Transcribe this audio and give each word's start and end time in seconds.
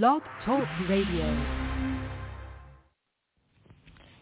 Blog 0.00 0.22
Talk 0.46 0.66
Radio. 0.88 1.26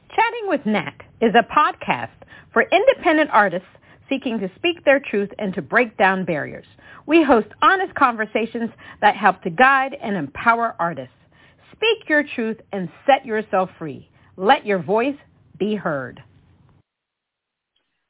Chatting 0.08 0.48
with 0.48 0.66
Nat 0.66 0.94
is 1.20 1.32
a 1.36 1.44
podcast 1.44 2.08
for 2.52 2.64
independent 2.72 3.30
artists 3.32 3.68
seeking 4.08 4.40
to 4.40 4.50
speak 4.56 4.84
their 4.84 4.98
truth 4.98 5.28
and 5.38 5.54
to 5.54 5.62
break 5.62 5.96
down 5.96 6.24
barriers. 6.24 6.66
We 7.06 7.22
host 7.22 7.46
honest 7.62 7.94
conversations 7.94 8.70
that 9.00 9.14
help 9.14 9.42
to 9.42 9.50
guide 9.50 9.96
and 10.02 10.16
empower 10.16 10.74
artists. 10.80 11.14
Speak 11.70 12.08
your 12.08 12.24
truth 12.34 12.56
and 12.72 12.88
set 13.06 13.24
yourself 13.24 13.70
free. 13.78 14.10
Let 14.36 14.66
your 14.66 14.82
voice 14.82 15.18
be 15.56 15.76
heard. 15.76 16.20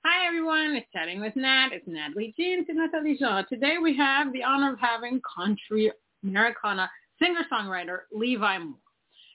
Hi 0.07 0.27
everyone, 0.27 0.77
it's 0.77 0.87
Chatting 0.95 1.21
with 1.21 1.37
Nat. 1.37 1.73
It's 1.73 1.87
Natalie 1.87 2.33
Jeans 2.39 2.65
and 2.71 2.79
Natalie 2.79 3.19
Jean. 3.19 3.45
Today 3.51 3.77
we 3.77 3.95
have 3.99 4.33
the 4.33 4.45
honor 4.45 4.73
of 4.73 4.79
having 4.81 5.21
country 5.37 5.93
Americana 6.23 6.89
singer-songwriter 7.21 8.01
Levi 8.13 8.59
Moore. 8.59 8.75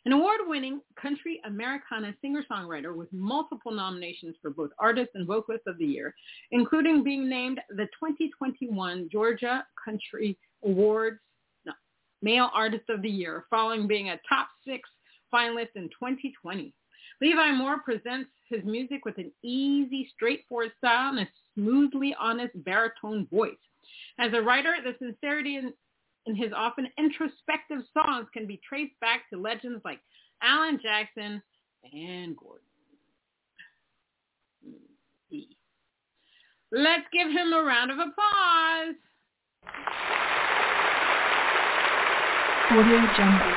An 0.06 0.12
award-winning 0.12 0.82
country 1.02 1.42
Americana 1.46 2.14
singer-songwriter 2.22 2.96
with 2.96 3.12
multiple 3.12 3.72
nominations 3.72 4.36
for 4.40 4.52
both 4.52 4.70
Artist 4.78 5.10
and 5.16 5.26
Vocalist 5.26 5.64
of 5.66 5.80
the 5.80 5.86
Year, 5.86 6.14
including 6.52 7.04
being 7.04 7.28
named 7.28 7.60
the 7.70 7.86
2021 8.00 9.10
Georgia 9.12 9.66
Country 9.84 10.38
Awards 10.64 11.20
no, 11.66 11.74
Male 12.22 12.52
Artist 12.54 12.88
of 12.90 13.02
the 13.02 13.10
Year, 13.10 13.46
following 13.50 13.88
being 13.88 14.10
a 14.10 14.20
top 14.30 14.48
six 14.64 14.88
finalist 15.34 15.70
in 15.76 15.90
2020. 15.90 16.72
Levi 17.22 17.52
Moore 17.54 17.80
presents 17.80 18.30
his 18.50 18.64
music 18.64 19.06
with 19.06 19.18
an 19.18 19.32
easy, 19.44 20.10
straightforward 20.16 20.72
style 20.78 21.18
and 21.18 21.20
a 21.20 21.30
smoothly 21.56 22.16
honest 22.20 22.54
baritone 22.64 23.28
voice. 23.32 23.54
As 24.20 24.32
a 24.34 24.42
writer, 24.42 24.76
the 24.84 24.96
sincerity 25.00 25.56
and 25.56 25.74
in 26.26 26.36
his 26.36 26.52
often 26.56 26.88
introspective 26.98 27.82
songs 27.94 28.28
can 28.34 28.48
be 28.48 28.60
traced 28.68 29.00
back 29.00 29.30
to 29.30 29.40
legends 29.40 29.82
like 29.86 30.00
Alan 30.42 30.80
Jackson 30.82 31.42
and 31.94 32.36
Gordon. 32.36 32.62
Let's 36.72 37.04
give 37.14 37.30
him 37.30 37.54
a 37.54 37.64
round 37.64 37.92
of 37.92 38.00
applause. 38.00 38.96
Audio 42.72 42.98
Jungle. 43.16 43.54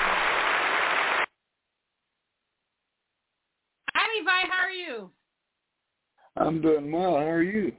Hi, 3.95 4.19
Levi. 4.19 4.31
How 4.51 4.65
are 4.65 4.71
you? 4.71 5.11
I'm 6.37 6.61
doing 6.61 6.93
well. 6.93 7.17
How 7.17 7.27
are 7.31 7.43
you? 7.43 7.73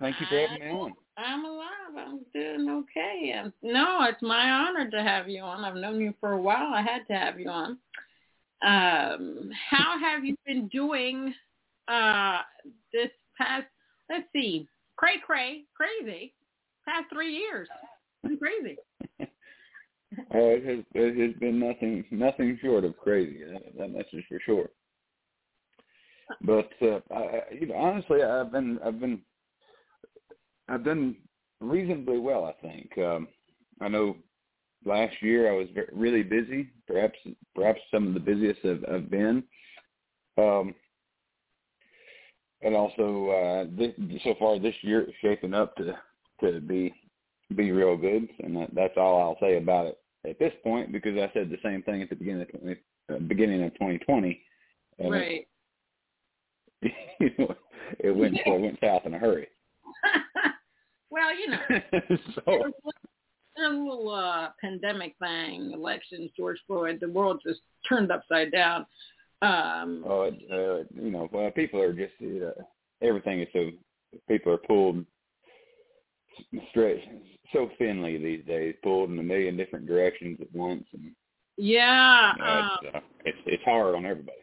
Thank 0.00 0.16
you 0.18 0.26
for 0.28 0.40
having 0.40 0.66
me 0.66 0.72
on. 0.72 0.92
I'm 1.20 1.44
alive. 1.44 1.66
I'm 1.98 2.20
doing 2.32 2.68
okay. 2.70 3.34
No, 3.62 4.04
it's 4.04 4.22
my 4.22 4.50
honor 4.50 4.90
to 4.90 5.02
have 5.02 5.28
you 5.28 5.42
on. 5.42 5.64
I've 5.64 5.76
known 5.76 6.00
you 6.00 6.14
for 6.20 6.32
a 6.32 6.40
while. 6.40 6.72
I 6.74 6.82
had 6.82 7.06
to 7.08 7.14
have 7.14 7.38
you 7.38 7.48
on. 7.48 7.78
Um, 8.62 9.50
how 9.70 9.98
have 9.98 10.24
you 10.24 10.36
been 10.46 10.68
doing 10.68 11.34
uh, 11.88 12.40
this 12.92 13.10
past, 13.36 13.66
let's 14.10 14.26
see, 14.32 14.68
cray 14.96 15.14
cray, 15.24 15.64
crazy, 15.74 16.34
past 16.86 17.06
three 17.12 17.34
years? 17.34 17.68
Crazy. 18.38 18.76
oh, 19.20 19.28
it 20.50 20.64
has 20.64 20.84
it 20.94 21.18
has 21.18 21.40
been 21.40 21.58
nothing 21.58 22.04
nothing 22.10 22.58
short 22.62 22.84
of 22.84 22.96
crazy. 22.98 23.40
That, 23.78 23.92
that's 23.96 24.10
just 24.10 24.28
for 24.28 24.40
sure. 24.44 24.68
But 26.42 26.70
uh, 26.82 27.00
I, 27.14 27.54
you 27.58 27.66
know, 27.66 27.76
honestly, 27.76 28.22
I've 28.22 28.52
been 28.52 28.78
I've 28.84 29.00
been 29.00 29.20
I've 30.70 30.84
done 30.84 31.16
reasonably 31.60 32.18
well, 32.18 32.44
I 32.44 32.66
think. 32.66 32.96
Um, 32.98 33.28
I 33.80 33.88
know 33.88 34.16
last 34.84 35.14
year 35.20 35.52
I 35.52 35.56
was 35.56 35.68
very, 35.74 35.88
really 35.92 36.22
busy, 36.22 36.70
perhaps 36.86 37.18
perhaps 37.54 37.80
some 37.90 38.08
of 38.08 38.14
the 38.14 38.20
busiest 38.20 38.60
I've, 38.64 38.84
I've 38.92 39.10
been. 39.10 39.42
Um, 40.38 40.74
and 42.62 42.74
also, 42.74 43.30
uh, 43.30 43.64
this, 43.76 43.92
so 44.22 44.34
far 44.38 44.58
this 44.58 44.74
year 44.82 45.02
is 45.02 45.14
shaping 45.20 45.54
up 45.54 45.74
to 45.76 45.98
to 46.40 46.60
be 46.60 46.94
be 47.56 47.72
real 47.72 47.96
good, 47.96 48.28
and 48.40 48.56
that, 48.56 48.68
that's 48.74 48.96
all 48.96 49.20
I'll 49.20 49.38
say 49.40 49.56
about 49.56 49.86
it 49.86 49.98
at 50.28 50.38
this 50.38 50.52
point 50.62 50.92
because 50.92 51.16
I 51.16 51.30
said 51.32 51.50
the 51.50 51.58
same 51.64 51.82
thing 51.82 52.02
at 52.02 52.10
the 52.10 52.16
beginning 52.16 52.42
of 52.42 52.60
20, 52.60 52.76
uh, 53.12 53.18
beginning 53.26 53.64
of 53.64 53.72
2020. 53.74 54.40
And 54.98 55.10
right. 55.10 55.46
It, 56.82 56.92
you 57.20 57.30
know, 57.38 57.54
it 57.98 58.14
went 58.14 58.36
it 58.46 58.60
went 58.60 58.78
south 58.80 59.02
in 59.04 59.14
a 59.14 59.18
hurry. 59.18 59.48
Well, 61.10 61.36
you 61.36 61.50
know, 61.50 61.58
so, 62.34 62.72
a 63.58 63.68
little 63.68 64.10
uh, 64.10 64.50
pandemic 64.60 65.14
thing, 65.18 65.72
elections, 65.72 66.30
George 66.36 66.58
Floyd, 66.66 66.98
the 67.00 67.08
world 67.08 67.40
just 67.44 67.60
turned 67.88 68.12
upside 68.12 68.52
down. 68.52 68.86
Um, 69.42 70.04
oh, 70.06 70.30
uh, 70.50 70.84
you 70.94 71.10
know, 71.10 71.28
well, 71.32 71.50
people 71.50 71.80
are 71.80 71.92
just 71.92 72.12
you 72.18 72.40
know, 72.40 72.52
everything 73.02 73.40
is 73.40 73.48
so 73.52 73.70
people 74.28 74.52
are 74.52 74.58
pulled 74.58 75.04
straight 76.70 77.02
so 77.52 77.68
thinly 77.78 78.18
these 78.18 78.44
days, 78.46 78.74
pulled 78.82 79.10
in 79.10 79.18
a 79.18 79.22
million 79.22 79.56
different 79.56 79.86
directions 79.86 80.38
at 80.40 80.54
once, 80.54 80.84
and 80.92 81.12
yeah, 81.56 82.32
you 82.36 82.42
know, 82.42 82.50
um, 82.50 82.70
it's, 82.82 82.94
uh, 82.94 83.00
it's 83.24 83.38
it's 83.46 83.64
hard 83.64 83.94
on 83.94 84.06
everybody. 84.06 84.38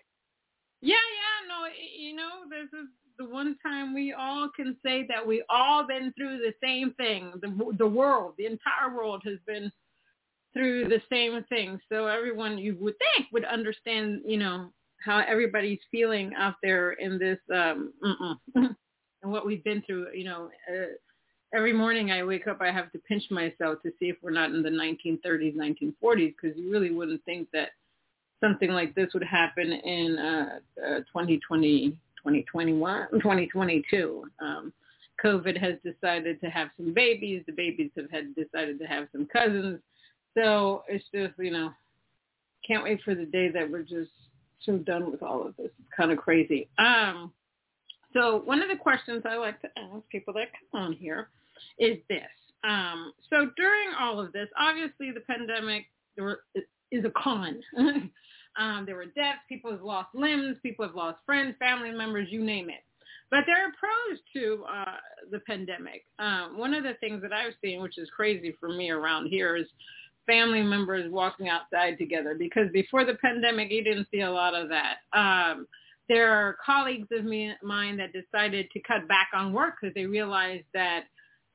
Yeah, 0.81 0.95
yeah, 0.95 1.47
no, 1.47 1.67
you 1.97 2.15
know, 2.15 2.49
this 2.49 2.67
is 2.79 2.87
the 3.17 3.25
one 3.25 3.57
time 3.63 3.93
we 3.93 4.13
all 4.13 4.49
can 4.55 4.75
say 4.83 5.05
that 5.07 5.25
we 5.25 5.43
all 5.49 5.85
been 5.87 6.13
through 6.17 6.37
the 6.37 6.53
same 6.63 6.93
thing. 6.93 7.33
The 7.41 7.75
the 7.77 7.87
world, 7.87 8.33
the 8.37 8.45
entire 8.45 8.95
world 8.95 9.23
has 9.25 9.39
been 9.45 9.71
through 10.53 10.87
the 10.89 11.01
same 11.11 11.43
thing. 11.49 11.79
So 11.89 12.07
everyone 12.07 12.57
you 12.57 12.75
would 12.79 12.95
think 12.97 13.27
would 13.31 13.45
understand, 13.45 14.21
you 14.25 14.37
know, 14.37 14.71
how 15.03 15.23
everybody's 15.27 15.79
feeling 15.91 16.33
out 16.35 16.55
there 16.61 16.93
in 16.93 17.17
this 17.19 17.39
um 17.53 17.93
and 18.55 19.31
what 19.31 19.45
we've 19.45 19.63
been 19.63 19.81
through, 19.85 20.07
you 20.13 20.23
know, 20.23 20.49
uh, 20.69 20.87
every 21.53 21.73
morning 21.73 22.11
I 22.11 22.23
wake 22.23 22.47
up 22.47 22.61
I 22.61 22.71
have 22.71 22.91
to 22.91 22.99
pinch 22.99 23.23
myself 23.31 23.81
to 23.83 23.91
see 23.99 24.09
if 24.09 24.17
we're 24.21 24.31
not 24.31 24.51
in 24.51 24.61
the 24.61 24.69
1930s, 24.69 25.55
1940s 25.55 26.35
because 26.41 26.57
you 26.57 26.71
really 26.71 26.91
wouldn't 26.91 27.23
think 27.25 27.47
that 27.53 27.69
something 28.43 28.69
like 28.69 28.93
this 28.93 29.09
would 29.13 29.23
happen 29.23 29.71
in 29.71 30.19
uh, 30.19 30.59
uh 30.85 30.99
2020 30.99 31.97
2021, 32.23 33.07
2022. 33.13 34.23
Um, 34.39 34.73
COVID 35.23 35.59
has 35.59 35.75
decided 35.83 36.39
to 36.41 36.49
have 36.49 36.69
some 36.77 36.93
babies. 36.93 37.43
The 37.47 37.53
babies 37.53 37.91
have 37.95 38.11
had 38.11 38.35
decided 38.35 38.79
to 38.79 38.85
have 38.85 39.07
some 39.11 39.25
cousins. 39.25 39.79
So 40.35 40.83
it's 40.87 41.05
just, 41.13 41.33
you 41.39 41.51
know, 41.51 41.71
can't 42.67 42.83
wait 42.83 43.01
for 43.03 43.15
the 43.15 43.25
day 43.25 43.49
that 43.49 43.69
we're 43.69 43.81
just 43.81 44.11
so 44.65 44.77
done 44.77 45.11
with 45.11 45.23
all 45.23 45.45
of 45.45 45.55
this. 45.57 45.71
It's 45.79 45.89
kind 45.95 46.11
of 46.11 46.17
crazy. 46.17 46.67
Um, 46.77 47.31
so 48.13 48.41
one 48.45 48.61
of 48.61 48.69
the 48.69 48.75
questions 48.75 49.23
I 49.25 49.35
like 49.35 49.61
to 49.61 49.69
ask 49.77 50.07
people 50.09 50.33
that 50.35 50.49
come 50.71 50.81
on 50.81 50.93
here 50.93 51.29
is 51.79 51.97
this. 52.09 52.21
Um, 52.63 53.13
so 53.29 53.49
during 53.55 53.89
all 53.99 54.19
of 54.19 54.33
this, 54.33 54.47
obviously 54.59 55.11
the 55.11 55.21
pandemic 55.21 55.85
is 56.91 57.05
a 57.05 57.11
con. 57.11 57.61
Um, 58.57 58.85
there 58.85 58.95
were 58.95 59.05
deaths. 59.05 59.39
People 59.47 59.71
have 59.71 59.81
lost 59.81 60.09
limbs. 60.13 60.57
People 60.63 60.85
have 60.85 60.95
lost 60.95 61.17
friends, 61.25 61.55
family 61.59 61.91
members, 61.91 62.27
you 62.31 62.43
name 62.43 62.69
it. 62.69 62.83
But 63.29 63.41
there 63.45 63.57
are 63.57 63.71
pros 63.77 64.19
to 64.33 64.63
uh, 64.63 64.97
the 65.31 65.39
pandemic. 65.41 66.05
Um, 66.17 66.57
one 66.57 66.73
of 66.73 66.83
the 66.83 66.93
things 66.99 67.21
that 67.21 67.33
I've 67.33 67.53
seen, 67.61 67.81
which 67.81 67.97
is 67.97 68.09
crazy 68.15 68.55
for 68.59 68.69
me 68.69 68.89
around 68.89 69.27
here, 69.27 69.57
is 69.57 69.67
family 70.25 70.61
members 70.61 71.11
walking 71.11 71.49
outside 71.49 71.97
together 71.97 72.35
because 72.37 72.71
before 72.71 73.05
the 73.05 73.15
pandemic, 73.15 73.71
you 73.71 73.83
didn't 73.83 74.07
see 74.11 74.21
a 74.21 74.31
lot 74.31 74.55
of 74.55 74.69
that. 74.69 74.97
Um, 75.13 75.67
there 76.09 76.31
are 76.31 76.57
colleagues 76.65 77.07
of 77.11 77.25
me, 77.25 77.53
mine 77.61 77.97
that 77.97 78.13
decided 78.13 78.71
to 78.71 78.79
cut 78.81 79.07
back 79.07 79.29
on 79.33 79.51
work 79.51 79.75
because 79.81 79.93
they 79.93 80.05
realized 80.05 80.65
that 80.73 81.05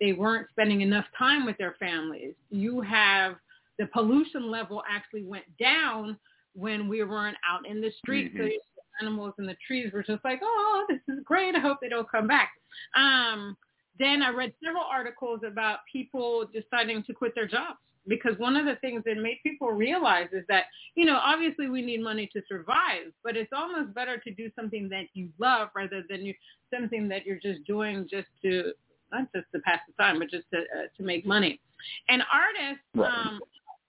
they 0.00 0.12
weren't 0.12 0.48
spending 0.50 0.82
enough 0.82 1.06
time 1.18 1.46
with 1.46 1.56
their 1.58 1.76
families. 1.78 2.34
You 2.50 2.80
have 2.82 3.36
the 3.78 3.86
pollution 3.86 4.50
level 4.50 4.82
actually 4.90 5.24
went 5.24 5.44
down 5.58 6.18
when 6.54 6.88
we 6.88 7.02
weren't 7.02 7.36
out 7.48 7.66
in 7.66 7.80
the 7.80 7.90
street. 7.98 8.34
Mm-hmm. 8.34 8.42
So 8.42 8.44
the 8.44 9.06
animals 9.06 9.34
in 9.38 9.46
the 9.46 9.56
trees 9.66 9.92
were 9.92 10.02
just 10.02 10.24
like, 10.24 10.40
oh, 10.42 10.86
this 10.88 11.00
is 11.08 11.22
great. 11.24 11.54
I 11.54 11.60
hope 11.60 11.78
they 11.80 11.88
don't 11.88 12.10
come 12.10 12.26
back. 12.26 12.50
Um, 12.96 13.56
then 13.98 14.22
I 14.22 14.30
read 14.30 14.52
several 14.64 14.84
articles 14.84 15.40
about 15.46 15.78
people 15.90 16.46
deciding 16.52 17.04
to 17.04 17.12
quit 17.12 17.34
their 17.34 17.46
jobs 17.46 17.78
because 18.08 18.36
one 18.38 18.56
of 18.56 18.64
the 18.64 18.76
things 18.76 19.02
that 19.06 19.16
made 19.16 19.38
people 19.42 19.70
realize 19.70 20.28
is 20.32 20.44
that, 20.48 20.64
you 20.94 21.04
know, 21.04 21.18
obviously 21.22 21.68
we 21.68 21.82
need 21.82 22.02
money 22.02 22.28
to 22.32 22.42
survive, 22.48 23.12
but 23.22 23.36
it's 23.36 23.52
almost 23.54 23.94
better 23.94 24.18
to 24.18 24.30
do 24.32 24.50
something 24.56 24.88
that 24.88 25.04
you 25.14 25.28
love 25.38 25.68
rather 25.76 26.02
than 26.08 26.24
you 26.24 26.34
something 26.74 27.08
that 27.08 27.24
you're 27.24 27.38
just 27.38 27.64
doing 27.64 28.08
just 28.10 28.28
to 28.42 28.72
not 29.12 29.30
just 29.34 29.46
to 29.54 29.60
pass 29.60 29.78
the 29.86 30.02
time, 30.02 30.18
but 30.18 30.30
just 30.30 30.50
to 30.52 30.60
uh, 30.60 30.86
to 30.96 31.02
make 31.02 31.26
money. 31.26 31.60
And 32.08 32.22
artists, 32.32 32.84
um, 32.94 33.40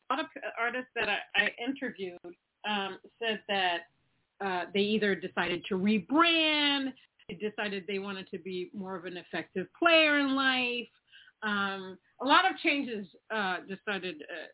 a 0.10 0.14
lot 0.14 0.20
of 0.20 0.26
artists 0.60 0.90
that 0.96 1.08
I, 1.10 1.18
I 1.36 1.50
interviewed 1.66 2.20
um, 2.70 2.98
said 3.20 3.42
that 3.48 3.80
uh, 4.44 4.66
they 4.74 4.82
either 4.82 5.16
decided 5.16 5.64
to 5.70 5.76
rebrand, 5.76 6.94
they 7.28 7.36
decided 7.36 7.86
they 7.88 8.00
wanted 8.00 8.28
to 8.32 8.40
be 8.40 8.70
more 8.74 8.96
of 8.96 9.06
an 9.06 9.18
effective 9.18 9.68
player 9.78 10.20
in 10.20 10.36
life. 10.36 10.88
Um, 11.44 11.98
a 12.22 12.26
lot 12.26 12.50
of 12.50 12.58
changes 12.58 13.08
uh, 13.34 13.58
decided 13.68 14.24
uh, 14.24 14.48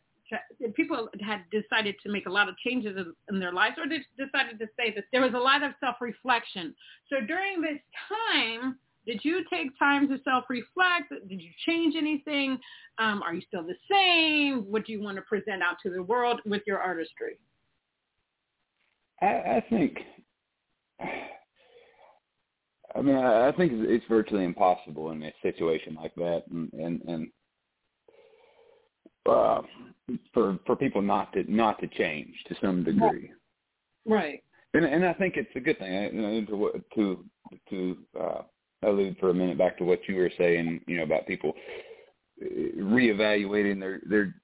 people 0.74 1.08
had 1.20 1.42
decided 1.50 1.96
to 2.02 2.10
make 2.10 2.26
a 2.26 2.30
lot 2.30 2.48
of 2.48 2.56
changes 2.58 2.96
in, 2.96 3.12
in 3.28 3.40
their 3.40 3.52
lives, 3.52 3.76
or 3.78 3.88
they 3.88 3.98
decided 4.22 4.58
to 4.58 4.66
say 4.78 4.92
that 4.94 5.04
there 5.12 5.22
was 5.22 5.34
a 5.34 5.38
lot 5.38 5.62
of 5.62 5.72
self-reflection. 5.80 6.74
So 7.08 7.24
during 7.26 7.60
this 7.60 7.80
time, 8.08 8.76
did 9.06 9.20
you 9.24 9.44
take 9.52 9.76
time 9.78 10.08
to 10.08 10.18
self-reflect? 10.24 11.12
Did 11.28 11.40
you 11.40 11.50
change 11.66 11.96
anything? 11.96 12.58
Um, 12.98 13.22
are 13.22 13.34
you 13.34 13.42
still 13.46 13.64
the 13.64 13.74
same? 13.90 14.70
What 14.70 14.86
do 14.86 14.92
you 14.92 15.02
want 15.02 15.16
to 15.16 15.22
present 15.22 15.62
out 15.62 15.76
to 15.82 15.90
the 15.90 16.02
world 16.02 16.40
with 16.44 16.62
your 16.66 16.78
artistry? 16.78 17.38
I, 19.22 19.26
I 19.26 19.64
think. 19.68 19.98
I 22.94 23.02
mean, 23.02 23.16
I 23.16 23.52
think 23.52 23.72
it's 23.74 24.04
virtually 24.08 24.44
impossible 24.44 25.12
in 25.12 25.22
a 25.22 25.32
situation 25.42 25.94
like 25.94 26.14
that, 26.16 26.42
and 26.50 26.72
and, 26.72 27.00
and 27.02 27.28
uh, 29.28 29.62
for 30.34 30.58
for 30.66 30.76
people 30.76 31.02
not 31.02 31.32
to 31.34 31.44
not 31.52 31.80
to 31.80 31.86
change 31.86 32.34
to 32.48 32.56
some 32.60 32.82
degree. 32.82 33.30
Right. 34.06 34.42
And 34.74 34.84
and 34.84 35.04
I 35.04 35.12
think 35.14 35.36
it's 35.36 35.54
a 35.54 35.60
good 35.60 35.78
thing. 35.78 35.92
You 36.14 36.22
know, 36.22 36.44
to 36.46 36.82
to 36.94 37.24
to 37.70 37.98
uh, 38.20 38.42
allude 38.82 39.16
for 39.18 39.30
a 39.30 39.34
minute 39.34 39.58
back 39.58 39.78
to 39.78 39.84
what 39.84 40.00
you 40.08 40.16
were 40.16 40.32
saying. 40.38 40.80
You 40.86 40.98
know 40.98 41.02
about 41.04 41.26
people 41.26 41.52
uh, 42.42 42.46
reevaluating 42.76 43.80
their 43.80 44.00
their 44.08 44.34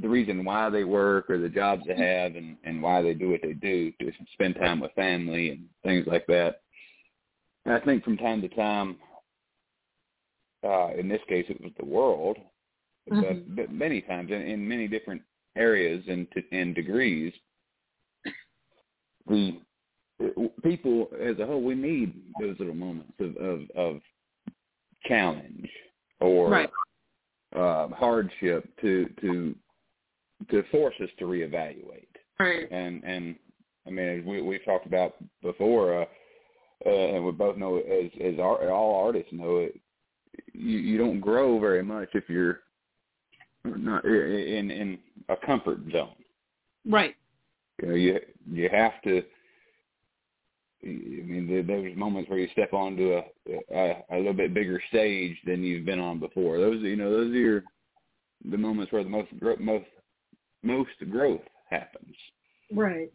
the 0.00 0.08
reason 0.08 0.44
why 0.44 0.70
they 0.70 0.84
work 0.84 1.28
or 1.30 1.38
the 1.38 1.48
jobs 1.48 1.82
they 1.86 1.96
have 1.96 2.36
and 2.36 2.56
and 2.64 2.82
why 2.82 3.02
they 3.02 3.14
do 3.14 3.30
what 3.30 3.42
they 3.42 3.52
do 3.52 3.92
to 4.00 4.12
spend 4.32 4.54
time 4.56 4.80
with 4.80 4.92
family 4.92 5.50
and 5.50 5.64
things 5.84 6.06
like 6.06 6.26
that. 6.26 6.62
And 7.64 7.74
I 7.74 7.80
think 7.80 8.04
from 8.04 8.16
time 8.16 8.40
to 8.42 8.48
time, 8.48 8.96
uh, 10.64 10.94
in 10.98 11.08
this 11.08 11.20
case, 11.28 11.46
it 11.48 11.60
was 11.60 11.72
the 11.78 11.84
world 11.84 12.38
mm-hmm. 13.10 13.54
but, 13.54 13.56
but 13.56 13.72
many 13.72 14.00
times 14.00 14.30
in, 14.30 14.42
in 14.42 14.68
many 14.68 14.88
different 14.88 15.22
areas 15.56 16.04
and 16.08 16.26
and 16.52 16.74
degrees, 16.74 17.32
the 19.26 19.58
people 20.62 21.08
as 21.20 21.38
a 21.38 21.46
whole 21.46 21.62
we 21.62 21.74
need 21.74 22.14
those 22.40 22.56
little 22.58 22.74
moments 22.74 23.12
of 23.20 23.36
of, 23.36 23.60
of 23.74 24.00
challenge 25.06 25.68
or 26.20 26.50
right. 26.50 26.70
uh, 27.54 27.88
hardship 27.88 28.68
to 28.80 29.08
to 29.20 29.54
to 30.50 30.62
force 30.70 30.94
us 31.02 31.08
to 31.18 31.24
reevaluate. 31.24 32.06
Right. 32.38 32.70
And 32.70 33.02
and 33.04 33.36
I 33.86 33.90
mean, 33.90 34.20
as 34.20 34.24
we 34.24 34.42
we 34.42 34.58
talked 34.60 34.86
about 34.86 35.14
before, 35.42 36.02
uh, 36.02 36.06
uh, 36.84 36.90
and 36.90 37.24
we 37.24 37.32
both 37.32 37.56
know 37.56 37.78
as 37.78 38.10
as 38.22 38.38
our, 38.38 38.70
all 38.70 39.04
artists 39.04 39.32
know 39.32 39.58
it, 39.58 39.80
you 40.52 40.78
you 40.78 40.98
don't 40.98 41.20
grow 41.20 41.58
very 41.58 41.82
much 41.82 42.08
if 42.14 42.24
you're 42.28 42.60
not 43.64 44.04
in 44.04 44.70
in 44.70 44.98
a 45.28 45.36
comfort 45.36 45.78
zone. 45.92 46.14
Right. 46.88 47.14
You 47.82 47.88
know, 47.88 47.94
you 47.94 48.20
you 48.50 48.68
have 48.70 49.00
to. 49.02 49.22
I 50.84 50.88
mean, 50.88 51.64
there's 51.66 51.96
moments 51.96 52.30
where 52.30 52.38
you 52.38 52.48
step 52.52 52.72
onto 52.72 53.14
a, 53.14 53.24
a 53.74 54.04
a 54.10 54.16
little 54.18 54.34
bit 54.34 54.54
bigger 54.54 54.80
stage 54.88 55.36
than 55.44 55.64
you've 55.64 55.86
been 55.86 55.98
on 55.98 56.20
before. 56.20 56.58
Those, 56.58 56.80
you 56.82 56.96
know, 56.96 57.10
those 57.10 57.34
are 57.34 57.38
your, 57.38 57.64
the 58.48 58.58
moments 58.58 58.92
where 58.92 59.02
the 59.02 59.10
most 59.10 59.28
most 59.58 59.86
most 60.66 60.90
growth 61.10 61.40
happens. 61.70 62.14
Right. 62.72 63.12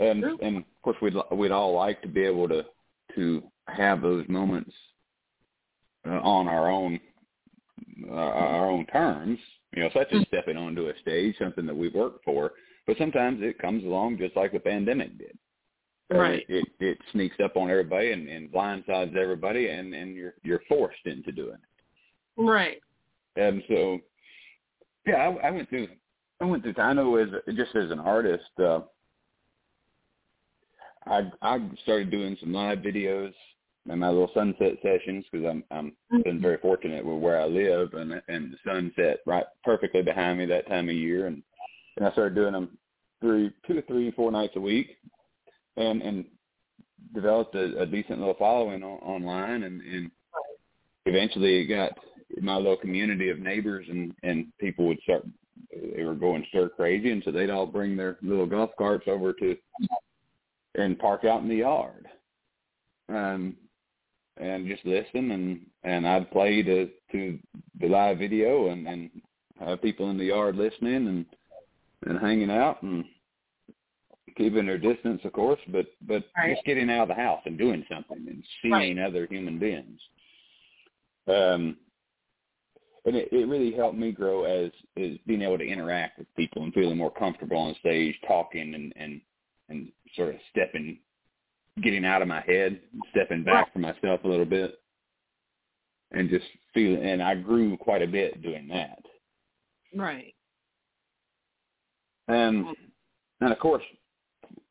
and 0.00 0.24
and 0.24 0.56
of 0.58 0.64
course 0.82 0.96
we'd 1.00 1.14
we'd 1.32 1.52
all 1.52 1.74
like 1.74 2.02
to 2.02 2.08
be 2.08 2.24
able 2.24 2.48
to 2.48 2.64
to 3.14 3.42
have 3.68 4.02
those 4.02 4.24
moments 4.28 4.72
uh, 6.06 6.20
on 6.20 6.48
our 6.48 6.70
own 6.70 7.00
uh, 8.08 8.14
our 8.14 8.70
own 8.70 8.86
terms, 8.86 9.38
you 9.74 9.82
know, 9.82 9.90
such 9.94 10.08
as 10.12 10.20
mm-hmm. 10.20 10.28
stepping 10.28 10.56
onto 10.56 10.88
a 10.88 10.92
stage, 11.00 11.34
something 11.38 11.66
that 11.66 11.76
we've 11.76 11.94
worked 11.94 12.24
for. 12.24 12.52
But 12.86 12.96
sometimes 12.98 13.40
it 13.42 13.58
comes 13.58 13.84
along 13.84 14.18
just 14.18 14.36
like 14.36 14.52
the 14.52 14.60
pandemic 14.60 15.18
did. 15.18 15.36
Right. 16.08 16.44
Uh, 16.48 16.54
it, 16.54 16.68
it 16.78 16.98
sneaks 17.12 17.36
up 17.42 17.56
on 17.56 17.70
everybody 17.70 18.12
and, 18.12 18.28
and 18.28 18.52
blindsides 18.52 19.16
everybody, 19.16 19.68
and 19.68 19.94
and 19.94 20.14
you're 20.14 20.34
you're 20.42 20.62
forced 20.68 21.04
into 21.04 21.32
doing 21.32 21.54
it. 21.54 22.42
Right. 22.42 22.80
And 23.36 23.62
so, 23.68 23.98
yeah, 25.06 25.16
I, 25.16 25.48
I 25.48 25.50
went 25.50 25.68
through. 25.68 25.88
I 26.40 26.44
went 26.44 26.62
through. 26.62 26.74
I 26.78 26.92
know 26.92 27.16
as 27.16 27.28
just 27.54 27.74
as 27.74 27.90
an 27.90 28.00
artist, 28.00 28.44
uh, 28.58 28.80
I 31.06 31.30
I 31.42 31.70
started 31.82 32.10
doing 32.10 32.36
some 32.40 32.52
live 32.52 32.78
videos 32.78 33.32
and 33.88 34.00
my 34.00 34.08
little 34.08 34.30
sunset 34.34 34.74
sessions 34.82 35.24
because 35.30 35.46
I'm 35.46 35.64
I'm 35.70 35.90
mm-hmm. 36.12 36.22
been 36.22 36.40
very 36.40 36.58
fortunate 36.58 37.04
with 37.04 37.18
where 37.18 37.40
I 37.40 37.46
live 37.46 37.94
and 37.94 38.20
and 38.28 38.52
the 38.52 38.58
sunset 38.64 39.20
right 39.26 39.44
perfectly 39.64 40.02
behind 40.02 40.38
me 40.38 40.46
that 40.46 40.68
time 40.68 40.88
of 40.88 40.94
year 40.94 41.26
and 41.26 41.42
and 41.96 42.06
I 42.06 42.12
started 42.12 42.34
doing 42.34 42.52
them 42.52 42.76
three 43.20 43.52
two 43.66 43.82
three 43.86 44.10
four 44.12 44.32
nights 44.32 44.54
a 44.56 44.60
week 44.60 44.96
and 45.76 46.02
and 46.02 46.24
developed 47.14 47.54
a, 47.54 47.80
a 47.80 47.86
decent 47.86 48.18
little 48.18 48.34
following 48.38 48.82
on, 48.82 48.98
online 48.98 49.62
and 49.62 49.80
and 49.80 50.10
eventually 51.06 51.60
it 51.60 51.66
got 51.66 51.92
my 52.40 52.56
little 52.56 52.76
community 52.76 53.30
of 53.30 53.38
neighbors 53.38 53.86
and 53.88 54.12
and 54.22 54.46
people 54.58 54.86
would 54.86 55.00
start 55.02 55.24
they 55.94 56.04
were 56.04 56.14
going 56.14 56.44
stir 56.48 56.68
crazy 56.68 57.10
and 57.10 57.22
so 57.24 57.30
they'd 57.30 57.50
all 57.50 57.66
bring 57.66 57.96
their 57.96 58.18
little 58.22 58.46
golf 58.46 58.70
carts 58.78 59.06
over 59.06 59.32
to 59.32 59.56
and 60.74 60.98
park 60.98 61.24
out 61.24 61.42
in 61.42 61.48
the 61.48 61.56
yard 61.56 62.06
um 63.08 63.56
and 64.38 64.66
just 64.66 64.84
listen 64.84 65.30
and 65.30 65.60
and 65.84 66.06
I'd 66.06 66.30
play 66.30 66.62
to 66.62 66.90
to 67.12 67.38
the 67.80 67.88
live 67.88 68.18
video 68.18 68.68
and 68.68 68.86
and 68.86 69.10
have 69.60 69.82
people 69.82 70.10
in 70.10 70.18
the 70.18 70.24
yard 70.24 70.56
listening 70.56 71.08
and 71.08 71.26
and 72.06 72.20
hanging 72.20 72.50
out 72.50 72.82
and 72.82 73.04
keeping 74.36 74.66
their 74.66 74.78
distance 74.78 75.22
of 75.24 75.32
course 75.32 75.60
but 75.68 75.86
but 76.02 76.24
right. 76.36 76.54
just 76.54 76.66
getting 76.66 76.90
out 76.90 77.02
of 77.02 77.08
the 77.08 77.14
house 77.14 77.40
and 77.46 77.56
doing 77.56 77.84
something 77.90 78.26
and 78.28 78.44
seeing 78.60 78.98
right. 78.98 78.98
other 78.98 79.26
human 79.30 79.58
beings 79.58 80.00
um 81.28 81.76
and 83.06 83.14
it, 83.16 83.28
it 83.32 83.48
really 83.48 83.72
helped 83.72 83.96
me 83.96 84.12
grow 84.12 84.44
as 84.44 84.70
as 84.96 85.12
being 85.26 85.42
able 85.42 85.58
to 85.58 85.66
interact 85.66 86.18
with 86.18 86.26
people 86.36 86.62
and 86.62 86.74
feeling 86.74 86.98
more 86.98 87.12
comfortable 87.12 87.56
on 87.56 87.74
stage 87.80 88.14
talking 88.26 88.74
and 88.74 88.92
and 88.96 89.20
and 89.68 89.88
sort 90.14 90.34
of 90.34 90.40
stepping 90.50 90.98
getting 91.82 92.04
out 92.04 92.22
of 92.22 92.28
my 92.28 92.40
head, 92.40 92.80
stepping 93.10 93.44
back 93.44 93.72
from 93.72 93.82
myself 93.82 94.20
a 94.24 94.28
little 94.28 94.46
bit, 94.46 94.80
and 96.12 96.30
just 96.30 96.46
feeling. 96.72 97.04
And 97.04 97.22
I 97.22 97.34
grew 97.34 97.76
quite 97.76 98.02
a 98.02 98.06
bit 98.06 98.42
doing 98.42 98.68
that. 98.68 98.98
Right. 99.94 100.34
Um, 102.28 102.34
and 102.36 102.76
and 103.40 103.52
of 103.52 103.58
course, 103.58 103.84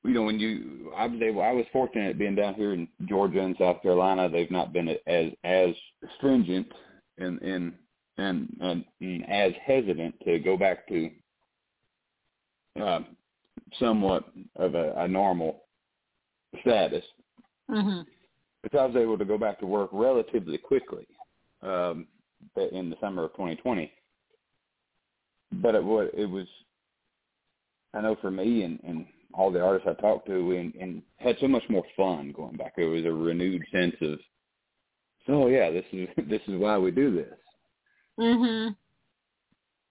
you 0.04 0.14
know, 0.14 0.24
when 0.24 0.40
you 0.40 0.92
I 0.96 1.08
was 1.08 1.22
able, 1.22 1.42
I 1.42 1.52
was 1.52 1.66
fortunate 1.72 2.18
being 2.18 2.36
down 2.36 2.56
here 2.56 2.74
in 2.74 2.88
Georgia 3.08 3.42
and 3.42 3.56
South 3.58 3.82
Carolina. 3.82 4.30
They've 4.30 4.52
not 4.52 4.74
been 4.74 4.90
as 5.08 5.32
as 5.44 5.70
stringent 6.18 6.68
in 7.18 7.40
and 7.40 7.74
and, 8.18 8.56
and, 8.62 8.86
and 9.02 9.30
as 9.30 9.54
hesitant 9.66 10.16
to 10.26 10.40
go 10.40 10.58
back 10.58 10.88
to 10.88 11.10
uh, 12.82 13.00
somewhat 13.80 14.26
of 14.56 14.76
a, 14.76 14.94
a 14.98 15.08
normal 15.08 15.64
status. 16.62 17.04
Mm-hmm. 17.70 18.02
But 18.64 18.80
I 18.80 18.86
was 18.86 18.96
able 18.96 19.18
to 19.18 19.26
go 19.26 19.38
back 19.38 19.60
to 19.60 19.66
work 19.66 19.90
relatively 19.92 20.58
quickly 20.58 21.08
um, 21.62 22.08
in 22.72 22.90
the 22.90 22.96
summer 23.02 23.26
of 23.26 23.32
2020. 23.34 23.92
But 25.52 25.76
it 25.76 25.84
was, 25.84 26.10
it 26.14 26.26
was 26.26 26.48
I 27.94 28.02
know 28.02 28.18
for 28.22 28.32
me 28.32 28.64
and, 28.64 28.80
and 28.84 29.06
all 29.34 29.52
the 29.52 29.62
artists 29.62 29.88
I 29.90 30.02
talked 30.02 30.28
to, 30.28 30.52
and, 30.52 30.74
and 30.76 31.02
had 31.18 31.38
so 31.40 31.48
much 31.48 31.64
more 31.70 31.84
fun 31.96 32.34
going 32.36 32.58
back. 32.58 32.76
There 32.76 32.88
was 32.88 33.06
a 33.06 33.12
renewed 33.12 33.64
sense 33.72 33.96
of, 34.02 34.20
oh 35.28 35.48
yeah, 35.48 35.72
this 35.72 35.86
is 35.92 36.08
this 36.30 36.42
is 36.48 36.60
why 36.60 36.78
we 36.78 36.92
do 36.92 37.16
this. 37.16 37.34
Mhm. 38.20 38.76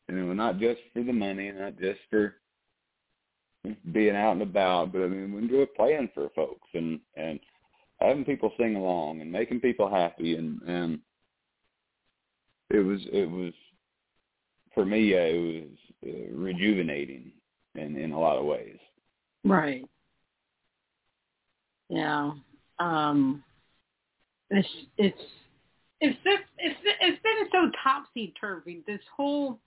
You 0.09 0.15
know, 0.15 0.33
not 0.33 0.59
just 0.59 0.81
for 0.93 1.03
the 1.03 1.13
money, 1.13 1.51
not 1.51 1.79
just 1.79 2.01
for 2.11 2.37
being 3.93 4.17
out 4.17 4.33
and 4.33 4.43
about, 4.43 4.93
but 4.93 5.03
I 5.03 5.07
mean, 5.07 5.33
we 5.33 5.43
enjoy 5.43 5.67
playing 5.77 6.11
for 6.15 6.29
folks 6.31 6.69
and 6.75 7.01
and 7.17 7.41
having 8.01 8.25
people 8.25 8.53
sing 8.59 8.77
along 8.77 9.21
and 9.21 9.31
making 9.33 9.61
people 9.61 9.89
happy 9.89 10.37
and 10.37 10.61
and 10.63 11.01
it 12.71 12.81
was 12.81 13.01
it 13.13 13.31
was 13.31 13.53
for 14.75 14.85
me 14.85 15.15
uh, 15.15 15.19
it 15.19 15.69
was 16.05 16.15
uh, 16.15 16.35
rejuvenating 16.35 17.33
in 17.75 17.97
in 17.97 18.13
a 18.13 18.19
lot 18.19 18.37
of 18.39 18.45
ways. 18.45 18.79
Right. 19.45 19.85
Yeah. 21.89 22.33
Um 22.79 23.43
it's 24.51 24.69
it's 24.99 25.23
it's 26.05 26.19
just 26.25 26.45
it's 26.59 26.81
it's 27.01 27.23
been 27.23 27.49
so 27.53 27.71
topsy 27.83 28.35
turvy. 28.41 28.83
This 28.87 29.01
whole 29.17 29.59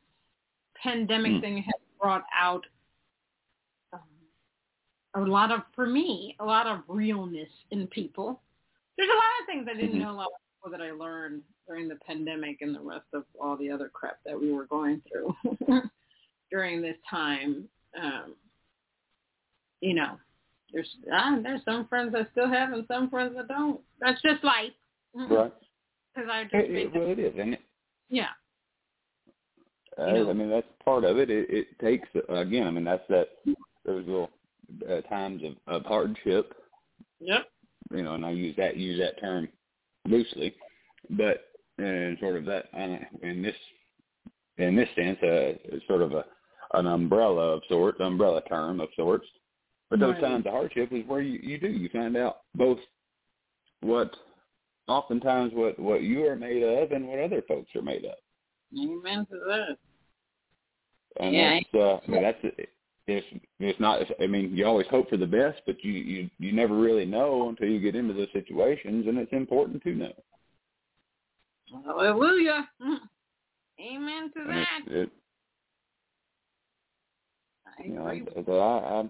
pandemic 0.81 1.33
mm. 1.33 1.41
thing 1.41 1.57
has 1.57 1.81
brought 1.99 2.23
out 2.39 2.65
a 5.17 5.21
lot 5.21 5.51
of, 5.51 5.61
for 5.75 5.87
me, 5.87 6.35
a 6.39 6.45
lot 6.45 6.67
of 6.67 6.79
realness 6.87 7.49
in 7.71 7.87
people. 7.87 8.41
There's 8.97 9.09
a 9.09 9.17
lot 9.17 9.41
of 9.41 9.47
things 9.47 9.67
I 9.69 9.79
didn't 9.79 9.99
mm-hmm. 9.99 10.07
know, 10.07 10.11
a 10.11 10.17
lot 10.17 10.27
of 10.27 10.41
people 10.55 10.77
that 10.77 10.85
I 10.85 10.91
learned 10.91 11.41
during 11.67 11.87
the 11.87 11.97
pandemic 12.05 12.57
and 12.61 12.75
the 12.75 12.81
rest 12.81 13.05
of 13.13 13.23
all 13.41 13.57
the 13.57 13.69
other 13.69 13.89
crap 13.93 14.17
that 14.25 14.39
we 14.39 14.51
were 14.51 14.65
going 14.65 15.01
through 15.11 15.35
during 16.51 16.81
this 16.81 16.95
time. 17.09 17.67
Um, 18.01 18.35
you 19.81 19.93
know, 19.93 20.17
there's 20.73 20.89
ah, 21.11 21.37
there's 21.41 21.61
some 21.65 21.87
friends 21.87 22.15
I 22.15 22.25
still 22.31 22.49
have 22.49 22.73
and 22.73 22.85
some 22.87 23.09
friends 23.09 23.35
I 23.37 23.45
don't. 23.47 23.79
That's 23.99 24.21
just 24.21 24.43
life. 24.43 24.71
Right. 25.13 25.53
Because 26.17 26.31
I 26.33 26.43
just 26.43 26.55
It, 26.55 26.71
it, 26.71 26.93
well, 26.95 27.11
it 27.11 27.19
is, 27.19 27.33
isn't 27.35 27.53
it, 27.53 27.61
yeah, 28.09 28.27
uh, 29.99 30.07
You 30.07 30.23
know. 30.23 30.29
I 30.31 30.33
mean 30.33 30.49
that's 30.49 30.67
part 30.83 31.03
of 31.03 31.17
it. 31.17 31.29
It, 31.29 31.47
it 31.49 31.79
takes 31.79 32.07
again. 32.29 32.65
I 32.65 32.71
mean 32.71 32.83
that's 32.85 33.03
that 33.09 33.27
those 33.85 34.05
little 34.07 34.29
uh, 34.89 35.01
times 35.01 35.43
of, 35.43 35.53
of 35.73 35.85
hardship. 35.85 36.53
yep, 37.19 37.45
You 37.91 38.01
know, 38.03 38.15
and 38.15 38.25
I 38.25 38.31
use 38.31 38.55
that 38.57 38.77
use 38.77 38.99
that 38.99 39.19
term 39.19 39.47
loosely, 40.07 40.55
but 41.11 41.49
and 41.77 42.17
sort 42.19 42.37
of 42.37 42.45
that 42.45 42.65
uh, 42.75 42.97
in 43.21 43.43
this 43.43 43.55
in 44.57 44.75
this 44.75 44.89
sense, 44.95 45.21
uh, 45.21 45.77
sort 45.87 46.01
of 46.01 46.13
a 46.13 46.25
an 46.73 46.87
umbrella 46.87 47.53
of 47.55 47.61
sorts, 47.69 47.99
umbrella 48.01 48.41
term 48.49 48.79
of 48.81 48.89
sorts. 48.95 49.25
But 49.89 49.99
those 49.99 50.13
Right. 50.15 50.21
times 50.21 50.45
of 50.47 50.51
hardship 50.51 50.91
is 50.91 51.05
where 51.07 51.21
you, 51.21 51.39
you 51.43 51.57
do 51.59 51.67
you 51.67 51.89
find 51.89 52.17
out 52.17 52.39
both 52.55 52.79
what 53.81 54.11
oftentimes 54.87 55.51
what 55.53 55.77
what 55.79 56.01
you 56.03 56.25
are 56.25 56.35
made 56.35 56.63
of 56.63 56.91
and 56.91 57.07
what 57.07 57.19
other 57.19 57.41
folks 57.47 57.69
are 57.75 57.81
made 57.81 58.05
of. 58.05 58.15
amen 58.77 59.25
to 59.31 59.37
that. 59.47 59.77
And 61.19 61.35
Yeah. 61.35 61.59
that's 61.59 61.73
uh, 61.73 61.99
I 62.07 62.11
mean, 62.11 62.21
that's 62.21 62.45
it's 63.07 63.25
it's 63.59 63.79
not. 63.79 64.01
I 64.21 64.27
mean, 64.27 64.55
you 64.55 64.65
always 64.65 64.87
hope 64.87 65.09
for 65.09 65.17
the 65.17 65.25
best, 65.25 65.61
but 65.65 65.83
you 65.83 65.91
you 65.93 66.29
you 66.39 66.51
never 66.51 66.75
really 66.75 67.05
know 67.05 67.49
until 67.49 67.67
you 67.67 67.79
get 67.79 67.95
into 67.95 68.13
those 68.13 68.27
situations, 68.33 69.07
and 69.07 69.17
it's 69.17 69.31
important 69.33 69.81
to 69.83 69.95
know. 69.95 70.13
Hallelujah. 71.85 72.67
Amen 73.79 74.31
to 74.33 74.39
And 74.39 74.49
that. 74.49 74.81
it, 74.87 74.97
it, 74.97 75.09
I 77.79 77.83
you 77.83 77.93
know. 77.93 78.05
I, 78.07 78.51
I, 78.51 79.01
I, 79.01 79.09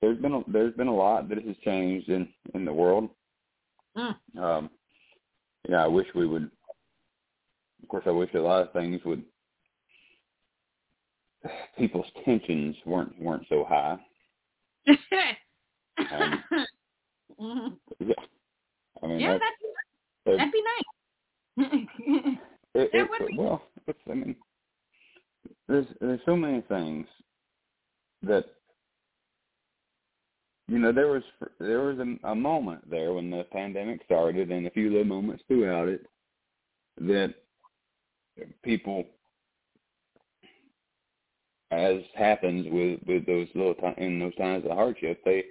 there's 0.00 0.18
been 0.18 0.34
a, 0.34 0.40
there's 0.48 0.74
been 0.74 0.86
a 0.88 0.94
lot 0.94 1.28
that 1.28 1.42
has 1.44 1.56
changed 1.64 2.08
in 2.08 2.28
in 2.54 2.64
the 2.64 2.72
world. 2.72 3.10
Mm. 3.96 4.14
Um, 4.38 4.70
yeah, 5.68 5.84
I 5.84 5.86
wish 5.86 6.06
we 6.14 6.26
would. 6.26 6.50
Of 7.82 7.88
course, 7.88 8.04
I 8.06 8.10
wish 8.10 8.30
a 8.34 8.38
lot 8.38 8.62
of 8.62 8.72
things 8.72 9.00
would. 9.04 9.22
People's 11.78 12.06
tensions 12.24 12.74
weren't 12.84 13.20
weren't 13.20 13.46
so 13.48 13.64
high. 13.68 13.98
Um, 16.10 16.44
Mhm. 17.40 17.76
Yeah, 17.98 18.14
I 19.02 19.06
mean, 19.06 19.20
yeah, 19.20 19.38
that's, 19.38 19.44
that'd, 20.24 20.40
that'd 20.40 20.52
be 20.52 20.62
nice. 20.62 21.88
It, 22.14 22.38
That 22.74 22.88
it, 22.94 23.10
would 23.10 23.28
be- 23.30 23.36
well, 23.36 23.62
it's, 23.86 23.98
I 24.10 24.14
mean, 24.14 24.36
there's 25.68 25.86
there's 26.00 26.20
so 26.24 26.36
many 26.36 26.62
things 26.62 27.06
that 28.22 28.44
you 30.68 30.78
know 30.78 30.92
there 30.92 31.08
was 31.08 31.22
there 31.60 31.82
was 31.82 31.98
a, 31.98 32.28
a 32.28 32.34
moment 32.34 32.88
there 32.90 33.12
when 33.12 33.30
the 33.30 33.44
pandemic 33.52 34.00
started, 34.04 34.50
and 34.50 34.66
a 34.66 34.70
few 34.70 34.90
little 34.90 35.04
moments 35.04 35.44
throughout 35.46 35.88
it 35.88 36.06
that 37.00 37.34
people, 38.62 39.04
as 41.70 41.96
happens 42.14 42.66
with 42.70 43.00
with 43.06 43.26
those 43.26 43.48
little 43.54 43.74
time 43.74 43.94
in 43.98 44.18
those 44.18 44.34
times 44.36 44.64
of 44.64 44.72
hardship, 44.72 45.20
they 45.24 45.44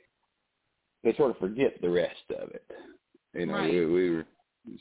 they 1.04 1.14
sort 1.16 1.32
of 1.32 1.38
forget 1.38 1.80
the 1.82 1.90
rest 1.90 2.16
of 2.38 2.50
it. 2.50 2.66
You 3.34 3.46
know, 3.46 3.54
Right. 3.54 3.72
we, 3.72 3.86
we 3.86 4.10
were 4.12 4.26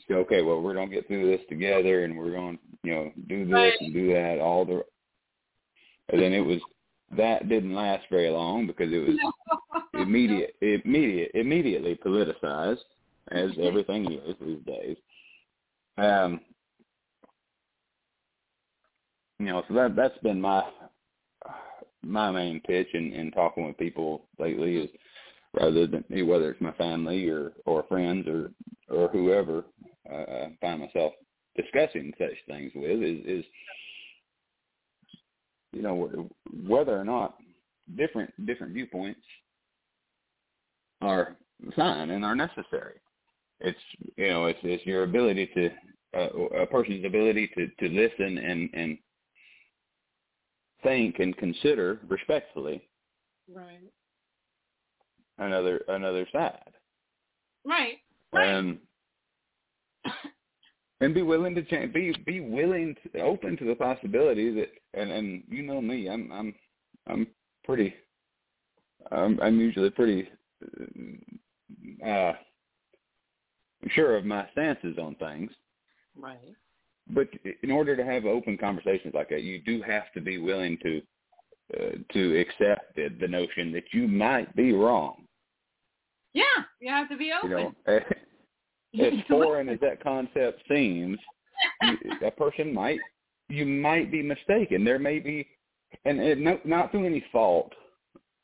say, 0.07 0.15
okay, 0.15 0.41
well, 0.41 0.61
we're 0.61 0.73
gonna 0.73 0.89
get 0.91 1.07
through 1.07 1.29
this 1.29 1.45
together, 1.47 2.03
and 2.03 2.17
we're 2.17 2.31
gonna, 2.31 2.57
you 2.83 2.93
know, 2.93 3.11
do 3.27 3.45
this 3.45 3.53
Right. 3.53 3.81
and 3.81 3.93
do 3.93 4.13
that. 4.13 4.39
All 4.39 4.65
the, 4.65 4.83
and 6.09 6.21
then 6.21 6.33
it 6.33 6.41
was 6.41 6.59
that 7.15 7.47
didn't 7.47 7.75
last 7.75 8.05
very 8.09 8.29
long 8.29 8.65
because 8.65 8.91
it 8.91 8.97
was 8.97 9.17
immediate, 10.01 10.55
immediate, 10.61 11.31
immediately 11.33 11.95
politicized, 11.95 12.79
as 13.31 13.51
everything 13.61 14.11
is 14.11 14.35
these 14.41 14.63
days. 14.65 14.97
Um, 15.97 16.41
you 19.39 19.47
know, 19.47 19.63
so 19.67 19.73
that 19.73 19.95
that's 19.95 20.17
been 20.19 20.39
my 20.39 20.63
my 22.03 22.31
main 22.31 22.61
pitch 22.61 22.87
in, 22.93 23.13
in 23.13 23.31
talking 23.31 23.65
with 23.65 23.77
people 23.77 24.27
lately 24.37 24.77
is 24.77 24.89
rather 25.53 25.87
than 25.87 26.03
me 26.09 26.21
whether 26.21 26.51
it's 26.51 26.61
my 26.61 26.71
family 26.73 27.27
or 27.29 27.53
or 27.65 27.83
friends 27.83 28.27
or 28.27 28.51
or 28.89 29.09
whoever 29.09 29.63
uh, 30.11 30.15
I 30.15 30.57
find 30.61 30.81
myself 30.81 31.13
discussing 31.55 32.13
such 32.17 32.35
things 32.47 32.71
with 32.75 33.01
is 33.01 33.25
is 33.25 33.45
you 35.73 35.81
know 35.81 36.29
whether 36.67 36.99
or 36.99 37.05
not 37.05 37.35
different 37.97 38.31
different 38.45 38.73
viewpoints 38.73 39.21
are 41.05 41.35
fine 41.75 42.09
and 42.09 42.25
are 42.25 42.35
necessary. 42.35 42.99
It's 43.61 43.79
you 44.17 44.27
know 44.27 44.45
it's 44.47 44.59
it's 44.63 44.85
your 44.85 45.03
ability 45.03 45.47
to 45.55 45.69
uh, 46.17 46.29
a 46.63 46.65
person's 46.65 47.05
ability 47.05 47.49
to 47.55 47.67
to 47.79 47.93
listen 47.93 48.37
and 48.37 48.69
and 48.73 48.97
think 50.83 51.19
and 51.19 51.35
consider 51.37 51.99
respectfully 52.07 52.87
right. 53.53 53.79
another 55.39 55.81
another 55.87 56.27
side 56.31 56.71
Right. 57.65 57.97
Right. 58.33 58.47
and 58.49 58.77
and 61.01 61.13
be 61.13 61.23
willing 61.23 61.55
to 61.55 61.63
change 61.63 61.93
be 61.93 62.13
be 62.25 62.39
willing 62.39 62.95
to 63.13 63.21
open 63.21 63.57
to 63.57 63.65
the 63.65 63.75
possibility 63.75 64.53
that 64.53 64.69
and 64.93 65.09
and 65.11 65.43
you 65.49 65.63
know 65.63 65.81
me 65.81 66.07
i'm 66.09 66.31
i'm 66.31 66.53
i'm 67.07 67.27
pretty 67.63 67.93
i'm 69.11 69.39
i'm 69.41 69.59
usually 69.59 69.89
pretty 69.89 70.27
uh 72.05 72.33
sure 73.89 74.15
of 74.15 74.25
my 74.25 74.47
stances 74.51 74.97
on 74.97 75.15
things 75.15 75.51
right. 76.17 76.37
but 77.09 77.27
in 77.63 77.71
order 77.71 77.95
to 77.95 78.03
have 78.03 78.25
open 78.25 78.57
conversations 78.57 79.13
like 79.13 79.29
that 79.29 79.43
you 79.43 79.61
do 79.61 79.81
have 79.81 80.11
to 80.13 80.21
be 80.21 80.37
willing 80.37 80.77
to 80.81 81.01
uh, 81.75 81.91
to 82.13 82.39
accept 82.39 82.95
the, 82.95 83.09
the 83.19 83.27
notion 83.27 83.71
that 83.71 83.85
you 83.91 84.07
might 84.07 84.53
be 84.55 84.71
wrong 84.71 85.23
Yeah, 86.33 86.43
you 86.79 86.91
have 86.91 87.09
to 87.09 87.17
be 87.17 87.25
you 87.25 87.33
open. 87.57 87.75
know 87.87 87.99
as 89.03 89.13
foreign 89.27 89.69
as 89.69 89.79
that 89.81 90.01
concept 90.03 90.61
seems, 90.69 91.17
you- 91.81 91.97
a 92.27 92.31
person 92.31 92.73
might 92.73 92.99
you 93.49 93.65
might 93.65 94.11
be 94.11 94.23
mistaken. 94.23 94.83
There 94.83 94.97
may 94.99 95.19
be, 95.19 95.47
and 96.05 96.19
it, 96.19 96.39
no, 96.39 96.59
not 96.65 96.89
through 96.91 97.05
any 97.05 97.23
fault. 97.31 97.71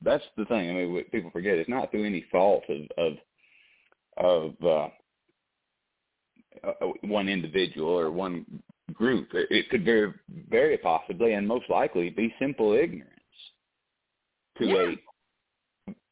That's 0.02 0.24
the 0.38 0.46
thing. 0.46 0.70
I 0.70 0.74
mean, 0.74 0.94
what 0.94 1.12
people 1.12 1.32
forget 1.32 1.58
it's 1.58 1.70
not 1.70 1.92
through 1.92 2.06
any 2.06 2.26
fault 2.32 2.64
of 2.70 2.82
of 2.98 3.14
of 4.18 4.54
uh, 4.64 4.90
uh, 6.68 6.88
one 7.02 7.30
individual 7.30 7.90
or 7.90 8.12
one 8.12 8.46
group. 8.94 9.30
It, 9.34 9.48
it 9.50 9.70
could 9.70 9.86
very 9.86 10.14
very 10.50 10.78
possibly 10.78 11.34
and 11.34 11.48
most 11.48 11.70
likely 11.70 12.10
be 12.10 12.34
simple 12.40 12.74
ignorance 12.74 13.10
to 14.58 14.66
Yeah. 14.66 14.92
a 14.92 14.96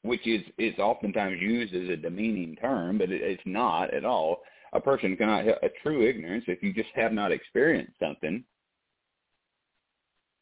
which 0.02 0.26
is 0.26 0.42
is 0.58 0.78
oftentimes 0.80 1.42
used 1.42 1.74
as 1.74 1.90
a 1.90 1.98
demeaning 1.98 2.56
term, 2.56 2.98
but 2.98 3.12
it, 3.12 3.22
it's 3.22 3.42
not 3.46 3.94
at 3.94 4.06
all. 4.06 4.42
A 4.74 4.80
person 4.80 5.16
cannot 5.18 5.46
have 5.46 5.58
a 5.64 5.70
true 5.84 6.08
ignorance 6.08 6.46
if 6.48 6.62
you 6.64 6.74
just 6.74 6.90
have 6.96 7.12
not 7.12 7.32
experienced 7.32 7.94
something. 8.00 8.44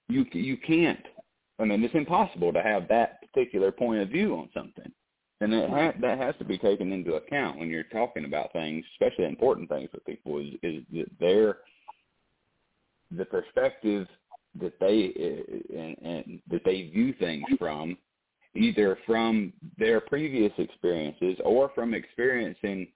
You 0.09 0.25
you 0.31 0.57
can't. 0.57 1.05
I 1.59 1.65
mean, 1.65 1.83
it's 1.83 1.95
impossible 1.95 2.53
to 2.53 2.61
have 2.61 2.87
that 2.89 3.19
particular 3.31 3.71
point 3.71 4.01
of 4.01 4.09
view 4.09 4.35
on 4.35 4.49
something, 4.53 4.91
and 5.41 5.51
that 5.53 5.69
ha- 5.69 5.93
that 6.01 6.17
has 6.17 6.35
to 6.39 6.45
be 6.45 6.57
taken 6.57 6.91
into 6.91 7.15
account 7.15 7.59
when 7.59 7.69
you're 7.69 7.83
talking 7.83 8.25
about 8.25 8.53
things, 8.53 8.85
especially 8.93 9.25
important 9.25 9.69
things 9.69 9.89
with 9.93 10.05
people. 10.05 10.39
Is 10.39 10.53
is 10.63 10.83
that 10.93 11.19
their 11.19 11.57
the 13.15 13.25
perspective 13.25 14.07
that 14.59 14.79
they 14.79 15.13
uh, 15.15 15.77
and, 15.77 15.97
and 16.01 16.39
that 16.49 16.61
they 16.65 16.89
view 16.89 17.13
things 17.19 17.47
from 17.59 17.97
either 18.55 18.97
from 19.05 19.53
their 19.77 20.01
previous 20.01 20.51
experiences 20.57 21.37
or 21.43 21.71
from 21.75 21.93
experiencing 21.93 22.87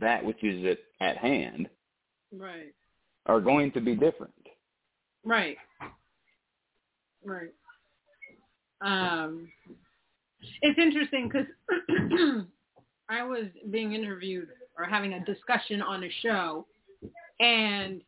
that 0.00 0.24
which 0.24 0.42
is 0.42 0.64
at, 1.00 1.06
at 1.06 1.16
hand 1.18 1.68
Right. 2.36 2.74
are 3.26 3.40
going 3.40 3.72
to 3.72 3.80
be 3.80 3.94
different. 3.94 4.34
Right. 5.24 5.56
Right. 7.24 7.52
Um, 8.80 9.48
it's 10.62 10.78
interesting 10.78 11.28
because 11.28 11.46
I 13.08 13.24
was 13.24 13.46
being 13.70 13.92
interviewed 13.94 14.48
or 14.76 14.84
having 14.84 15.14
a 15.14 15.24
discussion 15.24 15.82
on 15.82 16.04
a 16.04 16.10
show, 16.22 16.66
and 17.40 18.00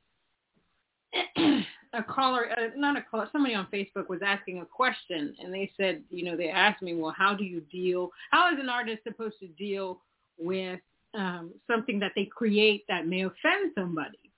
a 1.93 2.03
caller, 2.09 2.51
uh, 2.53 2.69
not 2.77 2.97
a 2.97 3.03
caller, 3.03 3.29
somebody 3.33 3.55
on 3.55 3.67
Facebook 3.73 4.09
was 4.09 4.21
asking 4.25 4.61
a 4.61 4.65
question, 4.65 5.35
and 5.43 5.53
they 5.53 5.71
said, 5.77 6.03
you 6.11 6.25
know, 6.25 6.37
they 6.37 6.49
asked 6.49 6.83
me, 6.83 6.95
well, 6.95 7.15
how 7.17 7.35
do 7.35 7.45
you 7.45 7.61
deal? 7.73 8.11
How 8.31 8.53
is 8.53 8.61
an 8.61 8.69
artist 8.69 9.03
supposed 9.03 9.39
to 9.41 9.49
deal 9.49 10.01
with 10.39 10.81
um, 11.15 11.53
something 11.69 11.99
that 11.99 12.13
they 12.15 12.27
create 12.27 12.85
that 12.89 13.07
may 13.07 13.23
offend 13.23 13.73
somebody? 13.75 14.30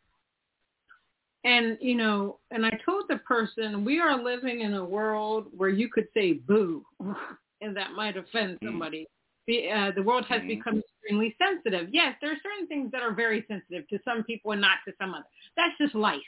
And, 1.44 1.76
you 1.80 1.96
know, 1.96 2.38
and 2.52 2.64
I 2.64 2.70
told 2.84 3.04
the 3.08 3.16
person, 3.18 3.84
we 3.84 3.98
are 3.98 4.22
living 4.22 4.60
in 4.60 4.74
a 4.74 4.84
world 4.84 5.46
where 5.56 5.70
you 5.70 5.88
could 5.88 6.06
say 6.14 6.34
boo, 6.34 6.84
and 7.60 7.76
that 7.76 7.92
might 7.92 8.16
offend 8.16 8.58
Mm. 8.60 8.66
somebody. 8.68 9.06
The, 9.48 9.70
uh, 9.70 9.90
the 9.90 10.02
world 10.04 10.24
has 10.26 10.40
Mhm. 10.42 10.48
become 10.48 10.78
extremely 10.78 11.34
sensitive. 11.36 11.88
Yes, 11.92 12.16
there 12.20 12.30
are 12.30 12.38
certain 12.44 12.68
things 12.68 12.92
that 12.92 13.02
are 13.02 13.10
very 13.10 13.44
sensitive 13.48 13.88
to 13.88 13.98
some 14.04 14.22
people 14.22 14.52
and 14.52 14.60
not 14.60 14.78
to 14.86 14.94
some 15.00 15.14
others. 15.14 15.26
That's 15.56 15.76
just 15.78 15.96
life. 15.96 16.22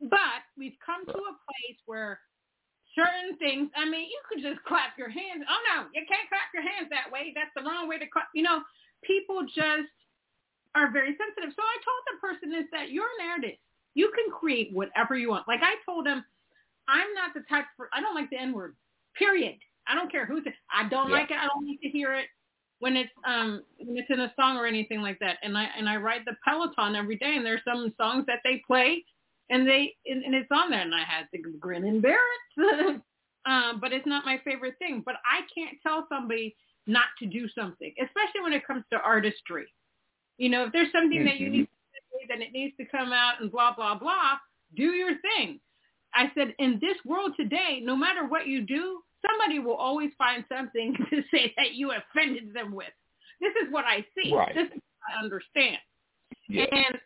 But 0.00 0.42
we've 0.56 0.76
come 0.84 1.06
to 1.06 1.12
a 1.12 1.34
place 1.46 1.78
where 1.86 2.20
certain 2.96 3.36
things, 3.36 3.70
I 3.76 3.84
mean, 3.84 4.08
you 4.10 4.20
could 4.28 4.42
just 4.42 4.60
clap 4.64 4.98
your 4.98 5.10
hands. 5.10 5.44
Oh, 5.48 5.60
no, 5.76 5.86
you 5.94 6.04
can't 6.06 6.28
clap 6.28 6.52
your 6.52 6.64
hands 6.64 6.88
that 6.90 7.10
way. 7.12 7.32
That's 7.36 7.54
the 7.54 7.62
wrong 7.62 7.86
way 7.86 7.98
to 7.98 8.06
clap. 8.08 8.28
You 8.34 8.42
know, 8.42 8.64
people 9.04 9.42
just 9.46 9.92
are 10.74 10.90
very 10.90 11.16
sensitive. 11.16 11.54
So 11.54 11.62
I 11.62 11.76
told 11.86 12.02
the 12.10 12.18
person 12.18 12.52
is 12.54 12.66
that 12.72 12.90
you're 12.90 13.06
an 13.20 13.28
artist. 13.30 13.60
You 13.94 14.10
can 14.14 14.32
create 14.32 14.72
whatever 14.72 15.16
you 15.16 15.30
want. 15.30 15.48
Like 15.48 15.60
I 15.62 15.74
told 15.84 16.06
him, 16.06 16.24
I'm 16.88 17.12
not 17.14 17.34
the 17.34 17.42
type 17.48 17.66
for, 17.76 17.88
I 17.92 18.00
don't 18.00 18.14
like 18.14 18.30
the 18.30 18.38
N-word, 18.38 18.74
period. 19.16 19.56
I 19.88 19.94
don't 19.94 20.10
care 20.10 20.26
who's 20.26 20.44
it. 20.46 20.54
I 20.72 20.88
don't 20.88 21.10
Yeah. 21.10 21.18
like 21.18 21.30
it. 21.30 21.36
I 21.38 21.46
don't 21.46 21.64
need 21.64 21.78
to 21.78 21.88
hear 21.88 22.14
it 22.14 22.26
when 22.80 22.96
it's 22.96 23.10
um 23.26 23.62
when 23.78 23.96
it's 23.96 24.10
in 24.10 24.20
a 24.20 24.32
song 24.36 24.56
or 24.56 24.66
anything 24.66 25.00
like 25.02 25.18
that. 25.20 25.38
And 25.42 25.56
I 25.56 25.68
and 25.76 25.88
I 25.88 25.96
ride 25.96 26.22
the 26.26 26.36
Peloton 26.44 26.94
every 26.96 27.16
day, 27.16 27.34
and 27.36 27.44
there's 27.44 27.60
some 27.64 27.92
songs 27.96 28.24
that 28.26 28.40
they 28.44 28.62
play, 28.66 29.04
and 29.50 29.66
they 29.66 29.94
and, 30.06 30.24
and 30.24 30.34
it's 30.34 30.50
on 30.50 30.70
there, 30.70 30.80
and 30.80 30.94
I 30.94 31.02
had 31.04 31.26
to 31.34 31.38
grin 31.58 31.84
and 31.84 32.02
bear 32.02 32.18
it. 32.58 33.00
um, 33.46 33.80
but 33.80 33.92
it's 33.92 34.06
not 34.06 34.24
my 34.24 34.38
favorite 34.44 34.74
thing. 34.78 35.02
But 35.04 35.16
I 35.24 35.40
can't 35.54 35.76
tell 35.82 36.06
somebody 36.08 36.56
not 36.86 37.06
to 37.20 37.26
do 37.26 37.48
something, 37.54 37.92
especially 38.02 38.42
when 38.42 38.52
it 38.52 38.66
comes 38.66 38.84
to 38.92 38.98
artistry. 39.00 39.66
You 40.38 40.48
know, 40.48 40.64
if 40.64 40.72
there's 40.72 40.92
something 40.92 41.24
that 41.24 41.38
you 41.38 41.48
Mhm. 41.48 41.52
need 41.52 41.68
then 42.28 42.42
it 42.42 42.52
needs 42.52 42.76
to 42.78 42.84
come 42.84 43.12
out 43.12 43.40
and 43.40 43.50
blah 43.50 43.74
blah 43.74 43.98
blah. 43.98 44.38
Do 44.76 44.84
your 44.84 45.18
thing. 45.20 45.60
I 46.14 46.30
said, 46.34 46.54
in 46.58 46.78
this 46.80 46.96
world 47.04 47.32
today, 47.38 47.80
no 47.82 47.94
matter 47.94 48.26
what 48.26 48.46
you 48.46 48.62
do, 48.62 49.00
somebody 49.22 49.58
will 49.58 49.76
always 49.76 50.10
find 50.18 50.44
something 50.48 50.94
to 51.10 51.22
say 51.30 51.52
that 51.56 51.74
you 51.74 51.92
offended 51.92 52.52
them 52.54 52.72
with. 52.74 52.92
This 53.40 53.52
is 53.62 53.72
what 53.72 53.84
I 53.84 54.04
see. 54.14 54.34
Right. 54.34 54.54
This 54.54 54.66
is 54.66 54.82
what 54.82 55.14
I 55.16 55.24
understand. 55.24 55.78
Yeah. 56.48 56.66
And 56.70 56.98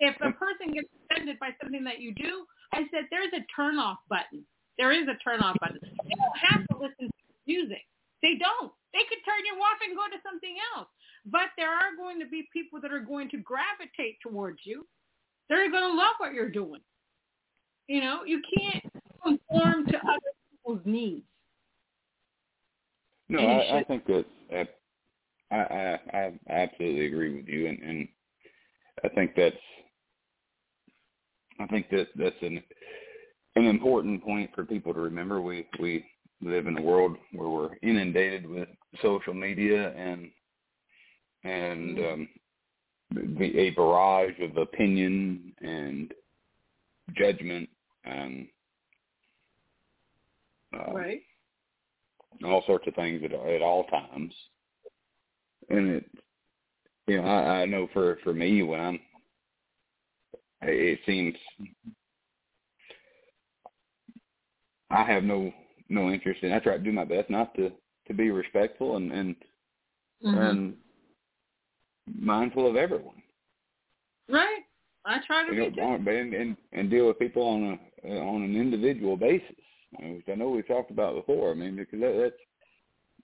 if 0.00 0.16
a 0.20 0.32
mm. 0.32 0.38
person 0.38 0.72
gets 0.72 0.88
offended 1.04 1.38
by 1.38 1.50
something 1.60 1.84
that 1.84 2.00
you 2.00 2.14
do, 2.14 2.44
I 2.72 2.84
said 2.90 3.06
there's 3.10 3.32
a 3.32 3.44
turn 3.54 3.78
off 3.78 3.98
button. 4.08 4.44
There 4.78 4.92
is 4.92 5.08
a 5.08 5.16
turn 5.22 5.40
off 5.40 5.56
button. 5.60 5.78
They 5.80 6.16
don't 6.16 6.40
have 6.50 6.66
to 6.68 6.74
listen 6.76 7.08
to 7.08 7.34
music. 7.46 7.84
They 8.22 8.36
don't. 8.36 8.72
They 8.92 9.04
could 9.08 9.22
turn 9.24 9.44
you 9.44 9.56
off 9.60 9.78
and 9.84 9.96
go 9.96 10.04
to 10.08 10.20
something 10.24 10.56
else. 10.74 10.88
But 11.30 11.48
there 11.56 11.70
are 11.70 11.96
going 11.96 12.20
to 12.20 12.26
be 12.26 12.48
people 12.52 12.80
that 12.80 12.92
are 12.92 13.00
going 13.00 13.28
to 13.30 13.38
gravitate 13.38 14.18
towards 14.22 14.60
you. 14.64 14.86
They're 15.48 15.70
going 15.70 15.82
to 15.82 15.96
love 15.96 16.14
what 16.18 16.32
you're 16.32 16.50
doing. 16.50 16.80
You 17.88 18.00
know, 18.00 18.24
you 18.24 18.42
can't 18.58 18.84
conform 19.22 19.86
to 19.86 19.96
other 19.98 20.32
people's 20.50 20.80
needs. 20.84 21.24
No, 23.28 23.40
I, 23.40 23.78
I 23.78 23.84
think 23.84 24.06
that 24.06 24.24
uh, 24.54 24.64
I, 25.50 25.56
I 25.56 25.98
I 26.12 26.32
absolutely 26.48 27.06
agree 27.06 27.36
with 27.36 27.48
you, 27.48 27.66
and, 27.66 27.78
and 27.82 28.08
I 29.04 29.08
think 29.08 29.32
that's 29.36 29.56
I 31.58 31.66
think 31.66 31.90
that 31.90 32.06
that's 32.16 32.36
an 32.42 32.62
an 33.56 33.64
important 33.64 34.22
point 34.22 34.50
for 34.54 34.64
people 34.64 34.94
to 34.94 35.00
remember. 35.00 35.40
We 35.40 35.66
we 35.80 36.04
live 36.40 36.66
in 36.66 36.78
a 36.78 36.82
world 36.82 37.16
where 37.32 37.48
we're 37.48 37.76
inundated 37.82 38.48
with 38.48 38.68
social 39.02 39.34
media 39.34 39.92
and 39.96 40.30
and 41.46 41.98
um, 41.98 42.28
the, 43.38 43.58
a 43.58 43.70
barrage 43.70 44.38
of 44.40 44.56
opinion 44.56 45.52
and 45.60 46.12
judgment 47.16 47.68
and 48.04 48.46
uh, 50.74 50.92
Right. 50.92 51.22
all 52.44 52.62
sorts 52.66 52.86
of 52.86 52.94
things 52.94 53.22
at, 53.24 53.32
at 53.32 53.62
all 53.62 53.84
times. 53.84 54.34
And 55.70 55.88
it, 55.90 56.10
you 57.06 57.16
know, 57.20 57.26
I, 57.28 57.62
I 57.62 57.66
know 57.66 57.88
for 57.92 58.18
for 58.24 58.32
me 58.32 58.62
when 58.62 58.80
I'm, 58.80 59.00
it 60.62 60.98
seems 61.06 61.34
I 64.90 65.04
have 65.04 65.24
no 65.24 65.52
no 65.88 66.10
interest 66.10 66.42
in. 66.42 66.52
I 66.52 66.58
try 66.58 66.76
to 66.76 66.82
do 66.82 66.92
my 66.92 67.04
best 67.04 67.30
not 67.30 67.54
to 67.54 67.70
to 68.08 68.14
be 68.14 68.30
respectful 68.30 68.96
and 68.96 69.12
and 69.12 69.36
Mhm. 70.24 70.50
and 70.50 70.76
mindful 72.18 72.66
of 72.66 72.76
everyone. 72.76 73.22
right. 74.28 74.62
I 75.04 75.18
try 75.24 75.46
to 75.46 75.54
You 75.54 75.70
know, 75.70 75.82
on- 75.84 76.06
and, 76.08 76.34
and 76.34 76.56
and 76.72 76.90
deal 76.90 77.06
with 77.06 77.18
people 77.20 77.42
on 77.44 77.78
a 78.04 78.18
on 78.18 78.42
an 78.42 78.56
individual 78.56 79.16
basis, 79.16 79.54
which 80.00 80.24
I 80.28 80.34
know 80.34 80.50
we've 80.50 80.66
talked 80.66 80.90
about 80.90 81.14
before. 81.14 81.52
I 81.52 81.54
mean, 81.54 81.76
because 81.76 82.00
that, 82.00 82.18
that's 82.20 82.42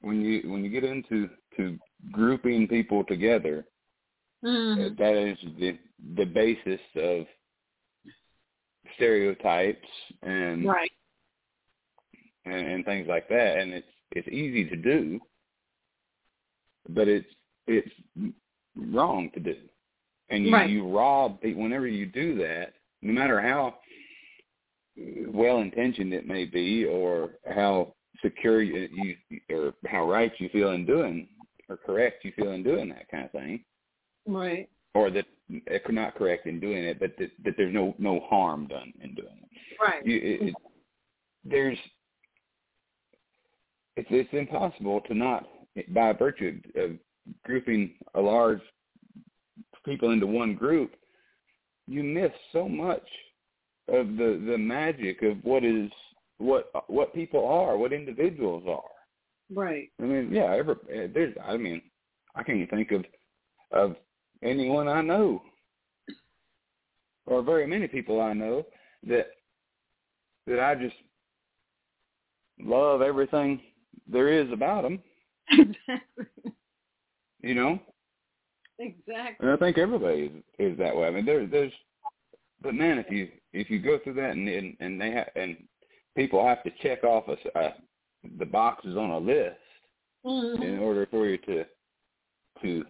when 0.00 0.20
you 0.20 0.48
when 0.50 0.62
you 0.64 0.70
get 0.70 0.84
into 0.84 1.28
to 1.56 1.76
grouping 2.12 2.68
people 2.68 3.02
together, 3.04 3.64
Mhm. 4.44 4.96
that 4.96 5.14
is 5.16 5.38
the 5.58 5.78
the 6.14 6.24
basis 6.24 6.80
of 6.96 7.26
stereotypes 8.94 9.88
and 10.22 10.64
Right. 10.64 10.92
and, 12.44 12.54
and 12.66 12.84
things 12.84 13.06
like 13.08 13.28
that. 13.28 13.58
And 13.58 13.72
it's 13.72 13.88
it's 14.12 14.28
easy 14.28 14.68
to 14.68 14.76
do, 14.76 15.20
but 16.88 17.08
it's 17.08 17.28
it's 17.66 17.90
wrong 18.76 19.30
to 19.34 19.40
do. 19.40 19.56
And 20.30 20.46
you, 20.46 20.52
Right. 20.52 20.70
you 20.70 20.88
rob 20.88 21.40
people 21.40 21.62
whenever 21.62 21.86
you 21.86 22.06
do 22.06 22.36
that, 22.38 22.74
no 23.02 23.12
matter 23.12 23.40
how 23.40 23.78
well 25.28 25.58
intentioned 25.58 26.12
it 26.12 26.26
may 26.26 26.44
be, 26.44 26.84
or 26.84 27.32
how 27.46 27.94
secure 28.22 28.62
you, 28.62 29.16
you 29.28 29.40
or 29.50 29.74
how 29.86 30.08
right 30.08 30.32
you 30.38 30.48
feel 30.50 30.72
in 30.72 30.86
doing, 30.86 31.28
or 31.68 31.76
correct 31.76 32.24
you 32.24 32.32
feel 32.32 32.52
in 32.52 32.62
doing 32.62 32.88
that 32.90 33.08
kind 33.10 33.24
of 33.24 33.32
thing, 33.32 33.64
Right. 34.26 34.68
or 34.94 35.10
that 35.10 35.26
uh, 35.50 35.92
not 35.92 36.14
correct 36.14 36.46
in 36.46 36.60
doing 36.60 36.84
it, 36.84 37.00
but 37.00 37.16
that, 37.18 37.30
that 37.44 37.54
there's 37.56 37.74
no 37.74 37.94
no 37.98 38.20
harm 38.20 38.66
done 38.68 38.92
in 39.02 39.14
doing 39.14 39.38
it 39.42 39.48
Right. 39.80 40.06
you, 40.06 40.16
it, 40.16 40.48
it, 40.48 40.54
there's 41.44 41.78
it's 43.96 44.08
it's 44.10 44.32
impossible 44.32 45.00
to 45.02 45.14
not 45.14 45.48
by 45.88 46.12
virtue 46.12 46.60
of, 46.76 46.90
of 46.90 46.98
grouping 47.44 47.92
a 48.14 48.20
large 48.20 48.60
people 49.84 50.10
into 50.12 50.26
one 50.26 50.54
group 50.54 50.92
you 51.88 52.02
miss 52.02 52.30
so 52.52 52.68
much 52.68 53.02
of 53.88 54.06
the 54.16 54.42
the 54.48 54.56
magic 54.56 55.22
of 55.22 55.36
what 55.42 55.64
is 55.64 55.90
what 56.38 56.70
what 56.88 57.14
people 57.14 57.46
are 57.46 57.76
what 57.76 57.92
individuals 57.92 58.64
are 58.68 58.82
Right. 59.54 59.90
i 60.00 60.04
mean 60.04 60.30
yeah 60.32 60.54
every, 60.54 60.76
there's 61.12 61.34
i 61.44 61.56
mean 61.56 61.82
i 62.36 62.42
can't 62.42 62.70
think 62.70 62.92
of 62.92 63.04
of 63.72 63.96
anyone 64.42 64.86
i 64.88 65.00
know 65.00 65.42
or 67.26 67.42
very 67.42 67.66
many 67.66 67.88
people 67.88 68.20
i 68.20 68.32
know 68.32 68.64
that 69.06 69.26
that 70.46 70.58
I 70.58 70.74
just 70.74 70.96
love 72.60 73.00
everything 73.02 73.60
there 74.08 74.28
is 74.28 74.50
about 74.52 74.82
them, 74.82 75.00
Exactly. 75.50 76.26
you 77.42 77.54
know. 77.54 77.78
Exactly. 78.78 79.36
And 79.40 79.50
I 79.50 79.56
think 79.56 79.78
everybody 79.78 80.22
is, 80.58 80.72
is 80.72 80.78
that 80.78 80.96
way. 80.96 81.06
I 81.06 81.10
mean, 81.10 81.24
there, 81.26 81.46
there's, 81.46 81.72
but 82.62 82.74
man, 82.74 82.98
if 82.98 83.10
you 83.10 83.28
if 83.52 83.70
you 83.70 83.78
go 83.78 83.98
through 84.02 84.14
that 84.14 84.32
and 84.32 84.48
and, 84.48 84.76
and 84.80 85.00
they 85.00 85.12
ha- 85.12 85.30
and 85.40 85.56
people 86.16 86.44
have 86.46 86.62
to 86.64 86.70
check 86.82 87.04
off 87.04 87.24
a, 87.28 87.58
a 87.58 87.74
the 88.38 88.46
boxes 88.46 88.96
on 88.96 89.10
a 89.10 89.18
list 89.18 89.56
Mhm. 90.24 90.62
in 90.62 90.78
order 90.78 91.06
for 91.10 91.26
you 91.26 91.38
to 91.38 91.64
to 92.62 92.84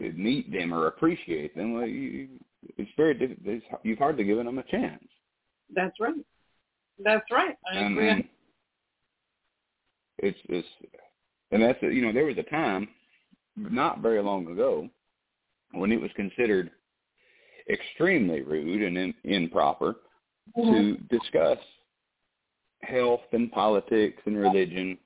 to 0.00 0.12
meet 0.12 0.52
them 0.52 0.74
or 0.74 0.88
appreciate 0.88 1.54
them. 1.56 1.72
Well, 1.72 1.86
you, 1.86 2.28
it's 2.76 2.90
very 2.96 3.16
it's, 3.20 3.64
you've 3.82 3.98
hardly 3.98 4.24
given 4.24 4.46
them 4.46 4.58
a 4.58 4.64
chance. 4.64 5.04
That's 5.74 5.98
right. 6.00 6.14
That's 6.98 7.24
right. 7.30 7.56
I 7.72 7.78
and, 7.78 7.92
agree. 7.92 8.08
and 8.10 8.24
it's 10.18 10.38
it's 10.48 10.68
and 11.52 11.62
that's 11.62 11.80
you 11.82 12.02
know 12.02 12.12
there 12.12 12.26
was 12.26 12.38
a 12.38 12.42
time 12.44 12.88
not 13.56 14.00
very 14.00 14.22
long 14.22 14.46
ago 14.48 14.88
when 15.72 15.92
it 15.92 16.00
was 16.00 16.10
considered 16.14 16.70
extremely 17.68 18.42
rude 18.42 18.82
and 18.82 18.96
in, 18.96 19.14
improper 19.24 19.96
Mhm. 20.56 20.98
to 21.10 21.18
discuss 21.18 21.58
health 22.82 23.22
and 23.32 23.50
politics 23.50 24.22
and 24.26 24.38
religion 24.38 24.98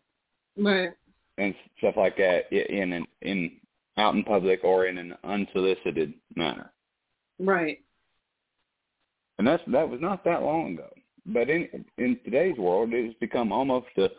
Right. 0.57 0.93
and 1.39 1.55
stuff 1.79 1.97
like 1.97 2.17
that 2.17 2.53
in 2.53 2.93
an 2.93 3.07
in 3.23 3.59
out 3.97 4.15
in 4.15 4.25
public 4.25 4.63
or 4.65 4.87
in 4.87 4.99
an 4.99 5.17
unsolicited 5.25 6.13
manner. 6.35 6.73
Right. 7.39 7.83
And 9.39 9.47
that's 9.47 9.65
that 9.69 9.89
was 9.89 10.01
not 10.01 10.23
that 10.25 10.43
long 10.43 10.75
ago. 10.75 10.93
But 11.27 11.49
in 11.49 11.87
in 11.97 12.19
today's 12.25 12.59
world, 12.59 12.93
it 12.93 13.07
has 13.07 13.15
become 13.15 13.53
almost 13.53 13.89
a 13.97 14.11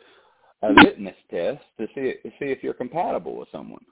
a 0.63 0.71
litmus 0.73 1.15
test 1.29 1.63
to 1.77 1.87
see 1.93 2.13
to 2.23 2.29
see 2.39 2.45
if 2.51 2.63
you're 2.63 2.73
compatible 2.73 3.35
with 3.35 3.49
someone. 3.49 3.85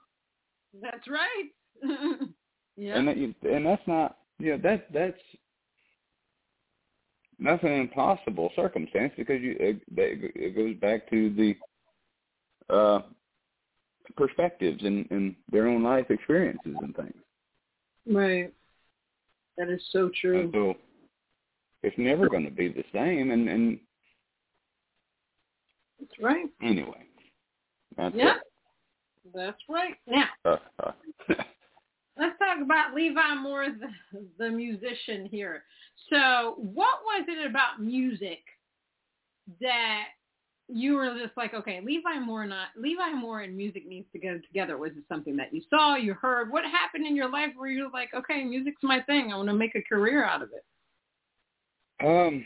That's 0.80 1.08
right. 1.08 1.48
yeah. 2.76 2.96
And 2.96 3.08
that 3.08 3.16
you, 3.16 3.34
and 3.42 3.66
that's 3.66 3.86
not 3.86 4.18
you 4.38 4.52
know 4.52 4.58
that 4.62 4.86
that's 4.92 5.20
that's 7.38 7.62
an 7.62 7.72
impossible 7.72 8.50
circumstance 8.54 9.12
because 9.16 9.40
you 9.40 9.56
it, 9.58 9.80
it 9.96 10.54
goes 10.54 10.76
back 10.76 11.08
to 11.10 11.30
the 11.34 11.56
uh 12.74 13.00
perspectives 14.16 14.82
and, 14.82 15.06
and 15.10 15.34
their 15.50 15.66
own 15.66 15.82
life 15.82 16.06
experiences 16.10 16.74
and 16.80 16.94
things. 16.96 17.14
Right. 18.06 18.52
That 19.56 19.68
is 19.68 19.82
so 19.90 20.10
true. 20.20 20.40
And 20.40 20.52
so 20.52 20.74
it's 21.82 21.96
never 21.98 22.28
going 22.28 22.44
to 22.44 22.50
be 22.50 22.68
the 22.68 22.84
same. 22.92 23.30
And, 23.30 23.48
and 23.48 23.78
that's 25.98 26.12
right. 26.20 26.46
Anyway, 26.62 27.06
that's 27.96 28.14
yeah, 28.14 28.36
it. 28.36 28.42
That's 29.34 29.60
right. 29.68 29.94
Now, 30.06 30.28
let's 32.18 32.38
talk 32.38 32.60
about 32.62 32.94
Levi 32.94 33.34
Moore, 33.36 33.66
the, 33.68 34.20
the 34.38 34.50
musician 34.50 35.26
here. 35.30 35.64
So, 36.08 36.54
what 36.56 37.00
was 37.04 37.26
it 37.28 37.48
about 37.48 37.80
music 37.80 38.40
that 39.60 40.04
you 40.72 40.94
were 40.94 41.16
just 41.20 41.36
like, 41.36 41.52
okay, 41.54 41.80
Levi 41.84 42.20
Moore 42.20 42.46
not 42.46 42.68
Levi 42.76 43.12
Moore 43.12 43.40
and 43.40 43.56
music 43.56 43.86
needs 43.86 44.06
to 44.12 44.18
go 44.18 44.38
together. 44.38 44.78
Was 44.78 44.92
it 44.96 45.04
something 45.08 45.36
that 45.36 45.52
you 45.52 45.62
saw, 45.68 45.96
you 45.96 46.14
heard? 46.14 46.52
What 46.52 46.64
happened 46.64 47.06
in 47.06 47.16
your 47.16 47.30
life 47.30 47.50
where 47.56 47.68
you 47.68 47.84
were 47.84 47.90
like, 47.92 48.10
okay, 48.14 48.44
music's 48.44 48.82
my 48.82 49.00
thing. 49.02 49.32
I 49.32 49.36
want 49.36 49.48
to 49.48 49.54
make 49.54 49.74
a 49.74 49.82
career 49.82 50.24
out 50.24 50.42
of 50.42 50.50
it. 50.52 50.64
Um, 52.06 52.44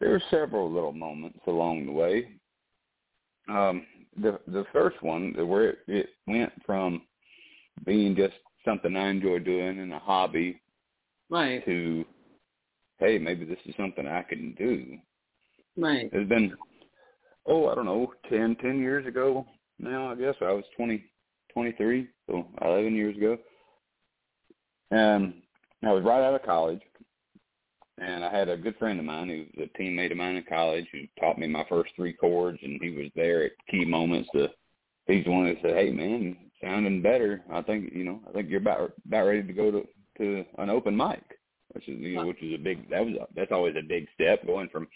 there 0.00 0.10
were 0.10 0.22
several 0.30 0.70
little 0.72 0.92
moments 0.92 1.40
along 1.46 1.86
the 1.86 1.92
way. 1.92 2.28
Um, 3.48 3.84
the 4.20 4.38
the 4.46 4.64
first 4.72 5.02
one 5.02 5.34
where 5.36 5.76
it, 5.86 6.10
went 6.26 6.52
from 6.64 7.02
being 7.84 8.14
just 8.14 8.34
something 8.64 8.96
I 8.96 9.08
enjoy 9.08 9.40
doing 9.40 9.80
and 9.80 9.92
a 9.92 9.98
hobby, 9.98 10.60
right, 11.30 11.64
to 11.64 12.04
hey, 12.98 13.18
maybe 13.18 13.44
this 13.44 13.58
is 13.66 13.74
something 13.76 14.06
I 14.06 14.22
can 14.22 14.54
do. 14.56 14.96
Right. 15.76 16.08
It's 16.12 16.28
been, 16.28 16.54
oh, 17.46 17.68
I 17.68 17.74
don't 17.74 17.86
know, 17.86 18.12
ten, 18.30 18.56
ten 18.62 18.78
years 18.78 19.06
ago 19.06 19.46
now, 19.78 20.12
I 20.12 20.14
guess. 20.14 20.34
I 20.40 20.52
was 20.52 20.64
twenty, 20.76 21.04
twenty-three, 21.52 22.08
so 22.28 22.46
11 22.62 22.94
years 22.94 23.16
ago. 23.16 23.36
And 24.90 25.34
I 25.82 25.90
was 25.92 26.04
right 26.04 26.22
out 26.22 26.34
of 26.34 26.44
college. 26.44 26.80
And 27.98 28.24
I 28.24 28.36
had 28.36 28.48
a 28.48 28.56
good 28.56 28.76
friend 28.76 28.98
of 28.98 29.04
mine 29.04 29.28
who 29.28 29.60
was 29.60 29.68
a 29.68 29.78
teammate 29.80 30.10
of 30.10 30.16
mine 30.16 30.36
in 30.36 30.44
college 30.48 30.86
who 30.90 31.02
taught 31.20 31.38
me 31.38 31.46
my 31.46 31.64
first 31.68 31.92
three 31.94 32.12
chords, 32.12 32.58
and 32.62 32.80
he 32.82 32.90
was 32.90 33.10
there 33.14 33.44
at 33.44 33.52
key 33.70 33.84
moments 33.84 34.28
to 34.34 34.48
he's 35.06 35.24
the 35.24 35.30
one 35.30 35.44
that 35.44 35.56
said, 35.62 35.76
"Hey, 35.76 35.90
man, 35.90 36.36
sounding 36.62 37.02
better. 37.02 37.42
I 37.52 37.62
think 37.62 37.92
you 37.94 38.04
know. 38.04 38.20
I 38.28 38.32
think 38.32 38.50
you're 38.50 38.60
about 38.60 38.92
about 39.06 39.26
ready 39.26 39.42
to 39.42 39.52
go 39.52 39.70
to 39.70 39.86
to 40.18 40.44
an 40.58 40.70
open 40.70 40.96
mic, 40.96 41.22
which 41.72 41.88
is 41.88 42.00
you 42.00 42.16
know, 42.16 42.26
which 42.26 42.42
is 42.42 42.54
a 42.54 42.62
big. 42.62 42.90
That 42.90 43.04
was 43.04 43.14
a, 43.14 43.26
that's 43.34 43.52
always 43.52 43.76
a 43.76 43.86
big 43.86 44.08
step 44.14 44.44
going 44.44 44.68
from 44.70 44.88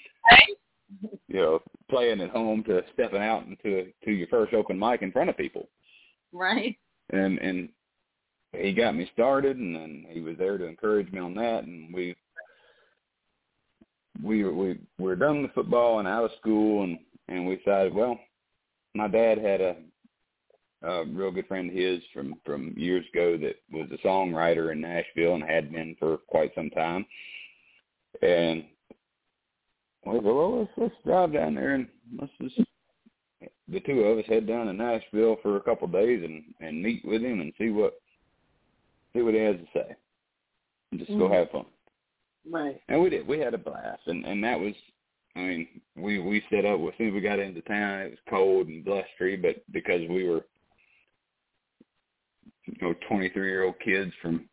you 1.29 1.37
know, 1.37 1.61
playing 1.91 2.21
at 2.21 2.31
home 2.31 2.65
to 2.65 2.83
stepping 2.95 3.23
out 3.23 3.47
into 3.47 3.93
to 4.05 4.11
your 4.11 4.29
first 4.29 4.55
open 4.55 4.79
mic 4.79 5.03
in 5.03 5.13
front 5.13 5.31
of 5.31 5.37
people. 5.37 5.69
Right. 6.33 6.77
And 7.11 7.39
and 7.39 7.69
he 8.53 8.73
got 8.73 8.97
me 8.97 9.11
started, 9.13 9.57
and 9.59 9.75
then 9.75 10.07
he 10.09 10.21
was 10.21 10.37
there 10.39 10.57
to 10.57 10.65
encourage 10.65 11.13
me 11.13 11.21
on 11.21 11.35
that, 11.35 11.65
and 11.65 11.93
we 11.93 12.17
we 14.23 14.45
we 14.45 14.79
were 14.99 15.17
done 15.17 15.43
with 15.43 15.55
football 15.55 15.99
and 15.99 16.09
out 16.09 16.25
of 16.25 16.31
school, 16.41 16.85
and 16.85 16.99
and 17.29 17.47
we 17.47 17.57
decided, 17.57 17.95
well, 17.95 18.19
my 18.95 19.09
dad 19.09 19.39
had 19.39 19.61
a 19.61 19.77
a 20.83 21.05
real 21.07 21.33
good 21.33 21.47
friend 21.47 21.71
of 21.71 21.77
his 21.77 22.01
from 22.13 22.35
from 22.45 22.75
years 22.77 23.05
ago 23.13 23.37
that 23.37 23.57
was 23.73 23.89
a 23.93 24.07
songwriter 24.07 24.73
in 24.73 24.81
Nashville 24.81 25.35
and 25.35 25.43
had 25.43 25.73
been 25.73 25.97
for 25.99 26.19
quite 26.29 26.55
some 26.55 26.71
time, 26.71 27.05
and 28.23 28.65
we 30.07 30.21
go, 30.21 30.35
well, 30.35 30.59
let's, 30.61 30.71
let's 30.77 30.95
drive 31.05 31.33
down 31.33 31.55
there 31.55 31.75
and 31.75 31.89
let's 32.19 32.33
just 32.41 32.61
the 33.71 33.81
two 33.81 34.01
of 34.01 34.19
us 34.19 34.25
head 34.27 34.47
down 34.47 34.67
to 34.67 34.73
Nashville 34.73 35.37
for 35.43 35.57
a 35.57 35.61
couple 35.61 35.87
of 35.87 35.93
days 35.93 36.23
and 36.25 36.43
and 36.61 36.83
meet 36.83 37.05
with 37.05 37.23
him 37.23 37.41
and 37.41 37.53
see 37.59 37.71
what 37.71 38.01
see 39.13 39.23
what 39.23 39.35
he 39.35 39.41
has 39.41 39.57
to 39.57 39.67
say, 39.75 39.97
and 40.91 41.01
just 41.01 41.11
mm-hmm. 41.11 41.21
go 41.21 41.33
have 41.33 41.51
fun. 41.51 41.67
Right. 42.51 42.81
And 42.89 43.03
we 43.03 43.11
did. 43.11 43.27
We 43.27 43.39
had 43.39 43.55
a 43.55 43.59
blast, 43.59 44.03
and 44.07 44.25
and 44.25 44.43
that 44.45 44.59
was, 44.59 44.75
I 45.37 45.41
mean, 45.41 45.69
we 45.97 46.19
we 46.19 46.43
set 46.51 46.65
up. 46.65 46.81
As 46.81 46.95
soon 46.97 47.09
as 47.09 47.15
we 47.15 47.21
got 47.21 47.39
into 47.39 47.61
town, 47.63 48.01
it 48.01 48.11
was 48.11 48.19
cold 48.31 48.69
and 48.69 48.85
blustery, 48.85 49.37
but 49.37 49.57
because 49.73 50.01
we 50.09 50.29
were, 50.29 50.45
you 52.67 52.75
know, 52.81 52.95
twenty 53.09 53.29
three 53.31 53.49
year 53.49 53.65
old 53.65 53.79
kids 53.85 54.13
from 54.23 54.49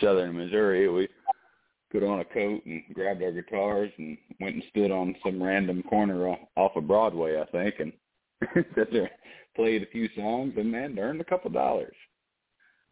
southern 0.00 0.36
Missouri, 0.36 0.88
we 0.88 1.08
put 1.92 2.02
on 2.02 2.20
a 2.20 2.24
coat 2.24 2.64
and 2.66 2.82
grabbed 2.92 3.22
our 3.22 3.32
guitars 3.32 3.90
and 3.98 4.18
went 4.40 4.56
and 4.56 4.64
stood 4.70 4.90
on 4.90 5.14
some 5.24 5.42
random 5.42 5.82
corner 5.84 6.36
off 6.56 6.72
of 6.74 6.88
Broadway, 6.88 7.40
I 7.40 7.44
think, 7.46 7.74
and 7.78 7.92
sat 8.74 8.90
there, 8.92 9.10
played 9.54 9.82
a 9.82 9.86
few 9.86 10.08
songs, 10.16 10.54
and 10.56 10.70
man, 10.70 10.98
earned 10.98 11.20
a 11.20 11.24
couple 11.24 11.50
dollars. 11.50 11.94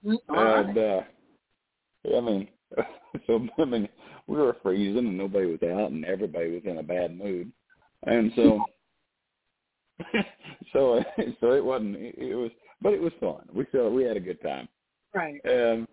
Mm-hmm. 0.05 0.35
And 0.35 0.79
uh, 0.79 1.01
I 2.17 2.21
mean, 2.21 2.49
so 3.27 3.47
I 3.59 3.65
mean, 3.65 3.89
we 4.27 4.37
were 4.37 4.57
freezing 4.63 4.99
and 4.99 5.19
nobody 5.19 5.47
was 5.47 5.63
out, 5.63 5.91
and 5.91 6.05
everybody 6.05 6.51
was 6.51 6.63
in 6.65 6.79
a 6.79 6.83
bad 6.83 7.17
mood, 7.17 7.51
and 8.05 8.33
so. 8.37 8.61
so 10.73 11.05
so 11.41 11.53
it 11.53 11.65
wasn't 11.65 11.95
it 11.97 12.35
was 12.35 12.51
but 12.81 12.93
it 12.93 13.01
was 13.01 13.13
fun 13.21 13.43
we 13.55 13.65
still 13.69 13.91
we 13.91 14.03
had 14.03 14.17
a 14.17 14.21
good 14.21 14.41
time 14.43 14.67
right 15.15 15.39
um 15.49 15.87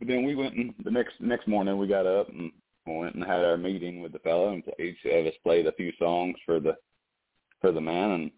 but 0.00 0.08
then 0.08 0.24
we 0.24 0.34
went 0.34 0.54
and 0.54 0.74
the 0.82 0.90
next 0.90 1.12
next 1.20 1.46
morning 1.46 1.78
we 1.78 1.86
got 1.86 2.06
up 2.06 2.28
and 2.30 2.50
went 2.86 3.14
and 3.14 3.24
had 3.24 3.44
our 3.44 3.56
meeting 3.56 4.00
with 4.00 4.12
the 4.12 4.18
fellow, 4.20 4.52
and 4.52 4.62
each 4.78 4.96
of 5.04 5.26
us 5.26 5.34
played 5.42 5.66
a 5.66 5.72
few 5.72 5.92
songs 5.98 6.36
for 6.44 6.60
the 6.60 6.76
for 7.60 7.72
the 7.72 7.80
man. 7.80 8.10
And 8.10 8.30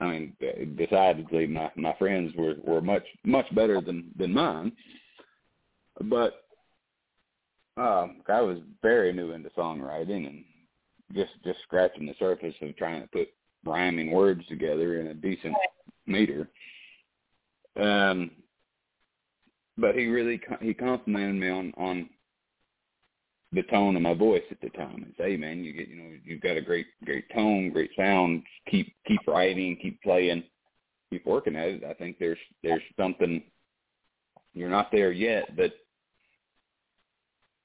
I 0.00 0.06
mean, 0.06 0.76
decidedly, 0.76 1.46
my 1.46 1.70
my 1.76 1.94
friends 1.98 2.32
were 2.36 2.54
were 2.64 2.80
much 2.80 3.04
much 3.24 3.52
better 3.54 3.80
than 3.80 4.10
than 4.16 4.32
mine. 4.32 4.72
But 6.04 6.44
uh, 7.76 8.08
I 8.28 8.40
was 8.40 8.58
very 8.82 9.12
new 9.12 9.32
into 9.32 9.50
songwriting 9.50 10.26
and 10.26 10.44
just 11.14 11.32
just 11.44 11.60
scratching 11.62 12.06
the 12.06 12.14
surface 12.18 12.54
of 12.60 12.76
trying 12.76 13.02
to 13.02 13.08
put 13.08 13.28
rhyming 13.64 14.10
words 14.10 14.42
together 14.48 15.00
in 15.00 15.08
a 15.08 15.14
decent 15.14 15.54
meter. 16.06 16.48
Um, 17.80 18.30
but 19.76 19.94
he 19.94 20.06
really 20.06 20.40
he 20.60 20.74
complimented 20.74 21.36
me 21.36 21.48
on 21.48 21.72
on 21.76 22.08
the 23.52 23.62
tone 23.64 23.96
of 23.96 24.02
my 24.02 24.14
voice 24.14 24.44
at 24.50 24.60
the 24.60 24.70
time 24.70 25.02
and 25.02 25.12
say, 25.18 25.32
hey 25.32 25.36
man, 25.36 25.64
you 25.64 25.72
get 25.72 25.88
you 25.88 25.96
know 25.96 26.10
you've 26.24 26.40
got 26.40 26.56
a 26.56 26.62
great 26.62 26.86
great 27.04 27.24
tone, 27.34 27.70
great 27.70 27.90
sound. 27.96 28.42
Keep 28.70 28.92
keep 29.06 29.20
writing, 29.26 29.76
keep 29.80 30.00
playing, 30.02 30.44
keep 31.10 31.26
working 31.26 31.56
at 31.56 31.68
it. 31.68 31.84
I 31.84 31.94
think 31.94 32.18
there's 32.18 32.38
there's 32.62 32.82
something 32.98 33.42
you're 34.54 34.68
not 34.68 34.90
there 34.92 35.12
yet, 35.12 35.56
but 35.56 35.72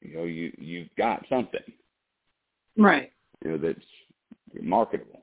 you 0.10 0.18
know 0.18 0.24
you 0.26 0.52
you've 0.58 0.90
got 0.98 1.26
something, 1.30 1.62
right? 2.78 3.12
You 3.44 3.52
know 3.52 3.58
that's 3.58 4.64
marketable. 4.64 5.22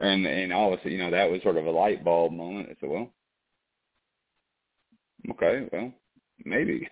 And 0.00 0.26
and 0.26 0.52
obviously, 0.52 0.92
you 0.92 0.98
know, 0.98 1.10
that 1.10 1.30
was 1.30 1.42
sort 1.42 1.56
of 1.56 1.66
a 1.66 1.70
light 1.70 2.04
bulb 2.04 2.32
moment. 2.32 2.68
I 2.70 2.76
said, 2.80 2.90
well, 2.90 3.10
Okay, 5.30 5.68
well, 5.72 5.92
maybe. 6.44 6.88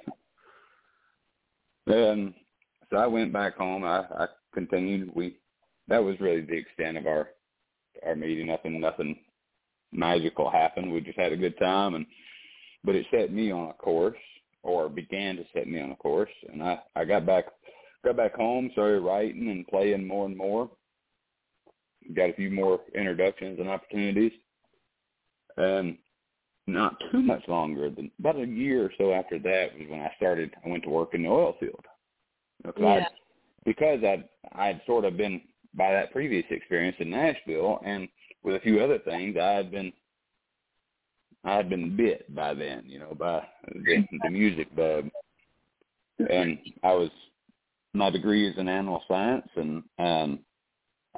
um, 1.89 2.35
so 2.91 2.97
I 2.97 3.07
went 3.07 3.33
back 3.33 3.57
home. 3.57 3.85
I, 3.85 4.01
I 4.01 4.27
continued. 4.53 5.11
We 5.15 5.37
that 5.89 6.03
was 6.03 6.19
really 6.21 6.41
the 6.41 6.57
extent 6.57 6.97
of 6.97 7.07
our 7.07 7.29
our 8.05 8.17
meeting. 8.17 8.47
Nothing, 8.47 8.81
nothing 8.81 9.17
magical 9.93 10.51
happened. 10.51 10.93
We 10.93 11.01
just 11.01 11.19
had 11.19 11.33
a 11.33 11.37
good 11.37 11.59
time, 11.59 11.95
and 11.95 12.07
but 12.85 12.95
it 12.95 13.07
set 13.11 13.33
me 13.33 13.53
on 13.53 13.71
a 13.71 13.75
course, 13.75 14.19
or 14.65 14.89
began 14.89 15.37
to 15.37 15.45
set 15.53 15.69
me 15.69 15.81
on 15.81 15.93
a 15.93 15.97
course. 15.97 16.31
And 16.53 16.63
I 16.63 16.81
I 16.97 17.05
got 17.05 17.25
back 17.25 17.45
got 18.05 18.17
back 18.17 18.35
home, 18.35 18.71
started 18.73 19.01
writing 19.01 19.51
and 19.51 19.67
playing 19.69 20.07
more 20.07 20.27
and 20.27 20.37
more. 20.37 20.71
Got 22.15 22.31
a 22.31 22.35
few 22.35 22.51
more 22.51 22.81
introductions 22.95 23.59
and 23.61 23.69
opportunities, 23.69 24.33
and 25.57 25.97
not 26.67 26.97
too 27.13 27.23
much 27.23 27.47
longer 27.47 27.91
than 27.91 28.11
about 28.19 28.41
a 28.41 28.47
year 28.47 28.87
or 28.87 28.91
so 28.99 29.13
after 29.13 29.39
that 29.39 29.79
was 29.79 29.89
when 29.89 30.01
I 30.01 30.13
started. 30.17 30.55
I 30.65 30.69
went 30.69 30.83
to 30.85 30.91
work 30.91 31.15
in 31.15 31.23
the 31.23 31.29
oil 31.29 31.57
field. 31.61 31.85
Because 32.63 32.83
yeah. 32.83 32.89
I, 32.89 33.07
because 33.65 34.01
I 34.03 34.25
I 34.53 34.67
had 34.69 34.81
sort 34.87 35.05
of 35.05 35.17
been 35.17 35.41
by 35.75 35.93
that 35.93 36.13
previous 36.13 36.45
experience 36.51 36.97
in 37.01 37.11
Nashville 37.11 37.81
and 37.85 38.09
with 38.43 38.57
a 38.57 38.61
few 38.61 38.81
other 38.81 38.99
things 38.99 39.37
I 39.41 39.53
had 39.53 39.71
been 39.71 39.93
I 41.45 41.57
had 41.57 41.69
been 41.69 41.97
bit 41.97 42.35
by 42.35 42.55
then, 42.55 42.85
you 42.87 42.99
know, 42.99 43.15
by 43.19 43.47
the, 43.73 44.07
the 44.23 44.31
music 44.31 44.75
bug. 44.75 45.11
And 46.31 46.59
I 46.83 46.93
was 46.93 47.11
my 47.93 48.11
degree 48.11 48.49
is 48.49 48.59
in 48.59 48.69
animal 48.69 49.03
science 49.09 49.49
and 49.57 49.83
um 49.99 50.39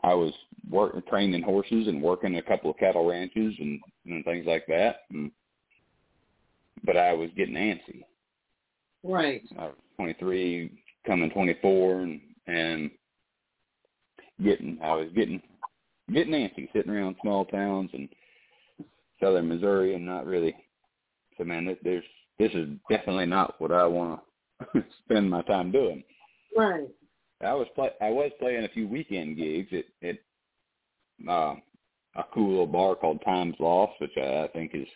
I 0.03 0.15
was 0.15 0.33
work 0.71 1.07
training 1.09 1.43
horses 1.43 1.89
and 1.89 2.03
working 2.03 2.37
a 2.37 2.43
couple 2.43 2.71
of 2.71 2.77
cattle 2.77 3.07
ranches 3.07 3.55
and, 3.59 3.81
and 4.05 4.25
things 4.25 4.47
like 4.47 4.67
that. 4.67 5.01
And, 5.11 5.31
but 6.85 6.97
I 6.97 7.13
was 7.13 7.31
getting 7.37 7.55
antsy. 7.55 8.05
Right. 9.03 9.43
I 9.59 9.67
was 9.67 9.75
23, 9.97 10.71
coming 11.07 11.31
24, 11.31 12.01
and 12.01 12.21
and 12.47 12.91
getting 14.45 14.79
I 14.83 14.95
was 14.95 15.09
getting 15.15 15.41
getting 16.13 16.35
antsy, 16.35 16.71
sitting 16.73 16.93
around 16.93 17.17
small 17.23 17.45
towns 17.47 17.91
and 17.93 18.09
southern 19.21 19.49
Missouri, 19.49 19.95
and 19.95 20.05
not 20.05 20.27
really. 20.27 20.55
So 21.39 21.45
man, 21.45 21.77
there's 21.83 22.05
this 22.39 22.53
is 22.53 22.69
definitely 22.91 23.27
not 23.27 23.61
what 23.61 23.73
I 23.73 23.87
want 23.87 24.21
to 24.75 24.85
spend 25.05 25.31
my 25.31 25.43
time 25.43 25.73
doing. 25.73 26.03
Right. 26.57 26.89
I 27.43 27.53
was 27.55 27.67
play 27.75 27.91
I 28.01 28.11
was 28.11 28.31
playing 28.39 28.65
a 28.65 28.71
few 28.71 28.89
weekend 28.89 29.37
gigs 29.37 29.73
at 29.73 30.09
at 30.09 30.19
uh, 31.29 31.55
a 32.17 32.25
cool 32.33 32.51
little 32.51 32.67
bar 32.67 32.95
called 32.95 33.23
Times 33.25 33.57
Lost, 33.59 34.01
which 34.01 34.17
I, 34.17 34.45
I 34.45 34.49
think 34.49 34.73
is 34.75 34.89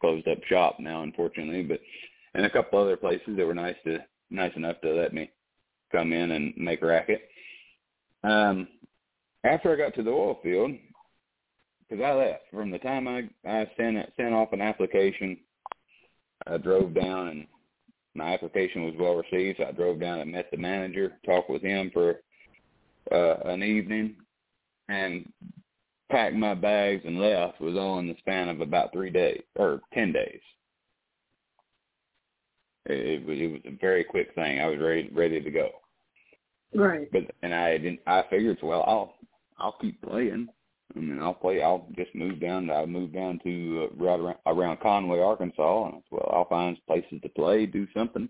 closed 0.00 0.26
up 0.28 0.38
shop 0.48 0.76
now, 0.80 1.02
unfortunately. 1.02 1.62
But 1.62 1.80
and 2.34 2.46
a 2.46 2.50
couple 2.50 2.80
other 2.80 2.96
places 2.96 3.36
that 3.36 3.46
were 3.46 3.54
nice 3.54 3.76
to 3.84 3.98
nice 4.30 4.52
enough 4.56 4.80
to 4.82 4.92
let 4.92 5.12
me 5.12 5.30
come 5.92 6.12
in 6.12 6.32
and 6.32 6.54
make 6.56 6.82
racket. 6.82 7.22
Um, 8.24 8.68
after 9.44 9.72
I 9.72 9.76
got 9.76 9.94
to 9.94 10.02
the 10.02 10.10
oil 10.10 10.38
field, 10.42 10.72
because 11.88 12.04
I 12.04 12.12
left 12.12 12.42
from 12.50 12.70
the 12.70 12.78
time 12.78 13.08
I 13.08 13.28
I 13.46 13.70
sent 13.76 13.96
sent 14.16 14.34
off 14.34 14.52
an 14.52 14.60
application, 14.60 15.38
I 16.46 16.58
drove 16.58 16.94
down 16.94 17.28
and 17.28 17.46
my 18.14 18.34
application 18.34 18.84
was 18.84 18.94
well 18.98 19.14
received. 19.14 19.58
So 19.58 19.64
I 19.64 19.72
drove 19.72 20.00
down 20.00 20.20
and 20.20 20.32
met 20.32 20.50
the 20.50 20.56
manager, 20.56 21.12
talked 21.24 21.50
with 21.50 21.62
him 21.62 21.90
for 21.92 22.16
uh, 23.12 23.36
an 23.48 23.62
evening, 23.62 24.16
and 24.88 25.30
packed 26.10 26.34
my 26.34 26.54
bags 26.54 27.02
and 27.04 27.20
left 27.20 27.60
It 27.60 27.64
was 27.64 27.76
all 27.76 27.98
in 27.98 28.08
the 28.08 28.16
span 28.18 28.48
of 28.48 28.60
about 28.60 28.92
three 28.92 29.10
days 29.10 29.42
or 29.56 29.80
ten 29.94 30.12
days. 30.12 30.40
It, 32.86 33.22
it 33.22 33.26
was 33.26 33.38
it 33.38 33.52
was 33.52 33.60
a 33.66 33.78
very 33.80 34.04
quick 34.04 34.34
thing. 34.34 34.60
I 34.60 34.66
was 34.66 34.78
ready 34.78 35.10
ready 35.12 35.40
to 35.40 35.50
go. 35.50 35.70
Right. 36.74 37.10
But 37.12 37.30
and 37.42 37.54
I 37.54 37.78
didn't. 37.78 38.00
I 38.06 38.24
figured, 38.28 38.58
well, 38.62 38.84
I'll 38.86 39.14
I'll 39.58 39.76
keep 39.80 40.00
playing. 40.02 40.48
I 40.96 41.00
mean, 41.00 41.18
I'll 41.20 41.34
play. 41.34 41.62
I'll 41.62 41.86
just 41.96 42.14
move 42.14 42.40
down. 42.40 42.70
I 42.70 42.86
moved 42.86 43.14
down 43.14 43.40
to 43.44 43.88
uh, 43.90 44.04
right 44.04 44.18
around, 44.18 44.36
around 44.46 44.80
Conway, 44.80 45.20
Arkansas, 45.20 45.86
and 45.88 46.02
well, 46.10 46.30
I'll 46.32 46.48
find 46.48 46.78
places 46.86 47.20
to 47.22 47.28
play, 47.28 47.66
do 47.66 47.86
something. 47.94 48.28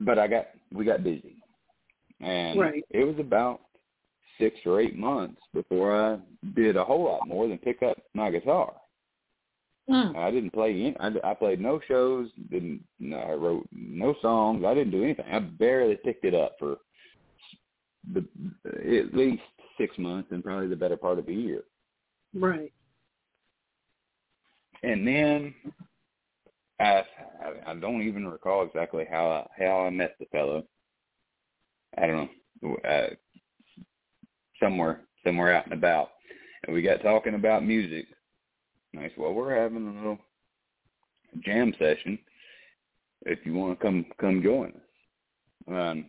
But 0.00 0.18
I 0.18 0.26
got 0.26 0.46
we 0.72 0.84
got 0.84 1.04
busy, 1.04 1.36
and 2.20 2.58
Right. 2.58 2.84
it 2.90 3.04
was 3.04 3.16
about 3.20 3.60
six 4.38 4.56
or 4.66 4.80
eight 4.80 4.96
months 4.96 5.40
before 5.54 5.94
I 5.94 6.18
did 6.54 6.76
a 6.76 6.84
whole 6.84 7.04
lot 7.04 7.28
more 7.28 7.46
than 7.46 7.58
pick 7.58 7.82
up 7.82 7.96
my 8.14 8.30
guitar. 8.30 8.74
Mm. 9.88 10.16
I 10.16 10.30
didn't 10.30 10.52
play 10.52 10.70
any. 10.70 10.96
I, 10.98 11.10
I 11.30 11.34
played 11.34 11.60
no 11.60 11.80
shows. 11.86 12.28
Didn't. 12.50 12.82
No, 12.98 13.18
I 13.18 13.32
wrote 13.32 13.68
no 13.72 14.14
songs. 14.22 14.64
I 14.64 14.74
didn't 14.74 14.92
do 14.92 15.04
anything. 15.04 15.26
I 15.30 15.38
barely 15.38 15.96
picked 15.96 16.24
it 16.24 16.34
up 16.34 16.56
for 16.58 16.78
the 18.12 18.24
at 18.64 19.14
least 19.14 19.42
six 19.78 19.96
months 19.98 20.28
and 20.30 20.44
probably 20.44 20.68
the 20.68 20.76
better 20.76 20.96
part 20.96 21.18
of 21.18 21.28
a 21.28 21.32
year. 21.32 21.62
Right. 22.34 22.72
And 24.82 25.06
then 25.06 25.54
I 26.80 27.02
I, 27.66 27.74
don't 27.74 28.02
even 28.02 28.26
recall 28.26 28.64
exactly 28.64 29.06
how 29.08 29.28
I, 29.30 29.64
how 29.64 29.86
I 29.86 29.90
met 29.90 30.16
the 30.18 30.26
fellow. 30.26 30.64
I 31.98 32.06
don't 32.06 32.30
know. 32.62 32.76
Uh, 32.88 33.14
somewhere 34.60 35.00
somewhere 35.24 35.54
out 35.54 35.64
and 35.64 35.74
about, 35.74 36.10
and 36.64 36.74
we 36.74 36.82
got 36.82 37.02
talking 37.02 37.34
about 37.34 37.64
music. 37.64 38.06
And 38.92 39.02
I 39.02 39.08
said, 39.08 39.18
"Well, 39.18 39.34
we're 39.34 39.56
having 39.56 39.86
a 39.86 39.92
little 39.92 40.18
jam 41.40 41.72
session. 41.78 42.18
If 43.26 43.44
you 43.44 43.54
want 43.54 43.78
to 43.78 43.84
come 43.84 44.06
come 44.20 44.42
join 44.42 44.70
us, 44.70 45.74
um, 45.74 46.06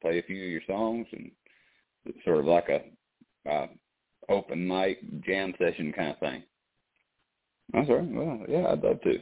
play 0.00 0.18
a 0.18 0.22
few 0.22 0.42
of 0.42 0.50
your 0.50 0.62
songs, 0.66 1.06
and 1.12 1.30
sort 2.24 2.38
of 2.38 2.44
like 2.46 2.68
a 2.68 3.50
uh, 3.50 3.66
open 4.28 4.66
mic 4.66 4.98
jam 5.22 5.54
session 5.58 5.92
kind 5.92 6.10
of 6.10 6.18
thing." 6.18 6.42
I 7.74 7.78
like, 7.78 7.88
"Well, 7.88 8.40
yeah, 8.48 8.66
I'd 8.68 8.82
love 8.82 9.00
to." 9.02 9.18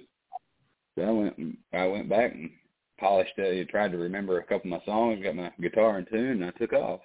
So 0.96 1.02
I 1.02 1.10
went 1.10 1.34
I 1.72 1.86
went 1.86 2.08
back 2.08 2.32
and 2.32 2.50
polished 2.98 3.32
it. 3.36 3.68
Tried 3.68 3.92
to 3.92 3.98
remember 3.98 4.38
a 4.38 4.44
couple 4.44 4.72
of 4.72 4.80
my 4.80 4.84
songs, 4.84 5.22
got 5.22 5.36
my 5.36 5.50
guitar 5.60 5.98
in 5.98 6.06
tune, 6.06 6.42
and 6.42 6.44
I 6.44 6.50
took 6.52 6.72
off. 6.72 7.00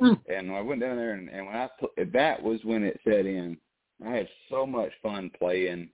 Mm. 0.00 0.20
And 0.28 0.52
I 0.52 0.60
went 0.60 0.80
down 0.80 0.96
there, 0.96 1.12
and, 1.12 1.28
and 1.28 1.46
when 1.46 1.56
I 1.56 1.68
that 2.12 2.42
was 2.42 2.60
when 2.64 2.82
it 2.82 3.00
set 3.04 3.26
in. 3.26 3.56
I 4.06 4.10
had 4.10 4.28
so 4.50 4.66
much 4.66 4.92
fun 5.02 5.30
playing 5.38 5.88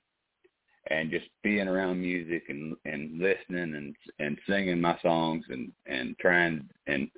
and 0.91 1.11
just 1.11 1.27
being 1.43 1.69
around 1.69 2.01
music 2.01 2.45
and 2.49 2.75
and 2.85 3.19
listening 3.19 3.75
and 3.75 3.95
and 4.19 4.39
singing 4.49 4.81
my 4.81 4.99
songs 5.03 5.45
and 5.49 5.71
and 5.87 6.19
trying 6.19 6.69
and 6.87 7.09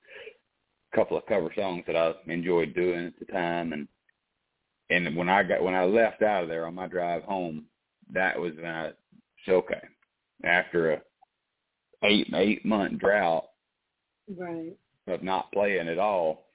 couple 0.94 1.16
of 1.16 1.26
cover 1.26 1.50
songs 1.56 1.84
that 1.86 1.96
I 1.96 2.14
enjoyed 2.32 2.74
doing 2.74 3.06
at 3.06 3.18
the 3.18 3.32
time 3.32 3.72
and 3.72 3.88
and 4.90 5.16
when 5.16 5.28
I 5.30 5.42
got 5.42 5.62
when 5.62 5.74
I 5.74 5.84
left 5.84 6.22
out 6.22 6.42
of 6.44 6.48
there 6.48 6.66
on 6.66 6.74
my 6.74 6.86
drive 6.86 7.22
home, 7.22 7.64
that 8.12 8.38
was 8.38 8.52
when 8.56 8.66
I 8.66 8.92
said, 9.44 9.54
okay, 9.54 9.80
after 10.44 10.92
a 10.92 11.02
eight 12.04 12.28
eight 12.34 12.64
month 12.64 12.98
drought 12.98 13.46
Right. 14.28 14.76
of 15.06 15.22
not 15.22 15.52
playing 15.52 15.88
at 15.88 15.98
all, 15.98 16.46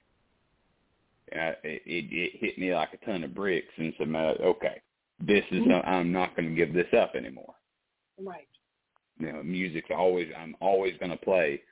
uh, 1.32 1.52
it, 1.62 1.82
it, 1.86 2.04
it 2.12 2.32
hit 2.40 2.58
me 2.58 2.74
like 2.74 2.90
a 2.92 3.04
ton 3.04 3.22
of 3.24 3.34
bricks 3.34 3.72
and 3.76 3.92
said, 3.98 4.08
"Man, 4.08 4.36
okay, 4.40 4.80
this 5.20 5.44
is 5.50 5.62
Mhm. 5.62 5.86
I'm 5.86 6.12
not 6.12 6.34
going 6.36 6.48
to 6.48 6.54
give 6.54 6.72
this 6.74 6.92
up 6.94 7.14
anymore. 7.14 7.54
Right. 8.18 8.48
You 9.18 9.32
know, 9.32 9.42
music's 9.42 9.90
always 9.90 10.32
I'm 10.36 10.56
always 10.60 10.96
going 10.98 11.10
to 11.12 11.16
play. 11.16 11.62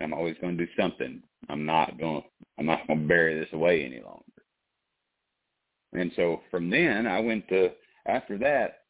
I'm 0.00 0.14
always 0.14 0.36
going 0.40 0.56
to 0.56 0.66
do 0.66 0.72
something. 0.78 1.22
I'm 1.48 1.66
not 1.66 1.98
going 1.98 2.22
I'm 2.58 2.66
not 2.66 2.86
going 2.86 3.00
to 3.00 3.08
bury 3.08 3.38
this 3.38 3.52
away 3.52 3.84
any 3.84 4.00
longer. 4.00 4.22
And 5.92 6.12
so 6.16 6.40
from 6.50 6.70
then 6.70 7.06
I 7.06 7.20
went 7.20 7.48
to 7.48 7.70
after 8.06 8.38
that 8.38 8.82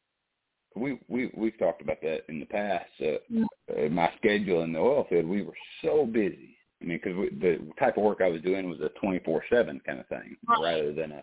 we 0.74 0.98
we 1.08 1.30
we've 1.36 1.58
talked 1.58 1.82
about 1.82 2.00
that 2.02 2.22
in 2.28 2.40
the 2.40 2.46
past. 2.46 2.90
Uh, 3.00 3.84
uh, 3.84 3.88
my 3.88 4.10
schedule 4.16 4.62
in 4.62 4.72
the 4.72 4.78
oil 4.78 5.06
field, 5.08 5.26
we 5.26 5.42
were 5.42 5.56
so 5.82 6.06
busy. 6.06 6.56
I 6.80 6.84
mean, 6.84 7.00
because 7.02 7.18
the 7.40 7.60
type 7.78 7.96
of 7.96 8.02
work 8.02 8.20
I 8.22 8.28
was 8.28 8.42
doing 8.42 8.68
was 8.68 8.80
a 8.80 8.88
twenty 9.00 9.20
four 9.20 9.42
seven 9.50 9.80
kind 9.86 10.00
of 10.00 10.06
thing, 10.08 10.36
rather 10.62 10.92
than 10.92 11.12
a 11.12 11.22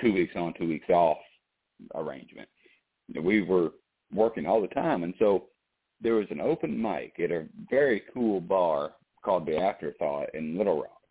two 0.00 0.12
weeks 0.12 0.34
on, 0.36 0.54
two 0.58 0.68
weeks 0.68 0.88
off 0.90 1.18
arrangement. 1.94 2.48
We 3.22 3.42
were 3.42 3.70
working 4.12 4.46
all 4.46 4.60
the 4.60 4.68
time, 4.68 5.04
and 5.04 5.14
so 5.18 5.44
there 6.00 6.14
was 6.14 6.26
an 6.30 6.40
open 6.40 6.80
mic 6.80 7.14
at 7.22 7.30
a 7.30 7.46
very 7.70 8.02
cool 8.12 8.40
bar 8.40 8.92
called 9.22 9.46
the 9.46 9.56
Afterthought 9.56 10.34
in 10.34 10.56
Little 10.56 10.82
Rock 10.82 11.02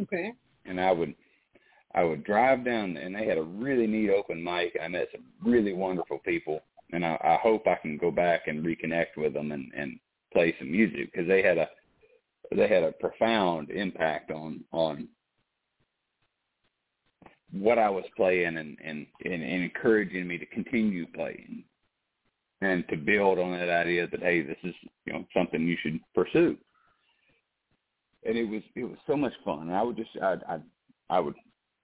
Okay. 0.00 0.32
and 0.66 0.80
I 0.80 0.92
would 0.92 1.14
I 1.94 2.04
would 2.04 2.22
drive 2.22 2.64
down 2.64 2.96
and 2.96 3.14
they 3.14 3.26
had 3.26 3.38
a 3.38 3.42
really 3.42 3.86
neat 3.86 4.10
open 4.10 4.44
mic. 4.44 4.76
I 4.80 4.88
met 4.88 5.08
some 5.10 5.24
really 5.42 5.72
wonderful 5.72 6.18
people 6.18 6.60
and 6.92 7.04
I, 7.04 7.18
I 7.22 7.38
hope 7.42 7.66
I 7.66 7.76
can 7.76 7.96
go 7.96 8.10
back 8.10 8.46
and 8.46 8.64
reconnect 8.64 9.16
with 9.16 9.32
them 9.32 9.52
and, 9.52 9.72
and 9.76 9.98
play 10.32 10.54
some 10.58 10.70
music 10.70 11.10
because 11.10 11.26
they 11.26 11.42
had 11.42 11.58
a 11.58 11.68
they 12.54 12.68
had 12.68 12.82
a 12.82 12.92
profound 12.92 13.70
impact 13.70 14.30
on 14.30 14.64
on 14.72 15.08
what 17.50 17.78
I 17.78 17.88
was 17.88 18.04
playing 18.14 18.58
and, 18.58 18.76
and, 18.84 19.06
and, 19.24 19.42
and 19.42 19.62
encouraging 19.64 20.28
me 20.28 20.36
to 20.36 20.46
continue 20.46 21.06
playing 21.14 21.64
and 22.60 22.86
to 22.88 22.96
build 22.96 23.38
on 23.38 23.52
that 23.52 23.68
idea 23.68 24.08
that 24.08 24.20
hey, 24.20 24.42
this 24.42 24.56
is 24.64 24.74
you 25.06 25.12
know 25.12 25.24
something 25.34 25.66
you 25.66 25.76
should 25.82 26.00
pursue. 26.14 26.56
And 28.24 28.36
it 28.36 28.44
was 28.44 28.62
it 28.74 28.84
was 28.84 28.98
so 29.06 29.16
much 29.16 29.32
fun. 29.44 29.62
And 29.62 29.74
I 29.74 29.82
would 29.82 29.96
just 29.96 30.10
I 30.20 30.36
I 30.48 30.58
I 31.10 31.20
would 31.20 31.34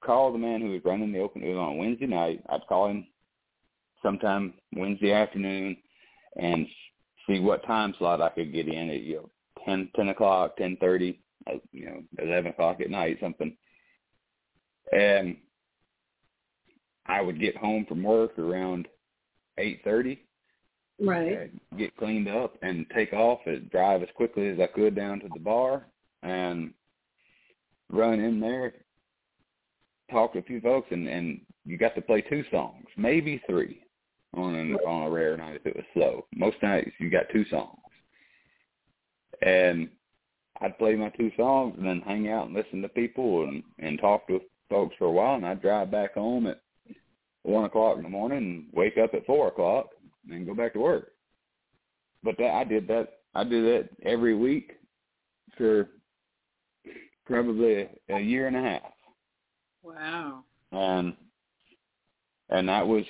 call 0.04 0.32
the 0.32 0.38
man 0.38 0.60
who 0.60 0.70
was 0.70 0.84
running 0.84 1.12
the 1.12 1.20
open. 1.20 1.42
It 1.42 1.54
was 1.54 1.58
on 1.58 1.78
Wednesday 1.78 2.06
night. 2.06 2.42
I'd 2.48 2.66
call 2.68 2.88
him 2.88 3.06
sometime 4.02 4.54
Wednesday 4.76 5.12
afternoon 5.12 5.76
and 6.36 6.66
see 7.26 7.40
what 7.40 7.64
time 7.66 7.94
slot 7.98 8.20
I 8.20 8.28
could 8.30 8.52
get 8.52 8.68
in 8.68 8.90
at 8.90 9.02
you 9.02 9.16
know 9.16 9.30
ten 9.64 9.88
ten 9.94 10.08
o'clock, 10.08 10.56
ten 10.56 10.76
thirty, 10.80 11.20
you 11.72 11.86
know 11.86 12.02
eleven 12.18 12.50
o'clock 12.50 12.80
at 12.80 12.90
night, 12.90 13.18
something. 13.20 13.56
And 14.92 15.36
I 17.06 17.20
would 17.20 17.40
get 17.40 17.56
home 17.56 17.86
from 17.88 18.02
work 18.02 18.38
around 18.38 18.88
eight 19.58 19.80
thirty 19.84 20.24
Right. 21.00 21.50
get 21.76 21.96
cleaned 21.96 22.28
up 22.28 22.56
and 22.62 22.86
take 22.94 23.12
off 23.12 23.40
and 23.46 23.68
drive 23.70 24.02
as 24.02 24.08
quickly 24.14 24.48
as 24.48 24.60
I 24.60 24.66
could 24.68 24.94
down 24.94 25.20
to 25.20 25.28
the 25.32 25.40
bar 25.40 25.86
and 26.22 26.72
run 27.90 28.20
in 28.20 28.40
there, 28.40 28.74
talk 30.10 30.32
to 30.32 30.38
a 30.38 30.42
few 30.42 30.60
folks, 30.60 30.88
and 30.90 31.08
and 31.08 31.40
you 31.64 31.76
got 31.76 31.94
to 31.96 32.02
play 32.02 32.20
two 32.20 32.44
songs, 32.50 32.86
maybe 32.96 33.42
three, 33.48 33.82
on 34.34 34.54
an 34.54 34.74
on 34.86 35.06
a 35.06 35.10
rare 35.10 35.36
night 35.36 35.56
if 35.56 35.66
it 35.66 35.76
was 35.76 35.84
slow. 35.94 36.26
Most 36.34 36.56
nights 36.62 36.92
you 36.98 37.10
got 37.10 37.28
two 37.32 37.44
songs, 37.46 37.78
and 39.42 39.88
I'd 40.60 40.78
play 40.78 40.94
my 40.94 41.08
two 41.10 41.32
songs 41.36 41.74
and 41.76 41.86
then 41.86 42.02
hang 42.02 42.28
out 42.28 42.46
and 42.46 42.54
listen 42.54 42.82
to 42.82 42.88
people 42.88 43.48
and 43.48 43.62
and 43.80 43.98
talk 43.98 44.28
to 44.28 44.40
folks 44.70 44.94
for 44.98 45.06
a 45.06 45.12
while, 45.12 45.34
and 45.34 45.46
I'd 45.46 45.60
drive 45.60 45.90
back 45.90 46.14
home 46.14 46.46
at 46.46 46.60
one 47.42 47.64
o'clock 47.64 47.96
in 47.96 48.04
the 48.04 48.08
morning 48.08 48.38
and 48.38 48.66
wake 48.72 48.96
up 48.96 49.12
at 49.12 49.26
four 49.26 49.48
o'clock 49.48 49.88
and 50.30 50.46
go 50.46 50.54
back 50.54 50.72
to 50.74 50.80
work. 50.80 51.12
but 52.22 52.36
that 52.38 52.54
I 52.54 52.64
did 52.64 52.86
that. 52.88 53.08
I 53.34 53.44
did 53.44 53.64
that 53.64 53.88
every 54.08 54.34
week 54.34 54.72
for 55.56 55.88
probably 57.26 57.74
a, 57.82 57.88
a 58.10 58.20
year 58.20 58.46
and 58.46 58.56
a 58.56 58.62
half. 58.62 58.92
Wow. 59.82 60.44
And 60.72 61.14
and 62.50 62.68
that 62.68 62.86
was 62.86 63.04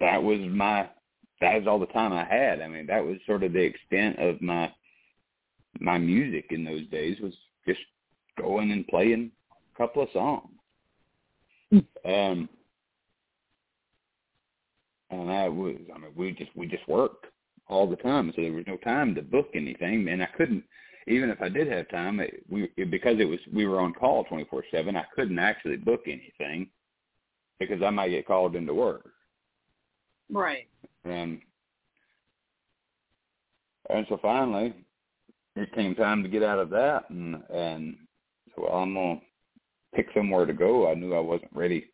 that 0.00 0.22
was 0.22 0.40
my 0.40 0.88
that 1.40 1.54
was 1.58 1.66
all 1.66 1.78
the 1.78 1.86
time 1.86 2.12
I 2.12 2.24
had. 2.24 2.60
I 2.60 2.68
mean, 2.68 2.86
that 2.86 3.04
was 3.04 3.16
sort 3.26 3.42
of 3.42 3.52
the 3.52 3.60
extent 3.60 4.18
of 4.18 4.40
my 4.42 4.72
my 5.80 5.98
music 5.98 6.46
in 6.50 6.64
those 6.64 6.86
days 6.88 7.18
was 7.20 7.34
just 7.66 7.80
going 8.38 8.70
and 8.72 8.86
playing 8.88 9.30
a 9.74 9.78
couple 9.78 10.02
of 10.02 10.08
songs. 10.12 10.50
um 12.04 12.48
and 15.20 15.30
that 15.30 15.54
was 15.54 15.76
I 15.94 15.98
mean 15.98 16.12
we 16.16 16.32
just 16.32 16.50
we 16.56 16.66
just 16.66 16.86
worked 16.88 17.26
all 17.68 17.88
the 17.88 17.96
time 17.96 18.32
so 18.34 18.42
there 18.42 18.52
was 18.52 18.66
no 18.66 18.76
time 18.78 19.14
to 19.14 19.22
book 19.22 19.48
anything 19.54 20.08
and 20.08 20.22
I 20.22 20.28
couldn't 20.36 20.64
even 21.06 21.30
if 21.30 21.40
I 21.42 21.48
did 21.48 21.68
have 21.68 21.88
time 21.88 22.20
it, 22.20 22.42
we 22.48 22.70
it, 22.76 22.90
because 22.90 23.16
it 23.18 23.24
was 23.24 23.38
we 23.52 23.66
were 23.66 23.80
on 23.80 23.92
call 23.92 24.24
24/7 24.24 24.96
I 24.96 25.04
couldn't 25.14 25.38
actually 25.38 25.76
book 25.76 26.02
anything 26.06 26.68
because 27.58 27.82
I 27.82 27.90
might 27.90 28.10
get 28.10 28.26
called 28.26 28.56
into 28.56 28.74
work. 28.74 29.10
Right. 30.30 30.66
And 31.04 31.40
and 33.90 34.06
so 34.08 34.18
finally 34.20 34.74
it 35.56 35.72
came 35.74 35.94
time 35.94 36.22
to 36.22 36.28
get 36.28 36.42
out 36.42 36.58
of 36.58 36.70
that 36.70 37.08
and 37.10 37.42
and 37.52 37.96
so 38.54 38.66
I'm 38.66 38.94
gonna 38.94 39.20
pick 39.94 40.08
somewhere 40.14 40.46
to 40.46 40.52
go. 40.52 40.90
I 40.90 40.94
knew 40.94 41.14
I 41.14 41.20
wasn't 41.20 41.52
ready. 41.54 41.90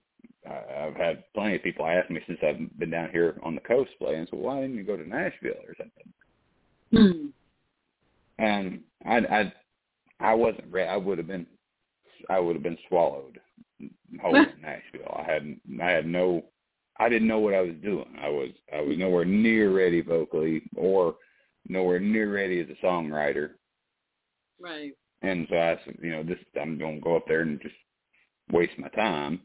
I, 0.50 0.86
I've 0.86 0.96
had 0.96 1.24
plenty 1.34 1.56
of 1.56 1.62
people 1.62 1.86
ask 1.86 2.10
me 2.10 2.20
since 2.26 2.38
I've 2.42 2.78
been 2.78 2.90
down 2.90 3.10
here 3.10 3.38
on 3.42 3.54
the 3.54 3.60
coast 3.60 3.90
playing. 3.98 4.26
So 4.30 4.36
why 4.36 4.60
didn't 4.60 4.76
you 4.76 4.84
go 4.84 4.96
to 4.96 5.08
Nashville 5.08 5.52
or 5.66 5.74
something? 5.78 6.12
Hmm. 6.92 7.26
And 8.38 8.80
I 9.06 9.18
I 9.18 9.52
I 10.20 10.34
wasn't 10.34 10.72
ready. 10.72 10.88
I 10.88 10.96
would 10.96 11.18
have 11.18 11.26
been 11.26 11.46
I 12.28 12.38
would 12.38 12.56
have 12.56 12.62
been 12.62 12.78
swallowed 12.88 13.40
whole 14.20 14.36
in 14.36 14.46
Nashville. 14.60 15.16
I 15.16 15.22
had 15.22 15.56
I 15.80 15.90
had 15.90 16.06
no 16.06 16.44
I 16.98 17.08
didn't 17.08 17.28
know 17.28 17.38
what 17.38 17.54
I 17.54 17.62
was 17.62 17.76
doing. 17.82 18.16
I 18.20 18.28
was 18.28 18.50
I 18.74 18.80
was 18.80 18.98
nowhere 18.98 19.24
near 19.24 19.72
ready 19.72 20.00
vocally 20.00 20.62
or 20.76 21.16
nowhere 21.68 22.00
near 22.00 22.32
ready 22.32 22.60
as 22.60 22.66
a 22.68 22.84
songwriter. 22.86 23.50
Right. 24.60 24.92
And 25.22 25.46
so 25.50 25.56
I 25.56 25.78
said, 25.84 25.98
you 26.02 26.10
know, 26.10 26.22
this 26.22 26.38
I'm 26.60 26.78
going 26.78 26.96
to 26.96 27.00
go 27.00 27.16
up 27.16 27.26
there 27.26 27.42
and 27.42 27.60
just 27.60 27.74
waste 28.50 28.78
my 28.78 28.88
time. 28.88 29.40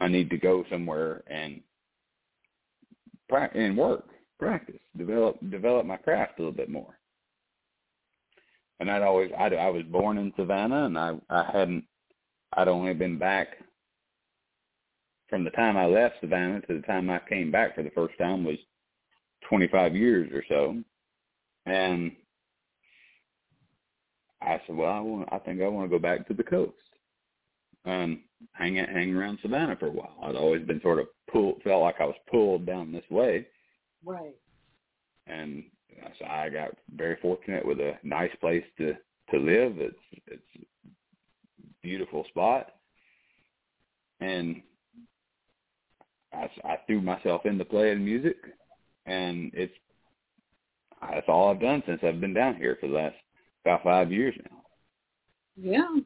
I 0.00 0.08
need 0.08 0.30
to 0.30 0.38
go 0.38 0.64
somewhere 0.70 1.22
and 1.26 1.60
and 3.54 3.76
work, 3.76 4.06
practice, 4.40 4.80
develop 4.96 5.38
develop 5.50 5.86
my 5.86 5.96
craft 5.96 6.38
a 6.38 6.42
little 6.42 6.56
bit 6.56 6.68
more. 6.68 6.98
And 8.80 8.90
I'd 8.90 9.02
always 9.02 9.30
I 9.38 9.46
I 9.46 9.68
was 9.68 9.84
born 9.84 10.18
in 10.18 10.32
Savannah 10.36 10.86
and 10.86 10.98
I 10.98 11.14
I 11.28 11.50
hadn't 11.52 11.84
I'd 12.54 12.68
only 12.68 12.94
been 12.94 13.18
back 13.18 13.48
from 15.28 15.44
the 15.44 15.50
time 15.50 15.76
I 15.76 15.86
left 15.86 16.16
Savannah 16.20 16.60
to 16.62 16.74
the 16.74 16.86
time 16.86 17.08
I 17.08 17.20
came 17.28 17.52
back 17.52 17.76
for 17.76 17.84
the 17.84 17.90
first 17.90 18.18
time 18.18 18.44
was 18.44 18.58
25 19.48 19.94
years 19.94 20.30
or 20.32 20.42
so. 20.48 20.76
And 21.66 22.12
I 24.42 24.60
said, 24.66 24.74
well, 24.74 24.90
I 24.90 25.00
want, 25.00 25.28
I 25.30 25.38
think 25.38 25.62
I 25.62 25.68
want 25.68 25.88
to 25.88 25.96
go 25.96 26.02
back 26.02 26.26
to 26.26 26.34
the 26.34 26.42
coast 26.42 26.74
and 27.84 28.18
hang 28.52 28.76
hang 28.76 29.14
around 29.14 29.38
Savannah 29.42 29.76
for 29.76 29.86
a 29.88 29.92
while. 29.92 30.16
I'd 30.22 30.36
always 30.36 30.64
been 30.66 30.80
sort 30.80 30.98
of 30.98 31.06
pulled, 31.30 31.62
felt 31.62 31.82
like 31.82 31.96
I 32.00 32.04
was 32.06 32.16
pulled 32.30 32.66
down 32.66 32.92
this 32.92 33.08
way, 33.10 33.46
Right. 34.04 34.34
and 35.26 35.64
uh, 36.04 36.08
so 36.18 36.24
I 36.26 36.48
got 36.48 36.70
very 36.94 37.16
fortunate 37.20 37.64
with 37.64 37.80
a 37.80 37.94
nice 38.02 38.34
place 38.40 38.64
to 38.78 38.94
to 39.30 39.38
live. 39.38 39.78
It's 39.78 39.96
it's 40.26 40.42
a 40.56 40.86
beautiful 41.82 42.24
spot, 42.28 42.74
and 44.20 44.62
I, 46.32 46.48
I 46.64 46.76
threw 46.86 47.00
myself 47.00 47.46
into 47.46 47.64
playing 47.64 48.04
music, 48.04 48.36
and 49.06 49.50
it's 49.54 49.74
that's 51.00 51.28
all 51.28 51.50
I've 51.50 51.60
done 51.60 51.82
since 51.86 52.00
I've 52.02 52.20
been 52.20 52.34
down 52.34 52.56
here 52.56 52.76
for 52.80 52.86
the 52.88 52.94
last 52.94 53.16
about 53.64 53.82
five 53.82 54.12
years 54.12 54.34
now. 54.50 54.56
Yeah. 55.56 56.00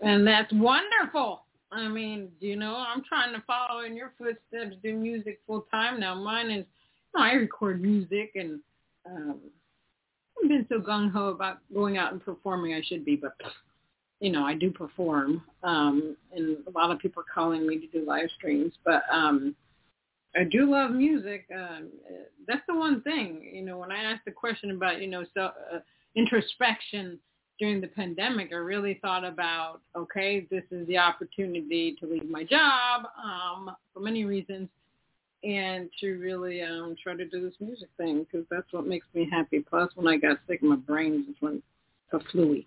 And 0.00 0.26
that's 0.26 0.52
wonderful. 0.52 1.42
I 1.72 1.88
mean, 1.88 2.30
you 2.40 2.56
know, 2.56 2.76
I'm 2.76 3.02
trying 3.04 3.32
to 3.34 3.42
follow 3.46 3.84
in 3.84 3.96
your 3.96 4.12
footsteps, 4.18 4.76
do 4.82 4.94
music 4.94 5.40
full 5.46 5.66
time 5.70 6.00
now. 6.00 6.14
Mine 6.14 6.50
is, 6.50 6.64
you 7.14 7.20
know, 7.20 7.24
I 7.24 7.32
record 7.32 7.80
music 7.80 8.32
and 8.34 8.60
um, 9.06 9.38
I've 10.42 10.48
been 10.48 10.66
so 10.68 10.80
gung 10.80 11.12
ho 11.12 11.28
about 11.28 11.58
going 11.72 11.96
out 11.96 12.12
and 12.12 12.24
performing. 12.24 12.74
I 12.74 12.82
should 12.82 13.04
be, 13.04 13.16
but 13.16 13.34
you 14.20 14.30
know, 14.30 14.44
I 14.44 14.54
do 14.54 14.70
perform, 14.70 15.42
um, 15.62 16.16
and 16.34 16.58
a 16.66 16.70
lot 16.78 16.90
of 16.90 16.98
people 16.98 17.22
are 17.22 17.34
calling 17.34 17.66
me 17.66 17.78
to 17.78 17.86
do 17.86 18.04
live 18.06 18.28
streams. 18.36 18.74
But 18.84 19.02
um, 19.10 19.54
I 20.36 20.44
do 20.44 20.70
love 20.70 20.90
music. 20.90 21.46
Um, 21.54 21.88
that's 22.46 22.60
the 22.68 22.74
one 22.74 23.00
thing, 23.02 23.50
you 23.52 23.62
know, 23.62 23.78
when 23.78 23.90
I 23.90 24.02
asked 24.02 24.24
the 24.26 24.30
question 24.30 24.70
about, 24.72 25.00
you 25.00 25.08
know, 25.08 25.24
so, 25.34 25.50
uh, 25.74 25.78
introspection 26.16 27.18
during 27.60 27.80
the 27.80 27.86
pandemic, 27.88 28.52
I 28.52 28.56
really 28.56 28.98
thought 29.02 29.24
about, 29.24 29.80
okay, 29.94 30.46
this 30.50 30.64
is 30.70 30.86
the 30.88 30.96
opportunity 30.96 31.94
to 32.00 32.06
leave 32.06 32.28
my 32.28 32.42
job 32.42 33.02
um, 33.22 33.76
for 33.92 34.00
many 34.00 34.24
reasons 34.24 34.68
and 35.44 35.88
to 36.00 36.18
really 36.18 36.62
um, 36.62 36.96
try 37.02 37.14
to 37.14 37.26
do 37.26 37.42
this 37.42 37.54
music 37.60 37.88
thing 37.96 38.24
because 38.24 38.46
that's 38.50 38.72
what 38.72 38.86
makes 38.86 39.06
me 39.14 39.28
happy. 39.30 39.60
Plus, 39.60 39.90
when 39.94 40.08
I 40.08 40.16
got 40.16 40.38
sick, 40.48 40.62
my 40.62 40.76
brain 40.76 41.26
just 41.28 41.40
went 41.42 41.62
fluey. 42.32 42.66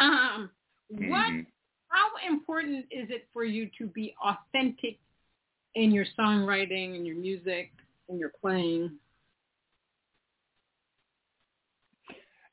Um, 0.00 0.50
what? 0.88 1.30
Mhm. 1.30 1.46
How 1.88 2.10
important 2.26 2.86
is 2.90 3.10
it 3.10 3.28
for 3.32 3.44
you 3.44 3.70
to 3.78 3.86
be 3.86 4.14
authentic 4.22 4.98
in 5.74 5.92
your 5.92 6.06
songwriting 6.18 6.96
and 6.96 7.06
your 7.06 7.16
music 7.16 7.70
and 8.08 8.18
your 8.18 8.30
playing? 8.40 8.98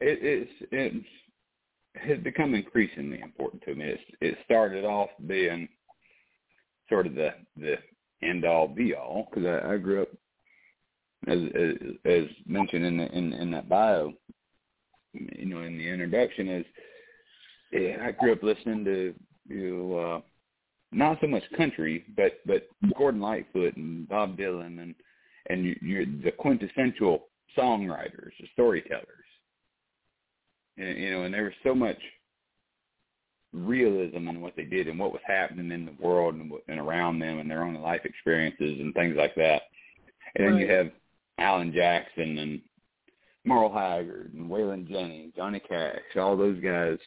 it, 0.02 0.20
it's 0.22 0.52
it 0.72 0.94
has 1.96 2.20
become 2.20 2.54
increasingly 2.54 3.20
important 3.22 3.64
to 3.64 3.76
me. 3.76 3.86
It's, 3.86 4.04
it 4.22 4.38
started 4.46 4.86
off 4.86 5.10
being 5.28 5.68
sort 6.88 7.08
of 7.08 7.16
the 7.16 7.30
the 7.58 7.76
end 8.22 8.46
all 8.46 8.68
be 8.68 8.96
all 8.96 9.28
because 9.30 9.48
I, 9.48 9.74
I 9.74 9.78
grew 9.78 10.04
up 10.04 10.10
as, 11.28 11.40
as 11.56 11.74
as 12.06 12.24
mentioned 12.46 12.86
in 12.86 12.98
the, 12.98 13.12
in 13.12 13.34
in 13.34 13.52
that 13.52 13.70
bio, 13.70 14.14
you 15.14 15.46
know, 15.46 15.62
in 15.62 15.78
the 15.78 15.88
introduction 15.88 16.48
is 16.50 16.66
yeah, 17.72 17.98
I 18.02 18.12
grew 18.12 18.34
up 18.34 18.44
listening 18.44 18.84
to 18.86 19.14
you 19.48 19.78
know, 19.78 19.98
uh, 19.98 20.22
not 20.92 21.18
so 21.22 21.28
much 21.28 21.44
country, 21.58 22.06
but 22.16 22.40
but 22.46 22.68
Gordon 22.98 23.22
Lightfoot 23.22 23.76
and 23.76 24.08
Bob 24.08 24.38
Dylan 24.38 24.82
and 24.82 24.96
and 25.50 25.66
you, 25.66 25.76
you're 25.82 26.06
the 26.06 26.32
quintessential 26.32 27.26
songwriters, 27.58 28.32
the 28.40 28.48
storytellers 28.54 29.06
and, 30.78 30.98
you 30.98 31.12
know, 31.12 31.24
and 31.24 31.34
there 31.34 31.44
was 31.44 31.54
so 31.64 31.76
much 31.76 31.98
realism 33.54 34.28
in 34.28 34.42
what 34.42 34.56
they 34.56 34.64
did 34.64 34.88
and 34.88 35.00
what 35.00 35.12
was 35.12 35.22
happening 35.26 35.72
in 35.72 35.86
the 35.86 35.96
world 36.00 36.36
and, 36.36 36.52
and 36.68 36.80
around 36.80 37.20
them 37.20 37.40
and 37.40 37.50
their 37.50 37.64
own 37.64 37.76
life 37.76 38.02
experiences 38.06 38.80
and 38.80 38.94
things 38.94 39.16
like 39.18 39.36
that. 39.36 39.64
And 40.36 40.48
then 40.48 40.58
you 40.58 40.70
have 40.70 40.92
Alan 41.40 41.74
Jackson 41.74 42.38
and 42.38 42.62
Merle 43.46 43.74
Haggard 43.74 44.34
and 44.34 44.50
Waylon 44.50 44.88
Jennings, 44.88 45.34
Johnny 45.36 45.60
Cash, 45.60 46.00
all 46.16 46.38
those 46.38 46.60
guys, 46.62 46.98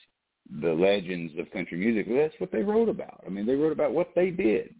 the 0.60 0.72
legends 0.72 1.32
of 1.38 1.50
country 1.52 1.78
music. 1.78 2.06
Well, 2.08 2.18
that's 2.18 2.40
what 2.40 2.50
they 2.50 2.62
wrote 2.62 2.88
about. 2.88 3.22
I 3.24 3.30
mean, 3.30 3.46
they 3.46 3.54
wrote 3.54 3.72
about 3.72 3.92
what 3.92 4.10
they 4.16 4.30
did 4.30 4.74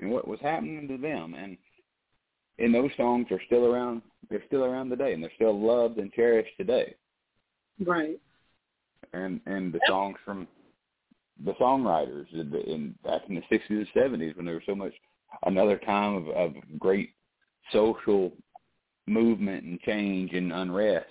and 0.00 0.10
what 0.10 0.26
was 0.26 0.40
happening 0.40 0.88
to 0.88 0.98
them. 0.98 1.34
And 1.34 1.56
and 2.58 2.74
those 2.74 2.90
songs 2.96 3.26
are 3.30 3.40
still 3.46 3.64
around. 3.64 4.02
They're 4.28 4.42
still 4.46 4.64
around 4.64 4.90
today, 4.90 5.14
and 5.14 5.22
they're 5.22 5.30
still 5.34 5.58
loved 5.58 5.98
and 5.98 6.12
cherished 6.12 6.54
today 6.58 6.94
Right. 7.84 8.20
and 9.12 9.40
and 9.46 9.72
the 9.72 9.80
songs 9.86 10.16
from 10.24 10.46
the 11.44 11.52
songwriters 11.54 12.26
in, 12.32 12.50
the, 12.50 12.62
in 12.70 12.94
back 13.04 13.22
in 13.28 13.36
the 13.36 13.42
sixties 13.48 13.78
and 13.78 13.88
seventies 13.94 14.36
when 14.36 14.44
there 14.44 14.56
was 14.56 14.64
so 14.66 14.74
much 14.74 14.92
another 15.46 15.78
time 15.78 16.14
of, 16.16 16.28
of 16.28 16.52
great 16.78 17.10
social 17.72 18.32
movement 19.06 19.64
and 19.64 19.80
change 19.80 20.32
and 20.32 20.52
unrest. 20.52 21.06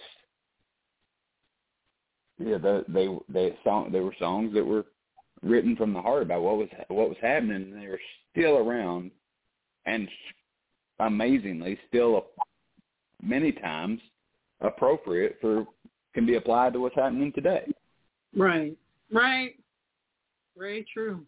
Yeah, 2.37 2.57
the, 2.57 2.85
they 2.87 3.07
they 3.27 3.57
song 3.63 3.91
there 3.91 4.03
were 4.03 4.15
songs 4.19 4.53
that 4.53 4.65
were 4.65 4.85
written 5.41 5.75
from 5.75 5.93
the 5.93 6.01
heart 6.01 6.23
about 6.23 6.41
what 6.41 6.57
was 6.57 6.69
what 6.89 7.09
was 7.09 7.17
happening, 7.21 7.63
and 7.63 7.81
they 7.81 7.87
were 7.87 7.99
still 8.31 8.57
around, 8.57 9.11
and 9.85 10.07
amazingly 10.99 11.77
still 11.87 12.27
many 13.21 13.51
times 13.51 13.99
appropriate 14.61 15.37
for 15.41 15.65
can 16.13 16.25
be 16.25 16.35
applied 16.35 16.73
to 16.73 16.79
what's 16.79 16.95
happening 16.95 17.31
today. 17.33 17.71
Right. 18.35 18.75
Right. 19.11 19.55
Very 20.57 20.85
true. 20.93 21.25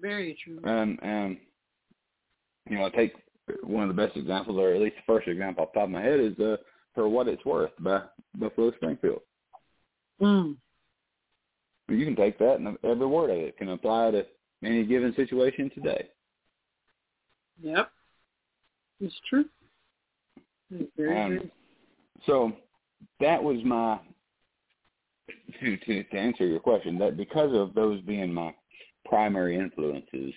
Very 0.00 0.36
true. 0.44 0.60
Um, 0.64 0.98
um, 1.02 1.38
you 2.68 2.76
know, 2.76 2.86
I 2.86 2.90
take 2.90 3.14
one 3.62 3.88
of 3.88 3.94
the 3.94 4.06
best 4.06 4.16
examples, 4.16 4.58
or 4.58 4.74
at 4.74 4.80
least 4.80 4.96
the 4.96 5.12
first 5.12 5.28
example 5.28 5.64
off 5.64 5.72
the 5.72 5.80
top 5.80 5.88
of 5.88 5.92
my 5.92 6.02
head, 6.02 6.20
is 6.20 6.38
uh, 6.38 6.56
"For 6.94 7.08
What 7.08 7.28
It's 7.28 7.44
Worth" 7.44 7.70
by 7.80 8.02
Buffalo 8.36 8.72
Springfield. 8.72 9.20
Mm. 10.20 10.56
You 11.88 12.04
can 12.04 12.16
take 12.16 12.38
that, 12.38 12.56
and 12.56 12.76
every 12.82 13.06
word 13.06 13.30
of 13.30 13.36
it 13.36 13.56
can 13.56 13.68
apply 13.68 14.10
to 14.10 14.26
any 14.64 14.84
given 14.84 15.14
situation 15.14 15.70
today. 15.74 16.08
Yep. 17.62 17.90
It's 19.00 19.14
true. 19.28 19.44
It's 20.70 20.90
very 20.96 21.20
Um, 21.20 21.38
good. 21.38 21.50
So 22.26 22.52
that 23.20 23.42
was 23.42 23.58
my 23.64 23.98
to, 25.60 25.76
to 25.76 26.04
to 26.04 26.16
answer 26.16 26.46
your 26.46 26.60
question. 26.60 26.98
That 26.98 27.16
because 27.16 27.54
of 27.54 27.74
those 27.74 28.00
being 28.02 28.32
my 28.32 28.54
primary 29.04 29.56
influences, 29.56 30.32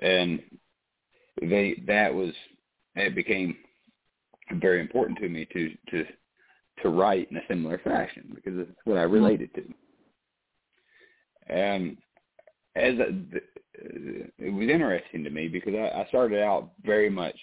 and 0.00 0.40
they 1.40 1.82
that 1.86 2.14
was 2.14 2.32
it 2.94 3.14
became 3.14 3.56
very 4.54 4.80
important 4.80 5.18
to 5.18 5.28
me 5.28 5.46
to 5.52 5.70
to 5.90 6.04
to 6.82 6.88
write 6.88 7.30
in 7.30 7.36
a 7.36 7.46
similar 7.48 7.78
fashion 7.78 8.32
because 8.34 8.58
it's 8.58 8.70
what 8.84 8.98
I 8.98 9.04
mm-hmm. 9.04 9.12
related 9.14 9.54
to. 9.54 9.62
And 11.48 11.96
as 12.76 12.94
a, 12.98 13.14
it 13.74 14.52
was 14.52 14.68
interesting 14.68 15.24
to 15.24 15.30
me 15.30 15.48
because 15.48 15.74
I, 15.74 16.00
I 16.00 16.06
started 16.08 16.42
out 16.42 16.70
very 16.84 17.10
much 17.10 17.36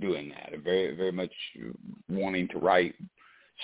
doing 0.00 0.30
that, 0.30 0.58
very 0.62 0.96
very 0.96 1.12
much 1.12 1.32
wanting 2.08 2.48
to 2.48 2.58
write 2.58 2.94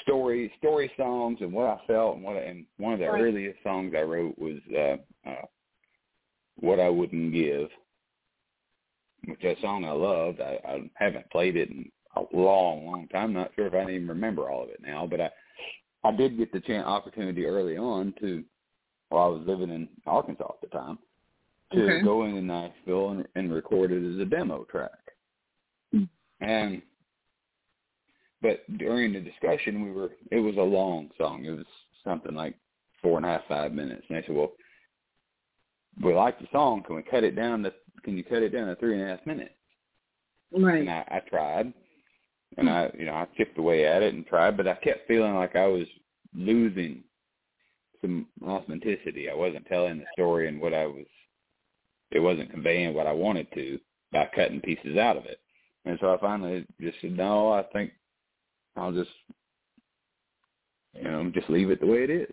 story 0.03 0.53
story 0.59 0.91
songs 0.97 1.39
and 1.41 1.53
what 1.53 1.67
I 1.67 1.87
felt 1.87 2.17
and 2.17 2.25
what 2.25 2.37
and 2.37 2.67
one 2.79 2.93
of 2.93 2.99
the 2.99 3.11
Right. 3.11 3.23
earliest 3.23 3.63
songs 3.63 3.95
I 3.97 4.03
wrote 4.03 4.39
was 4.39 4.59
uh, 4.77 5.29
uh, 5.29 5.47
"What 6.57 6.81
I 6.81 6.89
Wouldn't 6.89 7.33
Give," 7.33 7.69
which 9.27 9.43
is 9.45 9.59
a 9.59 9.61
song 9.61 9.85
I 9.85 9.93
loved. 9.93 10.41
I, 10.41 10.59
I 10.67 10.91
haven't 10.95 11.31
played 11.31 11.57
it 11.57 11.71
in 11.71 11.91
a 12.17 12.23
long, 12.37 12.87
long 12.87 13.09
time. 13.09 13.33
Not 13.33 13.53
sure 13.55 13.67
if 13.67 13.75
I 13.75 13.83
even 13.91 14.09
remember 14.09 14.51
all 14.51 14.63
of 14.65 14.71
it 14.71 14.81
now, 14.83 15.07
but 15.07 15.21
I 15.21 15.31
I 16.05 16.13
did 16.13 16.39
get 16.39 16.53
the 16.53 16.61
chance 16.61 16.87
opportunity 16.87 17.47
early 17.47 17.77
on 17.77 18.15
to 18.21 18.45
while 19.09 19.25
I 19.27 19.29
was 19.39 19.47
living 19.47 19.71
in 19.71 19.89
Arkansas 20.07 20.53
at 20.55 20.61
the 20.61 20.77
time 20.77 20.99
to 21.73 21.83
Okay. 21.83 22.05
go 22.05 22.25
into 22.25 22.43
Nashville 22.43 23.11
and, 23.11 23.27
and 23.35 23.53
record 23.53 23.91
it 23.91 24.15
as 24.15 24.21
a 24.21 24.25
demo 24.25 24.65
track. 24.71 24.91
And 26.41 26.83
but 28.43 28.61
during 28.79 29.13
the 29.13 29.21
discussion, 29.21 29.85
we 29.85 29.93
were 29.93 30.11
it 30.31 30.39
was 30.39 30.57
a 30.57 30.61
long 30.61 31.11
song. 31.19 31.45
It 31.45 31.51
was 31.51 31.67
something 32.05 32.35
like 32.35 32.55
four 33.03 33.17
and 33.17 33.27
a 33.27 33.31
half, 33.31 33.43
five 33.49 33.73
minutes. 33.73 34.05
And 34.09 34.19
I 34.19 34.23
said, 34.23 34.35
well, 34.35 34.53
we 36.03 36.15
like 36.15 36.39
the 36.39 36.47
song. 36.53 36.83
Can 36.87 36.97
we 36.97 37.03
cut 37.03 37.25
it 37.25 37.37
down 37.37 37.63
to? 37.63 37.73
Can 38.05 38.17
you 38.17 38.25
cut 38.25 38.43
it 38.43 38.51
down 38.51 38.69
to 38.69 38.77
three 38.77 38.95
and 38.95 39.03
a 39.03 39.17
half 39.17 39.27
minutes? 39.27 39.55
Right. 40.53 40.81
And 40.81 40.91
I, 40.91 41.05
I 41.09 41.21
tried, 41.29 41.73
and 42.57 42.69
hmm. 42.69 42.75
I, 42.75 42.91
you 42.97 43.07
know, 43.07 43.15
I 43.15 43.27
chipped 43.37 43.59
away 43.59 43.87
at 43.87 44.03
it 44.03 44.15
and 44.15 44.27
tried, 44.27 44.57
but 44.57 44.69
I 44.69 44.75
kept 44.75 45.09
feeling 45.09 45.35
like 45.35 45.57
I 45.57 45.67
was 45.67 45.87
losing 46.35 47.03
some 48.01 48.27
authenticity. 48.45 49.29
I 49.31 49.35
wasn't 49.35 49.67
telling 49.67 49.99
the 49.99 50.05
story 50.13 50.49
and 50.49 50.61
what 50.61 50.75
I 50.75 50.87
was. 50.87 51.07
It 52.13 52.21
wasn't 52.21 52.51
conveying 52.51 52.95
what 52.95 53.09
I 53.09 53.13
wanted 53.13 53.49
to 53.55 53.81
by 54.13 54.29
cutting 54.35 54.61
pieces 54.61 54.97
out 54.97 55.17
of 55.17 55.25
it. 55.25 55.41
And 55.87 55.99
so 56.01 56.13
I 56.13 56.19
finally 56.19 56.67
just 56.81 57.01
said, 57.01 57.17
no, 57.17 57.53
I 57.53 57.63
think 57.73 57.93
I'll 58.77 58.93
just, 58.93 59.11
you 60.95 61.05
know, 61.05 61.31
just 61.33 61.49
leave 61.49 61.71
it 61.71 61.81
the 61.81 61.87
way 61.87 62.05
it 62.05 62.11
is. 62.11 62.33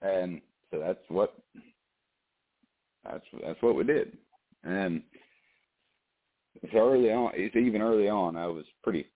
And 0.00 0.40
so 0.70 0.78
that's 0.78 1.00
what 1.08 1.34
that's 3.04 3.24
that's 3.44 3.60
what 3.62 3.76
we 3.76 3.84
did. 3.84 4.16
And 4.62 5.02
so 6.72 6.78
early 6.78 7.12
on. 7.12 7.32
It's 7.34 7.56
even 7.56 7.82
early 7.82 8.08
on. 8.08 8.36
I 8.36 8.46
was 8.46 8.64
pretty 8.82 9.06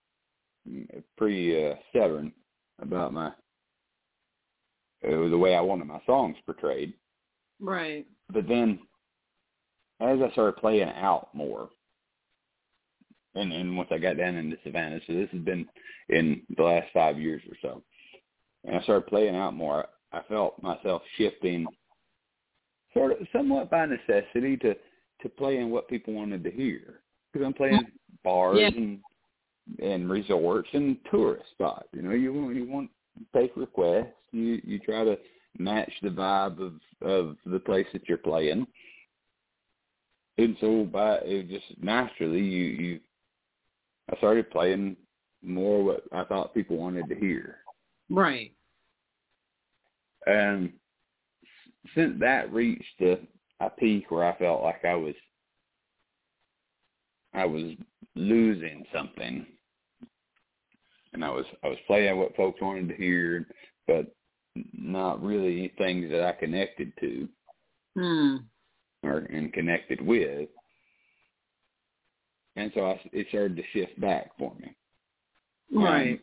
pretty 1.17 1.67
uh, 1.67 1.75
stubborn 1.89 2.31
about 2.81 3.13
my 3.13 3.27
uh, 3.27 3.31
the 5.29 5.37
way 5.37 5.55
I 5.55 5.61
wanted 5.61 5.85
my 5.85 6.01
songs 6.05 6.35
portrayed. 6.45 6.93
Right. 7.59 8.05
But 8.31 8.47
then, 8.47 8.79
as 10.01 10.19
I 10.21 10.31
started 10.31 10.57
playing 10.59 10.89
out 10.89 11.29
more, 11.33 11.69
and 13.35 13.51
and 13.53 13.77
once 13.77 13.89
I 13.91 13.97
got 13.97 14.17
down 14.17 14.35
into 14.35 14.57
Savannah, 14.63 14.99
so 15.07 15.13
this 15.13 15.29
has 15.31 15.41
been 15.41 15.67
in 16.09 16.41
the 16.57 16.63
last 16.63 16.87
five 16.93 17.19
years 17.19 17.41
or 17.49 17.55
so, 17.61 17.83
and 18.65 18.75
I 18.75 18.81
started 18.81 19.07
playing 19.07 19.35
out 19.35 19.53
more, 19.53 19.85
I 20.11 20.21
felt 20.27 20.61
myself 20.61 21.01
shifting, 21.17 21.65
sort 22.93 23.13
of 23.13 23.27
somewhat 23.31 23.69
by 23.69 23.85
necessity, 23.85 24.57
to 24.57 24.75
to 25.21 25.29
playing 25.29 25.69
what 25.69 25.87
people 25.87 26.13
wanted 26.13 26.43
to 26.43 26.51
hear 26.51 27.01
because 27.31 27.45
I'm 27.45 27.53
playing 27.53 27.85
bars 28.23 28.57
Yeah. 28.59 28.67
and 28.67 28.99
and 29.79 30.09
resorts 30.09 30.69
and 30.73 30.97
tourist 31.09 31.49
spots. 31.51 31.87
You 31.93 32.01
know, 32.01 32.11
you 32.11 32.33
want 32.33 32.55
you 32.55 32.65
want 32.65 32.89
take 33.35 33.55
requests. 33.55 34.15
You 34.31 34.59
you 34.63 34.79
try 34.79 35.03
to 35.03 35.17
match 35.57 35.91
the 36.01 36.09
vibe 36.09 36.59
of 36.59 36.73
of 37.01 37.37
the 37.45 37.59
place 37.59 37.87
that 37.93 38.07
you're 38.09 38.17
playing. 38.17 38.67
And 40.41 40.57
so 40.59 40.85
by 40.85 41.17
it 41.17 41.49
just 41.49 41.83
naturally 41.83 42.41
you 42.41 42.63
you 42.63 42.99
I 44.11 44.17
started 44.17 44.49
playing 44.49 44.97
more 45.43 45.83
what 45.83 46.03
I 46.11 46.23
thought 46.23 46.53
people 46.53 46.77
wanted 46.77 47.07
to 47.09 47.15
hear. 47.15 47.57
Right. 48.09 48.51
And 50.25 50.73
since 51.95 52.19
that 52.19 52.51
reached 52.51 53.01
a, 53.01 53.19
a 53.59 53.69
peak 53.69 54.09
where 54.09 54.25
I 54.25 54.37
felt 54.37 54.63
like 54.63 54.83
I 54.83 54.95
was 54.95 55.13
I 57.33 57.45
was 57.45 57.73
losing 58.15 58.83
something. 58.93 59.45
And 61.13 61.23
I 61.23 61.29
was 61.29 61.45
I 61.63 61.67
was 61.67 61.77
playing 61.85 62.17
what 62.17 62.35
folks 62.35 62.61
wanted 62.61 62.89
to 62.89 62.95
hear, 62.95 63.45
but 63.85 64.07
not 64.73 65.23
really 65.23 65.71
things 65.77 66.09
that 66.09 66.23
I 66.23 66.31
connected 66.31 66.91
to 66.99 67.29
Hmm. 67.95 68.37
Or 69.03 69.19
and 69.19 69.51
connected 69.53 70.01
with. 70.05 70.49
And 72.55 72.71
so 72.75 72.85
I, 72.85 73.01
it 73.13 73.27
started 73.29 73.55
to 73.57 73.63
shift 73.73 73.99
back 73.99 74.31
for 74.37 74.53
me. 74.59 74.75
Right. 75.73 76.11
Um, 76.13 76.19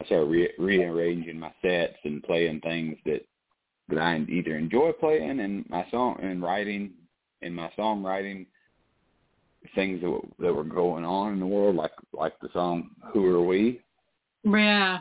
I 0.00 0.04
started 0.06 0.26
re- 0.26 0.52
rearranging 0.58 1.38
my 1.38 1.52
sets 1.62 1.96
and 2.04 2.22
playing 2.22 2.60
things 2.60 2.96
that 3.06 3.20
that 3.88 3.98
I 3.98 4.18
either 4.28 4.56
enjoy 4.56 4.92
playing 4.92 5.40
and 5.40 5.68
my 5.68 5.84
song 5.90 6.16
and 6.22 6.42
writing 6.42 6.92
in 7.42 7.52
my 7.54 7.70
songwriting 7.76 8.46
things 9.74 10.00
that 10.00 10.08
were, 10.10 10.20
that 10.38 10.54
were 10.54 10.64
going 10.64 11.04
on 11.04 11.32
in 11.32 11.40
the 11.40 11.46
world, 11.46 11.76
like 11.76 11.92
like 12.12 12.38
the 12.40 12.48
song 12.52 12.90
"Who 13.12 13.26
Are 13.34 13.42
We," 13.42 13.80
Yeah. 14.44 15.00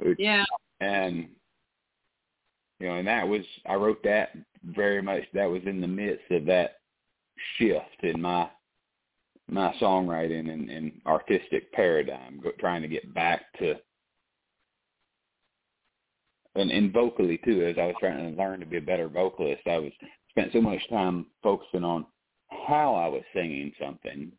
which- 0.00 0.18
Yeah. 0.18 0.44
and 0.80 1.28
you 2.80 2.88
know, 2.88 2.94
and 2.96 3.06
that 3.06 3.28
was 3.28 3.42
I 3.68 3.74
wrote 3.74 4.02
that 4.04 4.30
very 4.64 5.02
much. 5.02 5.22
That 5.34 5.50
was 5.50 5.62
in 5.66 5.80
the 5.80 5.86
midst 5.86 6.30
of 6.30 6.46
that 6.46 6.78
shift 7.56 8.02
in 8.02 8.20
my 8.20 8.48
my 9.48 9.74
songwriting 9.80 10.50
and, 10.50 10.70
and 10.70 10.92
artistic 11.06 11.72
paradigm, 11.72 12.40
trying 12.58 12.82
to 12.82 12.88
get 12.88 13.12
back 13.14 13.42
to 13.58 13.74
and, 16.54 16.70
and 16.70 16.92
vocally 16.92 17.38
too. 17.44 17.64
As 17.66 17.76
I 17.78 17.86
was 17.86 17.96
trying 18.00 18.34
to 18.34 18.42
learn 18.42 18.60
to 18.60 18.66
be 18.66 18.78
a 18.78 18.82
better 18.82 19.08
vocalist, 19.08 19.62
I 19.66 19.78
was 19.78 19.92
spent 20.30 20.52
so 20.52 20.60
much 20.60 20.80
time 20.88 21.26
focusing 21.42 21.84
on 21.84 22.06
how 22.66 22.94
I 22.94 23.08
was 23.08 23.22
singing 23.34 23.72
something 23.80 24.32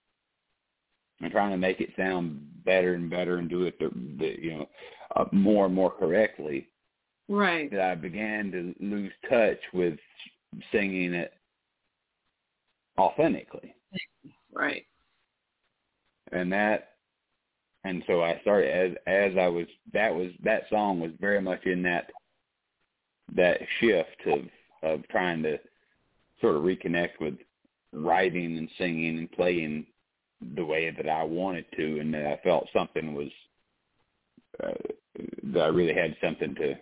and 1.21 1.31
trying 1.31 1.51
to 1.51 1.57
make 1.57 1.79
it 1.79 1.91
sound 1.97 2.41
better 2.65 2.95
and 2.95 3.09
better 3.09 3.37
and 3.37 3.49
do 3.49 3.63
it 3.63 3.77
the, 3.79 3.89
the 4.17 4.35
you 4.41 4.57
know 4.57 4.69
uh, 5.15 5.25
more 5.31 5.65
and 5.65 5.75
more 5.75 5.91
correctly 5.91 6.67
Right. 7.31 7.71
that 7.71 7.79
I 7.79 7.95
began 7.95 8.51
to 8.51 8.75
lose 8.85 9.13
touch 9.29 9.59
with 9.73 9.97
singing 10.71 11.13
it 11.13 11.33
authentically. 12.99 13.73
Right. 14.53 14.85
And 16.33 16.51
that 16.51 16.89
and 17.85 18.03
so 18.05 18.21
I 18.21 18.37
started 18.41 18.69
as 18.69 18.97
as 19.07 19.37
I 19.39 19.47
was 19.47 19.65
that 19.93 20.13
was 20.13 20.31
that 20.43 20.63
song 20.69 20.99
was 20.99 21.11
very 21.21 21.41
much 21.41 21.65
in 21.65 21.81
that 21.83 22.11
that 23.33 23.59
shift 23.79 24.27
of 24.27 24.39
of 24.83 25.07
trying 25.07 25.41
to 25.43 25.57
sort 26.41 26.57
of 26.57 26.63
reconnect 26.63 27.21
with 27.21 27.35
writing 27.93 28.57
and 28.57 28.69
singing 28.77 29.19
and 29.19 29.31
playing 29.31 29.85
the 30.55 30.65
way 30.65 30.89
that 30.91 31.07
I 31.07 31.23
wanted 31.23 31.65
to 31.77 31.99
and 32.01 32.13
that 32.13 32.25
I 32.25 32.41
felt 32.43 32.67
something 32.73 33.13
was 33.13 33.29
uh, 34.61 34.73
that 35.43 35.61
I 35.61 35.67
really 35.67 35.93
had 35.93 36.17
something 36.21 36.55
to 36.55 36.75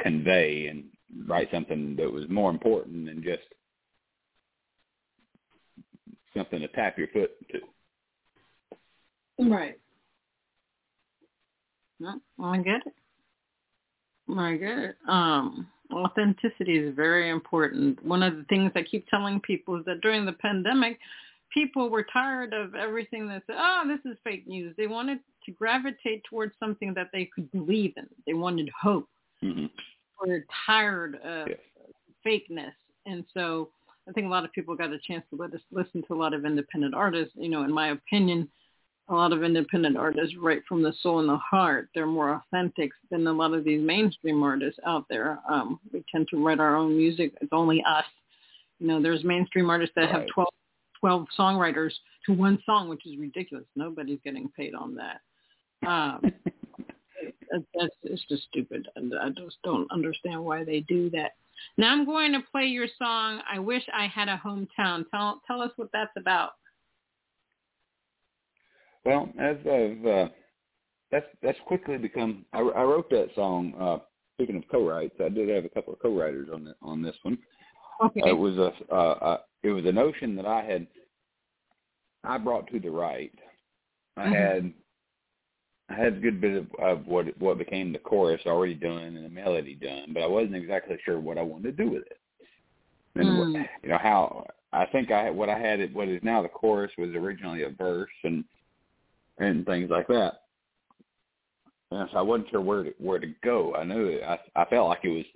convey 0.00 0.66
and 0.66 0.84
write 1.26 1.48
something 1.52 1.96
that 1.96 2.10
was 2.10 2.28
more 2.28 2.50
important 2.50 3.06
than 3.06 3.22
just 3.22 3.42
something 6.36 6.60
to 6.60 6.68
tap 6.68 6.98
your 6.98 7.08
foot 7.08 7.30
to. 7.50 7.60
Right. 9.48 9.78
No, 12.00 12.20
I 12.42 12.58
get 12.58 12.82
it. 12.86 12.94
I 14.36 14.56
get 14.56 14.78
it. 14.78 14.96
Um, 15.08 15.68
Authenticity 15.92 16.78
is 16.78 16.94
very 16.96 17.30
important. 17.30 18.04
One 18.04 18.22
of 18.22 18.36
the 18.36 18.44
things 18.44 18.72
I 18.74 18.82
keep 18.82 19.06
telling 19.08 19.40
people 19.40 19.76
is 19.78 19.84
that 19.84 20.00
during 20.00 20.24
the 20.24 20.32
pandemic, 20.32 20.98
people 21.52 21.88
were 21.88 22.06
tired 22.12 22.52
of 22.52 22.74
everything 22.74 23.28
that 23.28 23.42
said, 23.46 23.56
oh, 23.58 23.84
this 23.86 24.10
is 24.10 24.18
fake 24.24 24.46
news. 24.46 24.74
They 24.76 24.86
wanted 24.86 25.18
to 25.44 25.52
gravitate 25.52 26.22
towards 26.28 26.54
something 26.58 26.94
that 26.94 27.10
they 27.12 27.30
could 27.32 27.50
believe 27.52 27.92
in. 27.96 28.06
They 28.26 28.34
wanted 28.34 28.70
hope. 28.80 29.08
Mm-hmm. 29.44 29.66
We're 30.26 30.46
tired 30.66 31.16
of 31.24 31.48
Yes. 31.48 31.58
fakeness. 32.24 32.72
And 33.06 33.24
so 33.34 33.68
I 34.08 34.12
think 34.12 34.26
a 34.26 34.30
lot 34.30 34.44
of 34.44 34.52
people 34.52 34.74
got 34.74 34.92
a 34.92 34.98
chance 34.98 35.24
to 35.30 35.36
let 35.36 35.52
us 35.54 35.60
listen 35.70 36.02
to 36.08 36.14
a 36.14 36.16
lot 36.16 36.32
of 36.34 36.44
independent 36.44 36.94
artists. 36.94 37.34
You 37.36 37.48
know, 37.50 37.64
in 37.64 37.72
my 37.72 37.88
opinion, 37.88 38.48
a 39.08 39.14
lot 39.14 39.32
of 39.32 39.42
independent 39.42 39.96
artists 39.98 40.34
write 40.40 40.62
from 40.66 40.82
the 40.82 40.92
soul 41.02 41.20
and 41.20 41.28
the 41.28 41.36
heart. 41.36 41.88
They're 41.94 42.06
more 42.06 42.34
authentic 42.34 42.90
than 43.10 43.26
a 43.26 43.32
lot 43.32 43.52
of 43.52 43.64
these 43.64 43.82
mainstream 43.84 44.42
artists 44.42 44.80
out 44.86 45.04
there. 45.10 45.38
Um, 45.48 45.78
we 45.92 46.02
tend 46.10 46.28
to 46.28 46.42
write 46.42 46.58
our 46.60 46.74
own 46.76 46.96
music. 46.96 47.34
It's 47.42 47.52
only 47.52 47.82
us. 47.86 48.04
You 48.80 48.86
know, 48.88 49.02
there's 49.02 49.22
mainstream 49.22 49.68
artists 49.68 49.94
that 49.96 50.08
have 50.10 50.22
Right. 50.22 50.30
12, 50.34 50.48
12 51.00 51.26
songwriters 51.38 51.92
to 52.26 52.32
one 52.32 52.58
song, 52.64 52.88
which 52.88 53.04
is 53.06 53.16
ridiculous. 53.18 53.66
Nobody's 53.76 54.20
getting 54.24 54.48
paid 54.56 54.74
on 54.74 54.94
that. 54.94 55.20
Um, 55.86 56.20
that- 56.22 56.34
that's 57.74 57.94
it's 58.02 58.24
just 58.28 58.44
stupid, 58.44 58.88
I 58.96 59.30
just 59.30 59.56
don't 59.62 59.90
understand 59.90 60.44
why 60.44 60.64
they 60.64 60.80
do 60.80 61.10
that. 61.10 61.32
Now 61.76 61.92
I'm 61.92 62.04
going 62.04 62.32
to 62.32 62.40
play 62.50 62.64
your 62.64 62.88
song. 62.98 63.40
I 63.50 63.58
wish 63.58 63.82
I 63.92 64.06
had 64.06 64.28
a 64.28 64.40
hometown. 64.44 65.04
Tell 65.10 65.40
tell 65.46 65.60
us 65.60 65.70
what 65.76 65.90
that's 65.92 66.12
about. 66.16 66.52
Well, 69.04 69.28
as 69.38 69.56
I've 69.70 70.06
uh, 70.06 70.28
that's 71.10 71.26
that's 71.42 71.58
quickly 71.66 71.98
become. 71.98 72.44
I, 72.52 72.60
I 72.60 72.82
wrote 72.82 73.10
that 73.10 73.28
song. 73.34 73.74
Uh, 73.78 73.98
speaking 74.36 74.56
of 74.56 74.64
co-writes, 74.70 75.14
I 75.24 75.28
did 75.28 75.48
have 75.48 75.64
a 75.64 75.68
couple 75.68 75.92
of 75.92 76.00
co-writers 76.00 76.48
on 76.52 76.64
the, 76.64 76.74
on 76.82 77.02
this 77.02 77.16
one. 77.22 77.38
Okay. 78.02 78.20
Uh, 78.22 78.30
it 78.30 78.38
was 78.38 78.56
a 78.56 78.72
uh, 78.92 78.96
uh, 78.96 79.38
it 79.62 79.70
was 79.70 79.84
a 79.84 79.92
notion 79.92 80.34
that 80.36 80.46
I 80.46 80.62
had 80.64 80.86
I 82.24 82.38
brought 82.38 82.66
to 82.68 82.80
the 82.80 82.90
right. 82.90 83.32
I 84.16 84.26
Mhm. 84.26 84.32
had 84.32 84.74
I 85.90 85.94
had 85.94 86.14
a 86.14 86.20
good 86.20 86.40
bit 86.40 86.56
of, 86.56 86.66
of 86.80 87.06
what 87.06 87.26
what 87.40 87.58
became 87.58 87.92
the 87.92 87.98
chorus 87.98 88.40
already 88.46 88.74
done 88.74 89.16
and 89.16 89.24
the 89.24 89.28
melody 89.28 89.74
done, 89.74 90.12
but 90.14 90.22
I 90.22 90.26
wasn't 90.26 90.56
exactly 90.56 90.96
sure 91.04 91.20
what 91.20 91.38
I 91.38 91.42
wanted 91.42 91.76
to 91.76 91.84
do 91.84 91.90
with 91.90 92.06
it. 92.06 92.18
And 93.16 93.28
Mm. 93.28 93.36
what, 93.38 93.68
you 93.82 93.88
know 93.90 93.98
how 93.98 94.46
I 94.72 94.86
think 94.86 95.10
I 95.10 95.30
what 95.30 95.48
I 95.50 95.58
had 95.58 95.80
it 95.80 95.94
what 95.94 96.08
is 96.08 96.22
now 96.22 96.42
the 96.42 96.48
chorus 96.48 96.90
was 96.96 97.10
originally 97.14 97.62
a 97.62 97.70
verse 97.70 98.10
and 98.24 98.44
and 99.38 99.66
things 99.66 99.90
like 99.90 100.06
that. 100.08 100.40
And 101.90 102.08
so 102.10 102.18
I 102.18 102.22
wasn't 102.22 102.50
sure 102.50 102.60
where 102.60 102.84
to 102.84 102.94
where 102.98 103.18
to 103.18 103.34
go. 103.42 103.74
I 103.74 103.84
knew 103.84 104.06
it, 104.06 104.22
I 104.24 104.38
I 104.56 104.64
felt 104.64 104.88
like 104.88 105.04
it 105.04 105.10
was 105.10 105.26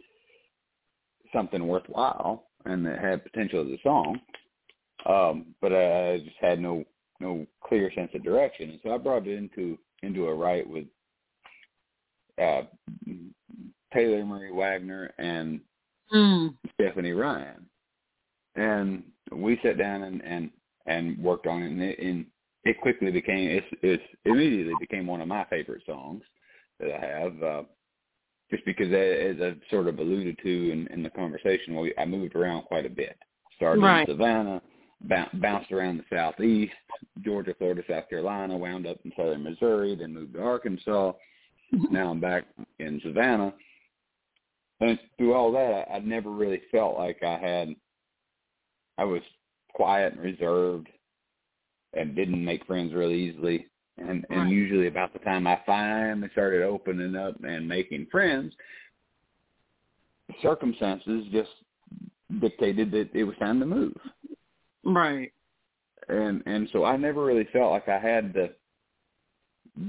something 1.32 1.66
worthwhile 1.68 2.48
and 2.64 2.84
that 2.86 2.98
had 2.98 3.22
potential 3.22 3.60
as 3.60 3.78
a 3.78 3.82
song, 3.82 4.18
um, 5.06 5.54
but 5.60 5.72
I, 5.72 6.12
I 6.12 6.18
just 6.18 6.36
had 6.40 6.58
no 6.58 6.84
no 7.20 7.46
clear 7.62 7.92
sense 7.94 8.10
of 8.14 8.24
direction. 8.24 8.70
And 8.70 8.80
so 8.82 8.94
I 8.94 8.98
brought 8.98 9.26
it 9.26 9.36
into 9.36 9.78
into 10.02 10.26
a 10.26 10.34
write 10.34 10.68
with 10.68 10.86
uh, 12.40 12.62
Taylor 13.92 14.24
Marie 14.24 14.52
Wagner 14.52 15.12
and 15.18 15.60
Mm. 16.10 16.54
Stephanie 16.72 17.12
Ryan, 17.12 17.66
and 18.56 19.02
we 19.30 19.58
sat 19.62 19.76
down 19.76 20.04
and 20.04 20.22
and 20.24 20.50
and 20.86 21.18
worked 21.18 21.46
on 21.46 21.62
it, 21.62 21.66
and 21.66 21.82
it, 21.82 21.98
and 21.98 22.24
it 22.64 22.80
quickly 22.80 23.10
became 23.10 23.50
it's 23.50 23.66
it's 23.82 24.02
immediately 24.24 24.74
became 24.76 25.06
one 25.06 25.20
of 25.20 25.28
my 25.28 25.44
favorite 25.50 25.82
songs 25.84 26.22
that 26.80 26.92
I 26.92 27.06
have. 27.06 27.42
Uh, 27.42 27.62
just 28.50 28.64
because, 28.64 28.86
as 28.86 29.36
I 29.42 29.54
sort 29.70 29.86
of 29.88 29.98
alluded 29.98 30.38
to 30.42 30.72
in, 30.72 30.86
in 30.86 31.02
the 31.02 31.10
conversation, 31.10 31.76
we, 31.78 31.92
I 31.98 32.06
moved 32.06 32.34
around 32.34 32.62
quite 32.62 32.86
a 32.86 32.90
bit. 32.90 33.18
Started 33.56 33.82
Right. 33.82 34.08
in 34.08 34.14
Savannah, 34.14 34.62
bounced 35.00 35.70
around 35.72 35.98
the 35.98 36.04
southeast, 36.16 36.72
Georgia, 37.22 37.54
Florida, 37.58 37.82
South 37.88 38.08
Carolina, 38.08 38.56
wound 38.56 38.86
up 38.86 38.98
in 39.04 39.12
southern 39.16 39.44
Missouri, 39.44 39.94
then 39.94 40.14
moved 40.14 40.34
to 40.34 40.42
Arkansas. 40.42 41.12
Mm-hmm. 41.74 41.92
now 41.94 42.10
I'm 42.10 42.20
back 42.20 42.44
in 42.78 43.00
Savannah. 43.04 43.52
And 44.80 44.98
through 45.16 45.34
all 45.34 45.52
that, 45.52 45.86
I, 45.90 45.96
I 45.96 45.98
never 46.00 46.30
really 46.30 46.62
felt 46.70 46.96
like 46.96 47.22
I 47.22 47.36
had. 47.38 47.74
I 48.96 49.04
was 49.04 49.22
quiet 49.74 50.14
and 50.14 50.22
reserved, 50.22 50.88
and 51.94 52.16
didn't 52.16 52.44
make 52.44 52.66
friends 52.66 52.92
real 52.94 53.10
easily. 53.10 53.66
And 53.98 54.24
and 54.30 54.42
Right. 54.44 54.48
usually 54.52 54.86
about 54.86 55.12
the 55.12 55.18
time 55.20 55.46
I 55.46 55.60
finally 55.66 56.28
started 56.32 56.62
opening 56.62 57.16
up 57.16 57.34
and 57.44 57.68
making 57.68 58.06
friends, 58.10 58.54
circumstances 60.42 61.26
just 61.32 61.50
dictated 62.40 62.90
that 62.92 63.10
it 63.14 63.24
was 63.24 63.36
time 63.38 63.58
to 63.60 63.66
move. 63.66 63.96
Right. 64.88 65.32
And 66.08 66.42
and 66.46 66.68
so 66.72 66.84
I 66.84 66.96
never 66.96 67.24
really 67.24 67.48
felt 67.52 67.72
like 67.72 67.88
I 67.88 67.98
had 67.98 68.32
the 68.32 68.54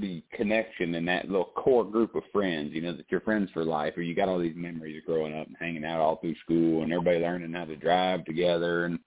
the 0.00 0.22
connection 0.34 0.94
in 0.94 1.04
that 1.06 1.28
little 1.28 1.50
core 1.56 1.84
group 1.84 2.14
of 2.14 2.22
friends, 2.32 2.72
you 2.72 2.80
know, 2.80 2.92
that 2.92 3.06
you're 3.08 3.20
friends 3.22 3.50
for 3.52 3.64
life, 3.64 3.94
or 3.96 4.02
you 4.02 4.14
got 4.14 4.28
all 4.28 4.38
these 4.38 4.54
memories 4.54 4.98
of 4.98 5.06
growing 5.06 5.36
up 5.36 5.46
and 5.48 5.56
hanging 5.58 5.84
out 5.84 6.00
all 6.00 6.16
through 6.16 6.36
school 6.44 6.82
and 6.82 6.92
everybody 6.92 7.18
learning 7.18 7.52
how 7.52 7.64
to 7.64 7.76
drive 7.76 8.24
together 8.24 8.84
and 8.84 8.98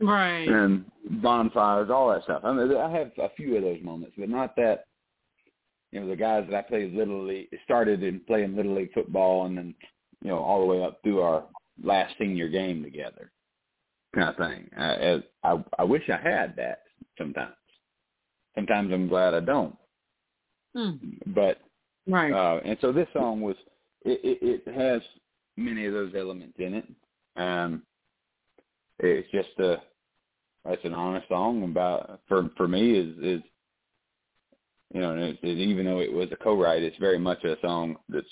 Right. 0.00 0.48
and 0.48 0.84
bonfires, 1.22 1.90
all 1.90 2.10
that 2.10 2.22
stuff. 2.24 2.42
I 2.44 2.52
mean, 2.52 2.74
I 2.74 2.90
have 2.90 3.10
a 3.18 3.28
few 3.36 3.56
of 3.56 3.62
those 3.62 3.82
moments, 3.82 4.14
but 4.18 4.28
not 4.28 4.56
that. 4.56 4.86
You 5.92 6.00
know, 6.00 6.06
the 6.06 6.16
guys 6.16 6.46
that 6.48 6.56
I 6.56 6.62
played 6.62 6.94
little 6.94 7.24
league 7.26 7.48
started 7.64 8.04
in 8.04 8.20
playing 8.20 8.54
little 8.54 8.76
league 8.76 8.92
football, 8.92 9.46
and 9.46 9.58
then 9.58 9.74
you 10.22 10.30
know 10.30 10.38
all 10.38 10.60
the 10.60 10.66
way 10.66 10.84
up 10.84 11.02
through 11.02 11.20
our 11.20 11.44
last 11.82 12.14
senior 12.16 12.48
game 12.48 12.82
together, 12.82 13.32
kind 14.14 14.28
of 14.28 14.36
thing. 14.36 14.70
I 14.76 15.22
I, 15.44 15.64
I 15.78 15.84
wish 15.84 16.02
I 16.08 16.16
had 16.16 16.54
that 16.56 16.82
sometimes. 17.18 17.54
Sometimes 18.54 18.92
I'm 18.92 19.08
glad 19.08 19.34
I 19.34 19.40
don't. 19.40 19.76
Mm. 20.76 20.98
But 21.34 21.60
Right. 22.06 22.32
uh, 22.32 22.60
and 22.64 22.76
so 22.80 22.92
this 22.92 23.08
song 23.12 23.40
was 23.40 23.56
it, 24.04 24.20
it, 24.24 24.64
it 24.66 24.74
has 24.74 25.02
many 25.56 25.86
of 25.86 25.92
those 25.92 26.12
elements 26.16 26.56
in 26.58 26.74
it. 26.74 26.86
Um, 27.36 27.82
it's 28.98 29.30
just 29.30 29.58
a 29.58 29.76
it's 30.66 30.84
an 30.84 30.94
honest 30.94 31.28
song 31.28 31.62
about 31.64 32.20
for 32.28 32.50
for 32.56 32.68
me 32.68 32.92
is 32.98 33.16
is 33.18 33.42
you 34.92 35.00
know 35.00 35.14
it, 35.16 35.38
it, 35.42 35.58
even 35.58 35.86
though 35.86 36.00
it 36.00 36.12
was 36.12 36.28
a 36.32 36.36
co-write, 36.36 36.82
it's 36.82 36.96
very 36.98 37.18
much 37.18 37.44
a 37.44 37.56
song 37.62 37.96
that's 38.08 38.26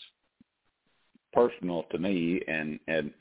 personal 1.33 1.85
to 1.93 1.99
me 1.99 2.43
and 2.49 2.81
and 2.89 3.12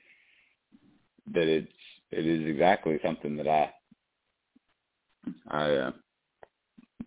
that 1.33 1.47
it's 1.47 1.71
it 2.11 2.25
is 2.25 2.47
exactly 2.47 2.99
something 3.03 3.35
that 3.37 3.47
I 3.47 3.71
I 5.49 5.71
uh, 5.71 5.91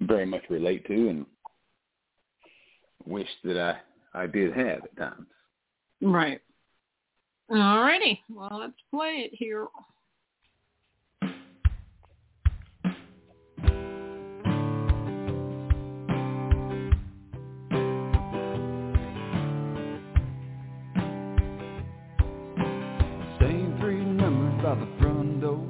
very 0.00 0.26
much 0.26 0.42
relate 0.50 0.86
to 0.86 1.08
and 1.08 1.26
wish 3.06 3.28
that 3.44 3.58
I 3.58 4.22
I 4.22 4.26
did 4.26 4.52
have 4.52 4.84
at 4.84 4.96
times. 4.96 5.26
Right. 6.02 6.40
Alrighty. 7.50 8.18
Well, 8.28 8.58
let's 8.60 8.74
play 8.90 9.28
it 9.30 9.32
here. 9.32 9.66
By 24.70 24.76
the 24.76 24.86
front 25.00 25.40
door. 25.40 25.66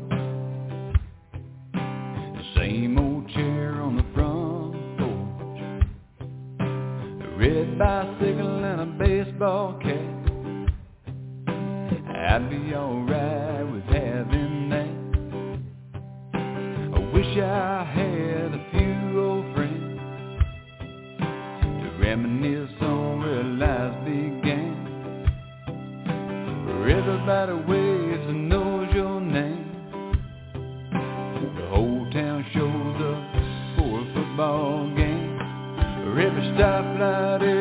The 1.73 2.43
same 2.55 2.99
old 2.99 3.31
chair 3.31 3.81
on 3.81 3.97
the 3.97 4.05
front 4.13 4.75
porch. 4.99 5.61
A 6.61 7.29
red 7.39 7.79
bicycle 7.79 8.63
and 8.63 8.81
a 8.83 8.87
baseball 8.99 9.79
cap. 9.81 10.17
I'd 12.15 12.51
be 12.51 12.75
alright 12.75 13.73
with 13.73 13.85
having 13.85 14.69
that. 14.69 14.95
I 16.95 16.99
wish 17.15 17.39
I 17.39 17.85
had 17.97 18.53
a 18.53 18.63
few 18.71 19.19
old 19.19 19.47
friends 19.55 20.01
to 21.55 21.89
reminisce 22.03 22.83
on 22.83 23.21
where 23.21 23.45
life 23.45 24.05
began. 24.05 24.81
Everybody 27.01 27.55
waves 27.67 28.00
Where 36.61 37.60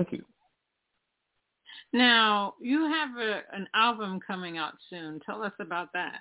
Thank 0.00 0.12
you. 0.12 0.24
Now, 1.92 2.54
you 2.58 2.86
have 2.86 3.18
a, 3.18 3.42
an 3.52 3.68
album 3.74 4.18
coming 4.26 4.56
out 4.56 4.72
soon. 4.88 5.20
Tell 5.26 5.42
us 5.42 5.52
about 5.60 5.88
that. 5.92 6.20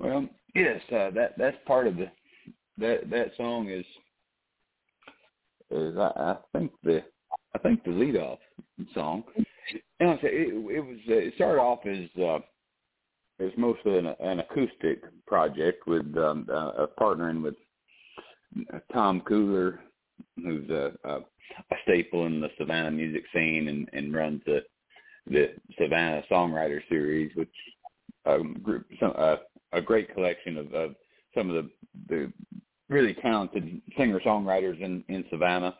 Well, 0.00 0.26
yes, 0.56 0.80
uh, 0.90 1.10
that 1.10 1.34
that's 1.38 1.56
part 1.64 1.86
of 1.86 1.96
the 1.96 2.10
that 2.78 3.08
that 3.08 3.36
song 3.36 3.68
is 3.68 3.84
is 5.70 5.96
I, 5.96 6.10
I 6.16 6.36
think 6.52 6.72
the 6.82 7.04
I 7.54 7.58
think 7.58 7.84
the 7.84 7.92
lead 7.92 8.16
off 8.16 8.40
song. 8.94 9.22
And 10.00 10.10
I 10.10 10.16
say 10.16 10.28
it, 10.28 10.48
it 10.48 10.80
was 10.80 10.98
uh, 11.08 11.14
it 11.14 11.34
started 11.36 11.60
off 11.60 11.86
as 11.86 12.08
uh, 12.20 12.40
it 13.38 13.44
was 13.44 13.52
mostly 13.56 13.96
an, 13.96 14.06
an 14.06 14.40
acoustic 14.40 15.02
project 15.28 15.86
with 15.86 16.16
um, 16.16 16.48
uh, 16.50 16.70
uh, 16.70 16.86
partnering 16.98 17.44
with 17.44 17.54
Tom 18.92 19.22
Cooler, 19.22 19.80
who's 20.36 20.68
a, 20.70 20.92
a 21.04 21.20
a 21.70 21.76
staple 21.82 22.26
in 22.26 22.40
the 22.40 22.48
Savannah 22.58 22.90
music 22.90 23.24
scene 23.32 23.68
and, 23.68 23.88
and 23.92 24.14
runs 24.14 24.42
the 24.46 24.60
the 25.26 25.54
Savannah 25.78 26.22
Songwriter 26.30 26.80
Series, 26.88 27.34
which 27.36 27.52
um, 28.26 28.54
group 28.62 28.86
some 28.98 29.12
uh, 29.16 29.36
a 29.72 29.80
great 29.80 30.12
collection 30.14 30.56
of, 30.56 30.72
of 30.74 30.94
some 31.36 31.50
of 31.50 31.64
the 31.64 31.70
the 32.08 32.32
really 32.88 33.14
talented 33.14 33.80
singer 33.96 34.20
songwriters 34.20 34.80
in 34.80 35.04
in 35.08 35.24
Savannah. 35.30 35.76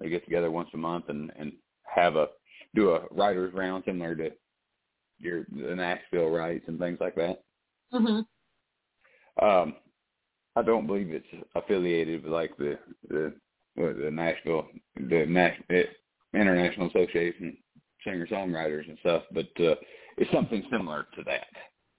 They 0.00 0.08
get 0.08 0.24
together 0.24 0.50
once 0.50 0.68
a 0.74 0.78
month 0.78 1.08
and 1.08 1.32
and 1.38 1.52
have 1.84 2.16
a 2.16 2.28
do 2.74 2.90
a 2.90 3.06
writers 3.10 3.54
round 3.54 3.84
similar 3.86 4.14
to 4.16 4.30
your 5.18 5.46
the 5.50 5.74
Nashville 5.74 6.30
writes 6.30 6.64
and 6.68 6.78
things 6.78 6.98
like 7.00 7.14
that. 7.16 7.42
Mm-hmm. 7.92 9.44
Um, 9.44 9.74
I 10.56 10.62
don't 10.62 10.86
believe 10.86 11.10
it's 11.10 11.26
affiliated 11.54 12.24
with 12.24 12.32
like 12.32 12.56
the 12.56 12.78
the 13.08 13.34
what, 13.74 13.96
the 13.98 14.10
Nashville 14.10 14.66
the 14.96 15.26
Nash, 15.26 15.56
eh, 15.70 15.82
International 16.34 16.88
Association 16.88 17.56
singer 18.04 18.26
songwriters 18.26 18.88
and 18.88 18.98
stuff, 19.00 19.24
but 19.32 19.48
uh, 19.60 19.74
it's 20.16 20.30
something 20.32 20.62
similar 20.70 21.06
to 21.16 21.22
that 21.24 21.46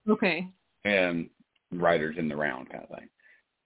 Okay. 0.10 0.48
and 0.86 1.30
writers 1.72 2.16
in 2.18 2.30
the 2.30 2.36
round 2.36 2.70
kind 2.70 2.84
of 2.90 2.98
thing. 2.98 3.10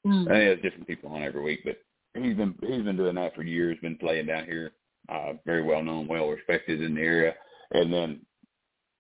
Mm. 0.08 0.28
And 0.28 0.42
he 0.42 0.48
has 0.48 0.60
different 0.62 0.88
people 0.88 1.12
on 1.12 1.22
every 1.24 1.42
week, 1.42 1.62
but 1.64 1.78
he's 2.16 2.36
been 2.36 2.56
he's 2.62 2.84
been 2.84 2.98
doing 2.98 3.16
that 3.16 3.36
for 3.36 3.44
years. 3.44 3.78
Been 3.82 3.98
playing 3.98 4.26
down 4.26 4.46
here, 4.46 4.72
uh, 5.10 5.34
very 5.46 5.62
well 5.64 5.84
known, 5.84 6.08
well 6.08 6.28
respected 6.30 6.82
in 6.82 6.96
the 6.96 7.02
area. 7.02 7.34
And 7.72 7.94
then 7.94 8.22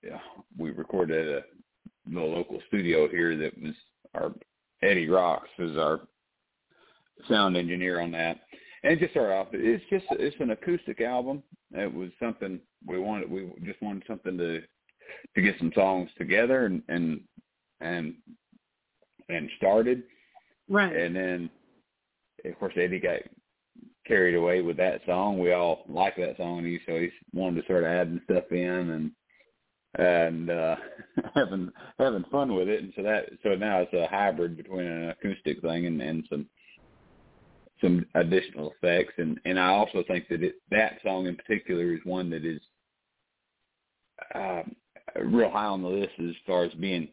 yeah, 0.04 0.20
we 0.58 0.70
recorded 0.72 1.28
at 1.28 1.44
a 1.44 2.10
little 2.14 2.32
local 2.32 2.60
studio 2.68 3.08
here 3.10 3.36
that 3.38 3.60
was 3.62 3.74
our 4.14 4.32
Eddie 4.84 5.10
Rocks 5.10 5.50
is 5.60 5.78
our 5.78 6.02
sound 7.28 7.56
engineer 7.56 8.02
on 8.02 8.12
that. 8.12 8.42
And 8.84 9.00
just 9.00 9.12
start 9.12 9.32
off, 9.32 9.48
it's 9.52 9.84
just 9.90 10.06
it's 10.12 10.36
an 10.40 10.52
acoustic 10.52 11.02
album. 11.02 11.44
It 11.72 11.94
was 11.94 12.10
something 12.20 12.60
we 12.86 12.98
wanted. 12.98 13.30
We 13.30 13.52
just 13.64 13.82
wanted 13.82 14.04
something 14.08 14.38
to 14.38 14.62
to 15.36 15.42
get 15.42 15.56
some 15.60 15.72
songs 15.76 16.10
together 16.18 16.66
and 16.66 16.82
and 16.88 17.22
and 17.80 18.16
and 19.30 19.50
started. 19.58 20.04
Right. 20.68 20.96
And 20.96 21.16
then, 21.16 21.50
of 22.46 22.58
course, 22.58 22.74
Eddie 22.76 23.00
got 23.00 23.20
carried 24.08 24.36
away 24.36 24.62
with 24.62 24.78
that 24.78 25.02
song. 25.06 25.38
We 25.38 25.52
all 25.52 25.84
like 25.88 26.16
that 26.18 26.38
song, 26.38 26.60
and 26.60 26.68
he 26.68 26.80
so 26.88 27.00
he 27.00 27.10
wanted 27.34 27.58
to 27.58 27.66
start 27.66 27.84
adding 27.84 28.22
stuff 28.24 28.46
in 28.52 28.90
and 28.90 29.12
and 29.98 30.50
uh 30.50 30.76
having 31.36 31.72
having 32.00 32.26
fun 32.32 32.56
with 32.56 32.68
it. 32.68 32.84
And 32.84 32.94
so 32.96 33.04
that 33.04 33.26
so 33.44 33.56
now 33.56 33.80
it's 33.80 33.94
a 33.94 34.08
hybrid 34.08 34.58
between 34.58 34.86
an 34.86 35.10
acoustic 35.10 35.62
thing 35.62 35.86
and 35.86 36.02
and 36.02 36.24
some 36.30 36.46
some 37.82 38.06
additional 38.16 38.72
effects. 38.72 39.14
And 39.18 39.40
and 39.46 39.60
I 39.60 39.68
also 39.68 40.04
think 40.08 40.28
that 40.30 40.44
it, 40.44 40.56
that 40.70 41.00
song 41.04 41.28
in 41.28 41.36
particular 41.36 41.94
is 41.94 42.00
one 42.04 42.30
that 42.30 42.46
is 42.46 42.62
um, 44.36 44.76
real 45.20 45.50
high 45.50 45.66
on 45.66 45.82
the 45.82 45.90
list 45.90 46.14
as 46.20 46.36
far 46.46 46.64
as 46.64 46.74
being 46.74 47.10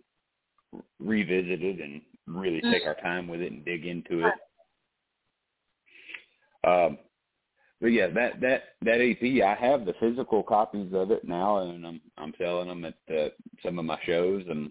revisited 1.01 1.81
and 1.81 2.03
really 2.27 2.61
take 2.61 2.87
our 2.87 2.95
time 2.97 3.27
with 3.27 3.41
it 3.41 3.53
and 3.53 3.65
dig 3.65 3.87
into 3.87 4.27
it. 4.27 4.35
Um, 6.69 6.99
but 7.81 7.89
yeah, 7.89 8.09
that 8.09 8.41
that 8.41 8.63
that 8.83 9.01
EP, 9.01 9.43
I 9.43 9.55
have 9.55 9.85
the 9.85 9.95
physical 10.01 10.43
copies 10.43 10.93
of 10.93 11.11
it 11.11 11.27
now, 11.27 11.59
and 11.59 11.87
I'm 11.87 12.01
I'm 12.17 12.35
selling 12.39 12.69
them 12.69 12.85
at 12.85 13.17
uh, 13.17 13.29
some 13.65 13.79
of 13.79 13.85
my 13.85 13.99
shows 14.05 14.45
and 14.49 14.71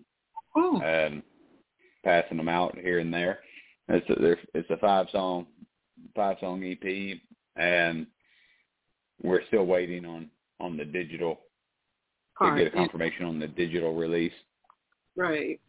Ooh. 0.57 0.81
and 0.81 1.23
passing 2.03 2.37
them 2.37 2.49
out 2.49 2.77
here 2.77 2.99
and 2.99 3.13
there. 3.13 3.39
It's 3.87 4.09
a, 4.09 4.57
it's 4.57 4.69
a 4.69 4.77
five 4.77 5.07
song 5.11 5.47
five 6.15 6.37
song 6.41 6.63
EP, 6.63 7.17
and 7.55 8.07
we're 9.23 9.45
still 9.47 9.65
waiting 9.65 10.05
on 10.05 10.29
on 10.59 10.75
the 10.75 10.85
digital 10.85 11.35
to 11.35 11.39
Part. 12.39 12.57
get 12.57 12.67
a 12.67 12.71
confirmation 12.71 13.25
on 13.25 13.39
the 13.39 13.47
digital 13.47 13.95
release. 13.95 14.33
Right. 15.15 15.59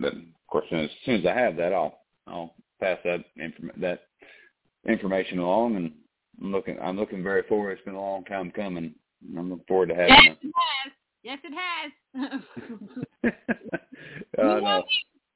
But 0.00 0.14
of 0.14 0.22
course, 0.48 0.64
as 0.66 0.70
soon 0.70 0.80
as, 0.80 0.90
as 0.90 0.96
soon 1.04 1.20
as 1.20 1.26
I 1.26 1.38
have 1.38 1.56
that, 1.56 1.72
I'll 1.72 2.00
I'll 2.26 2.54
pass 2.80 2.98
that 3.04 3.24
inform- 3.36 3.80
that 3.80 4.08
information 4.86 5.38
along, 5.38 5.76
and 5.76 5.92
I'm 6.40 6.52
looking 6.52 6.78
I'm 6.80 6.96
looking 6.96 7.22
very 7.22 7.42
forward. 7.44 7.72
It's 7.72 7.84
been 7.84 7.94
a 7.94 8.00
long 8.00 8.24
time 8.24 8.50
coming. 8.50 8.94
I'm 9.36 9.50
looking 9.50 9.64
forward 9.66 9.88
to 9.90 9.94
having. 9.94 10.14
Yes, 10.24 10.36
it 10.42 10.52
has. 10.54 10.92
Yes, 11.22 11.38
it 11.44 11.54
has. 11.54 12.40
uh, 14.38 14.60
know, 14.60 14.84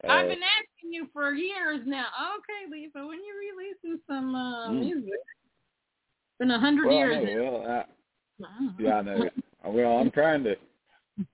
I've 0.04 0.26
uh, 0.26 0.28
been 0.28 0.42
asking 0.42 0.92
you 0.92 1.08
for 1.12 1.32
years 1.32 1.80
now. 1.86 2.06
Okay, 2.38 2.70
Lisa, 2.70 3.06
when 3.06 3.18
you 3.18 3.34
releasing 3.38 4.00
some 4.06 4.34
uh, 4.34 4.68
Mm. 4.68 4.80
music? 4.80 5.04
It's 5.10 6.38
been 6.38 6.50
a 6.50 6.60
hundred 6.60 6.86
well, 6.86 6.98
I 6.98 7.00
years. 7.00 7.24
know, 7.24 7.52
well, 7.52 7.66
I, 7.66 7.84
now. 8.38 8.74
Yeah, 8.78 8.94
I 8.96 9.02
know. 9.02 9.30
Well, 9.64 9.98
I'm 9.98 10.10
trying 10.10 10.44
to. 10.44 10.56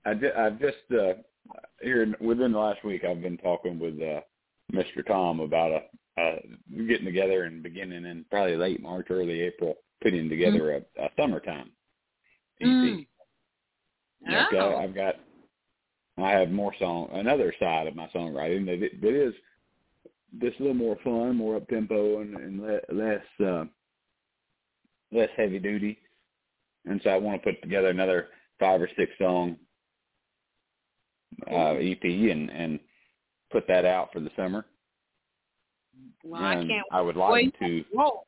I 0.05 0.13
ju- 0.13 0.31
I've 0.35 0.59
just 0.59 0.77
uh, 0.91 1.13
here 1.81 2.15
within 2.19 2.53
the 2.53 2.59
last 2.59 2.83
week, 2.83 3.03
I've 3.03 3.21
been 3.21 3.37
talking 3.37 3.77
with 3.79 4.01
uh, 4.01 4.21
Mr. 4.73 5.05
Tom 5.05 5.41
about 5.41 5.71
a 5.71 5.81
uh, 6.17 6.35
getting 6.87 7.05
together 7.05 7.43
and 7.43 7.61
beginning 7.63 8.05
in 8.05 8.25
probably 8.29 8.55
late 8.55 8.81
March, 8.81 9.07
early 9.09 9.41
April, 9.41 9.75
putting 10.01 10.29
together 10.29 10.75
a, 10.97 11.03
a 11.03 11.09
summertime 11.19 11.71
EP. 12.61 12.67
Mm. 12.67 13.05
So 14.51 14.57
Oh. 14.57 14.77
I've 14.77 14.95
got. 14.95 15.15
I 16.17 16.31
have 16.31 16.49
more 16.49 16.73
song, 16.79 17.09
another 17.11 17.53
side 17.59 17.87
of 17.87 17.95
my 17.97 18.07
songwriting 18.15 18.65
that, 18.67 18.81
it, 18.81 19.01
that 19.01 19.13
is 19.13 19.33
just 20.41 20.57
a 20.59 20.63
little 20.63 20.73
more 20.73 20.95
fun, 21.03 21.35
more 21.35 21.57
up 21.57 21.67
tempo, 21.67 22.21
and, 22.21 22.35
and 22.37 22.61
le- 22.61 22.93
less 22.93 23.45
uh, 23.45 23.65
less 25.11 25.29
heavy 25.35 25.59
duty. 25.59 25.97
And 26.85 27.01
so 27.03 27.09
I 27.09 27.17
want 27.17 27.41
to 27.43 27.51
put 27.51 27.61
together 27.61 27.89
another 27.89 28.27
five 28.59 28.81
or 28.81 28.89
six 28.97 29.11
song 29.17 29.57
uh, 31.51 31.73
EP 31.73 32.01
and 32.03 32.49
and 32.49 32.79
put 33.51 33.67
that 33.67 33.83
out 33.85 34.13
for 34.13 34.21
the 34.21 34.31
summer. 34.37 34.65
Well, 36.23 36.43
I 36.43 36.55
can't 36.55 36.85
I 36.91 37.01
would 37.01 37.15
like 37.15 37.57
to. 37.59 37.83
roll. 37.95 38.25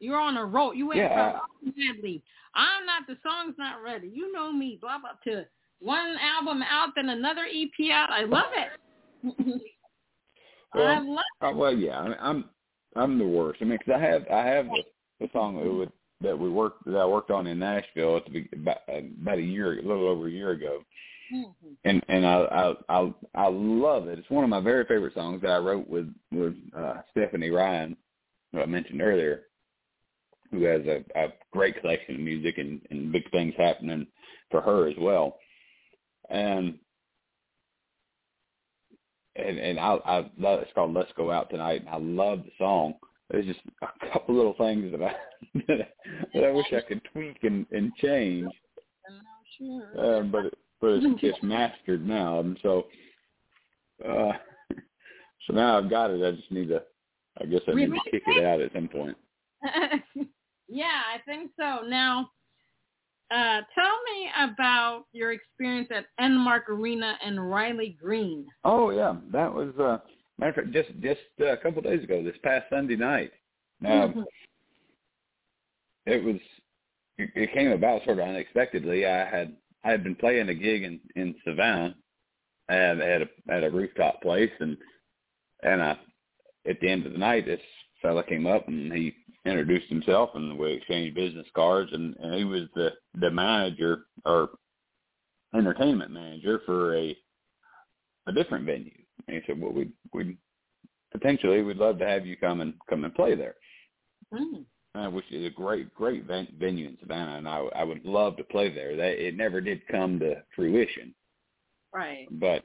You're 0.00 0.18
on 0.18 0.36
a 0.36 0.44
roll. 0.44 0.74
You 0.74 0.88
went 0.88 0.98
Yeah, 0.98 1.38
from 1.60 1.72
madly. 1.76 2.22
I'm 2.54 2.86
not. 2.86 3.06
The 3.06 3.16
song's 3.22 3.54
not 3.58 3.82
ready. 3.82 4.10
You 4.12 4.32
know 4.32 4.52
me. 4.52 4.78
Blah 4.80 4.98
blah. 4.98 5.10
To 5.32 5.46
one 5.80 6.16
album 6.20 6.62
out, 6.62 6.90
then 6.96 7.08
another 7.08 7.46
EP 7.46 7.90
out. 7.92 8.10
I 8.10 8.24
love 8.24 8.50
it. 8.56 9.34
well, 10.74 10.86
I 10.86 11.00
love. 11.00 11.24
Uh, 11.40 11.56
well, 11.56 11.74
yeah, 11.74 11.98
I 11.98 12.08
mean, 12.08 12.16
I'm 12.20 12.44
I'm 12.96 13.18
the 13.18 13.26
worst. 13.26 13.60
I 13.60 13.64
mean, 13.64 13.78
because 13.78 14.00
I 14.00 14.04
have 14.04 14.26
I 14.32 14.46
have 14.46 14.66
the, 14.66 14.82
the 15.20 15.28
song 15.32 15.56
that 15.56 15.72
we, 15.72 15.86
that 16.28 16.38
we 16.38 16.50
worked 16.50 16.84
that 16.86 16.96
I 16.96 17.06
worked 17.06 17.30
on 17.30 17.46
in 17.46 17.58
Nashville 17.58 18.16
at 18.16 18.32
the 18.32 18.46
about, 18.54 18.78
about 18.88 19.38
a 19.38 19.42
year, 19.42 19.78
a 19.78 19.82
little 19.82 20.08
over 20.08 20.26
a 20.26 20.30
year 20.30 20.50
ago, 20.50 20.80
Mhm. 21.32 21.76
and 21.84 22.04
and 22.08 22.26
I 22.26 22.38
I 22.88 23.00
I, 23.00 23.14
I 23.34 23.48
love 23.48 24.08
it. 24.08 24.18
It's 24.18 24.30
one 24.30 24.44
of 24.44 24.50
my 24.50 24.60
very 24.60 24.84
favorite 24.86 25.14
songs 25.14 25.42
that 25.42 25.50
I 25.50 25.58
wrote 25.58 25.88
with 25.88 26.12
with 26.32 26.54
uh, 26.76 27.02
Stephanie 27.12 27.50
Ryan, 27.50 27.96
who 28.52 28.60
I 28.60 28.66
mentioned 28.66 29.00
earlier, 29.02 29.42
who 30.50 30.62
has 30.64 30.82
a, 30.86 31.04
a 31.16 31.28
great 31.52 31.80
collection 31.80 32.16
of 32.16 32.20
music 32.20 32.58
and, 32.58 32.80
and 32.90 33.12
big 33.12 33.30
things 33.30 33.54
happening 33.56 34.06
for 34.50 34.60
her 34.60 34.88
as 34.88 34.96
well, 34.98 35.38
and 36.30 36.78
and 39.36 39.58
and 39.58 39.78
I 39.80 39.94
I 40.04 40.30
love 40.38 40.60
it's 40.60 40.72
called 40.74 40.94
Let's 40.94 41.12
Go 41.16 41.30
Out 41.30 41.50
Tonight. 41.50 41.82
And 41.82 41.88
I 41.90 41.98
love 41.98 42.40
the 42.44 42.50
song. 42.58 42.94
There's 43.30 43.46
just 43.46 43.60
a 43.82 44.12
couple 44.12 44.34
little 44.34 44.54
things 44.54 44.90
that 44.92 45.02
I 45.02 45.14
that 45.68 45.80
I, 45.80 45.88
that 46.34 46.44
I 46.44 46.50
wish 46.50 46.66
I 46.72 46.80
could 46.80 47.00
tweak 47.12 47.38
and, 47.44 47.66
and 47.70 47.94
change, 47.96 48.48
um, 49.98 50.30
but 50.32 50.46
it, 50.46 50.54
but 50.80 50.88
it's 50.92 51.06
it's 51.22 51.38
mastered 51.42 52.06
now, 52.06 52.40
and 52.40 52.58
so 52.62 52.86
uh, 54.06 54.32
so 55.46 55.52
now 55.52 55.78
I've 55.78 55.90
got 55.90 56.10
it. 56.10 56.24
I 56.24 56.32
just 56.36 56.50
need 56.50 56.68
to. 56.68 56.82
I 57.40 57.46
guess 57.46 57.60
I 57.68 57.74
need 57.74 57.86
to 57.90 58.10
kick 58.10 58.22
it 58.26 58.44
out 58.44 58.60
at 58.60 58.72
some 58.72 58.88
point. 58.88 59.16
yeah, 60.68 61.00
I 61.14 61.18
think 61.24 61.52
so. 61.58 61.86
Now, 61.86 62.30
uh, 63.30 63.60
tell 63.74 63.98
me 64.12 64.28
about 64.52 65.04
your 65.12 65.32
experience 65.32 65.88
at 65.94 66.06
Enmarket 66.20 66.70
Arena 66.70 67.16
and 67.24 67.50
Riley 67.50 67.96
Green. 68.02 68.46
Oh 68.64 68.90
yeah, 68.90 69.14
that 69.32 69.52
was 69.52 69.72
uh, 69.78 69.98
matter 70.38 70.60
of 70.60 70.66
fact 70.66 70.72
just 70.72 70.88
just 71.00 71.20
uh, 71.40 71.52
a 71.52 71.56
couple 71.56 71.78
of 71.78 71.84
days 71.84 72.02
ago. 72.02 72.22
This 72.22 72.36
past 72.42 72.66
Sunday 72.70 72.96
night. 72.96 73.32
Um, 73.86 74.12
Mhm. 74.12 74.24
it 76.06 76.22
was 76.24 76.36
it, 77.18 77.30
it 77.34 77.52
came 77.52 77.70
about 77.70 78.04
sort 78.04 78.18
of 78.18 78.28
unexpectedly. 78.28 79.06
I 79.06 79.24
had 79.24 79.56
I 79.84 79.90
had 79.90 80.04
been 80.04 80.16
playing 80.16 80.48
a 80.48 80.54
gig 80.54 80.82
in 80.82 81.00
in 81.16 81.34
Savannah 81.44 81.94
at 82.68 83.00
at 83.00 83.22
a 83.22 83.28
at 83.50 83.64
a 83.64 83.70
rooftop 83.70 84.20
place 84.22 84.50
and 84.60 84.76
and 85.62 85.82
I 85.82 85.98
at 86.68 86.80
the 86.80 86.88
end 86.88 87.06
of 87.06 87.12
the 87.12 87.18
night 87.18 87.46
this 87.46 87.60
fella 88.02 88.22
came 88.24 88.46
up 88.46 88.68
and 88.68 88.92
he 88.92 89.14
introduced 89.46 89.88
himself 89.88 90.30
and 90.34 90.58
we 90.58 90.72
exchanged 90.74 91.14
business 91.14 91.46
cards 91.54 91.90
and, 91.92 92.16
and 92.16 92.34
he 92.34 92.44
was 92.44 92.68
the 92.74 92.90
the 93.14 93.30
manager 93.30 94.04
or 94.24 94.50
entertainment 95.54 96.10
manager 96.10 96.60
for 96.66 96.96
a 96.96 97.16
a 98.26 98.32
different 98.32 98.66
venue. 98.66 98.92
And 99.26 99.36
he 99.36 99.42
said, 99.46 99.60
Well 99.60 99.72
we 99.72 99.90
we 100.12 100.36
potentially 101.12 101.62
we'd 101.62 101.76
love 101.78 101.98
to 101.98 102.06
have 102.06 102.26
you 102.26 102.36
come 102.36 102.60
and 102.60 102.74
come 102.88 103.04
and 103.04 103.14
play 103.14 103.34
there 103.34 103.54
Mm. 104.32 104.64
Uh, 104.96 105.08
which 105.08 105.30
is 105.30 105.46
a 105.46 105.50
great, 105.50 105.94
great 105.94 106.24
ven- 106.24 106.52
venue 106.58 106.88
in 106.88 106.98
Savannah, 106.98 107.36
and 107.36 107.48
I, 107.48 107.58
I 107.76 107.84
would 107.84 108.04
love 108.04 108.36
to 108.38 108.42
play 108.42 108.74
there. 108.74 108.96
That 108.96 109.24
it 109.24 109.36
never 109.36 109.60
did 109.60 109.86
come 109.86 110.18
to 110.18 110.42
fruition, 110.56 111.14
Right. 111.94 112.26
but 112.32 112.64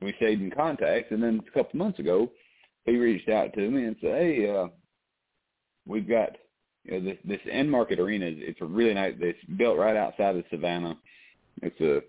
we 0.00 0.12
stayed 0.16 0.40
in 0.40 0.50
contact. 0.50 1.12
And 1.12 1.22
then 1.22 1.40
a 1.46 1.50
couple 1.52 1.78
months 1.78 2.00
ago, 2.00 2.32
he 2.84 2.96
reached 2.96 3.28
out 3.28 3.52
to 3.54 3.70
me 3.70 3.84
and 3.84 3.94
said, 4.00 4.10
"Hey, 4.10 4.50
uh, 4.50 4.66
we've 5.86 6.08
got 6.08 6.36
you 6.82 6.98
know 6.98 7.04
this 7.04 7.18
this 7.24 7.40
Enmarket 7.54 8.00
Arena. 8.00 8.26
Is, 8.26 8.38
it's 8.38 8.60
a 8.60 8.64
really 8.64 8.94
nice. 8.94 9.14
It's 9.20 9.38
built 9.56 9.78
right 9.78 9.96
outside 9.96 10.34
of 10.34 10.44
Savannah. 10.50 10.98
It's 11.62 11.80
a 11.80 12.02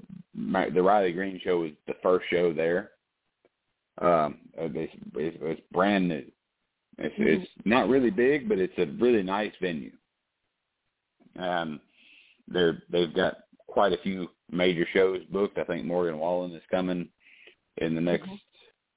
the 0.74 0.82
Riley 0.82 1.12
Green 1.12 1.40
show 1.44 1.64
is 1.66 1.74
the 1.86 1.96
first 2.02 2.26
show 2.32 2.54
there. 2.54 2.92
Um, 4.02 4.40
uh, 4.60 4.68
it's, 4.74 4.94
it's 5.16 5.62
brand 5.72 6.08
new. 6.10 6.26
It's, 6.98 7.16
it's 7.18 7.52
not 7.66 7.90
really 7.90 8.10
big, 8.10 8.48
but 8.50 8.60
it's 8.60 8.78
a 8.78 8.86
really 9.02 9.24
nice 9.24 9.54
venue. 9.62 9.92
Um, 11.40 11.80
they're 12.48 12.84
they've 12.92 13.14
got 13.14 13.38
quite 13.68 13.94
a 13.94 14.02
few 14.04 14.30
major 14.52 14.86
shows 14.94 15.22
booked. 15.32 15.58
I 15.58 15.64
think 15.64 15.86
Morgan 15.86 16.20
Wallen 16.20 16.52
is 16.52 16.62
coming 16.70 17.08
in 17.78 17.96
the 17.96 18.02
next 18.02 18.30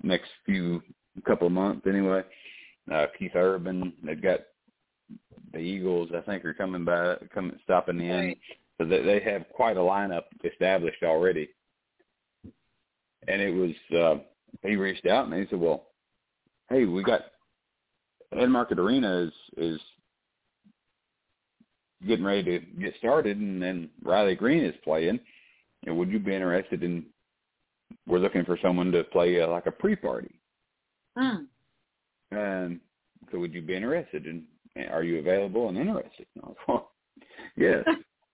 next 0.03 0.29
few 0.45 0.83
couple 1.25 1.47
of 1.47 1.53
months 1.53 1.87
anyway. 1.87 2.23
Uh, 2.93 3.07
Keith 3.19 3.33
Urban, 3.35 3.93
they've 4.03 4.21
got 4.21 4.41
the 5.53 5.59
Eagles. 5.59 6.11
I 6.15 6.21
think 6.21 6.45
are 6.45 6.55
coming 6.55 6.85
by, 6.85 7.17
coming 7.33 7.59
stopping 7.65 8.01
in. 8.01 8.27
Right. 8.27 8.39
So 8.79 8.85
they 8.85 9.03
they 9.03 9.21
have 9.21 9.49
quite 9.55 9.77
a 9.77 9.81
lineup 9.81 10.25
established 10.45 11.03
already. 11.03 11.49
And 13.29 13.41
it 13.41 13.51
was 13.51 13.97
uh, 13.97 14.23
he 14.63 14.77
reached 14.77 15.07
out 15.07 15.27
and 15.27 15.35
he 15.35 15.47
said, 15.49 15.61
"Well, 15.61 15.87
hey, 16.69 16.85
we 16.85 17.03
got 17.03 17.23
Enmarket 18.35 18.79
Arena 18.79 19.23
is 19.23 19.33
is 19.57 19.81
getting 22.07 22.25
ready 22.25 22.43
to 22.43 22.59
get 22.81 22.95
started, 22.99 23.39
and 23.39 23.63
then 23.63 23.89
Riley 24.03 24.35
Green 24.35 24.65
is 24.65 24.75
playing. 24.85 25.19
You 25.83 25.93
know, 25.93 25.95
would 25.95 26.11
you 26.11 26.19
be 26.19 26.35
interested 26.35 26.83
in? 26.83 27.07
We're 28.07 28.19
looking 28.19 28.45
for 28.45 28.59
someone 28.63 28.91
to 28.93 29.05
play 29.05 29.41
uh, 29.41 29.49
like 29.49 29.67
a 29.67 29.71
pre-party, 29.73 30.35
Mm. 31.17 31.47
and 32.33 32.81
so 33.31 33.39
would 33.39 33.55
you 33.55 33.63
be 33.63 33.77
interested? 33.77 34.27
And 34.27 34.45
are 34.91 35.05
you 35.05 35.19
available 35.21 35.69
and 35.69 35.79
interested? 35.79 36.27
And 36.35 36.45
I 36.45 36.49
was, 36.49 36.57
well, 36.69 36.91
yes, 37.57 37.85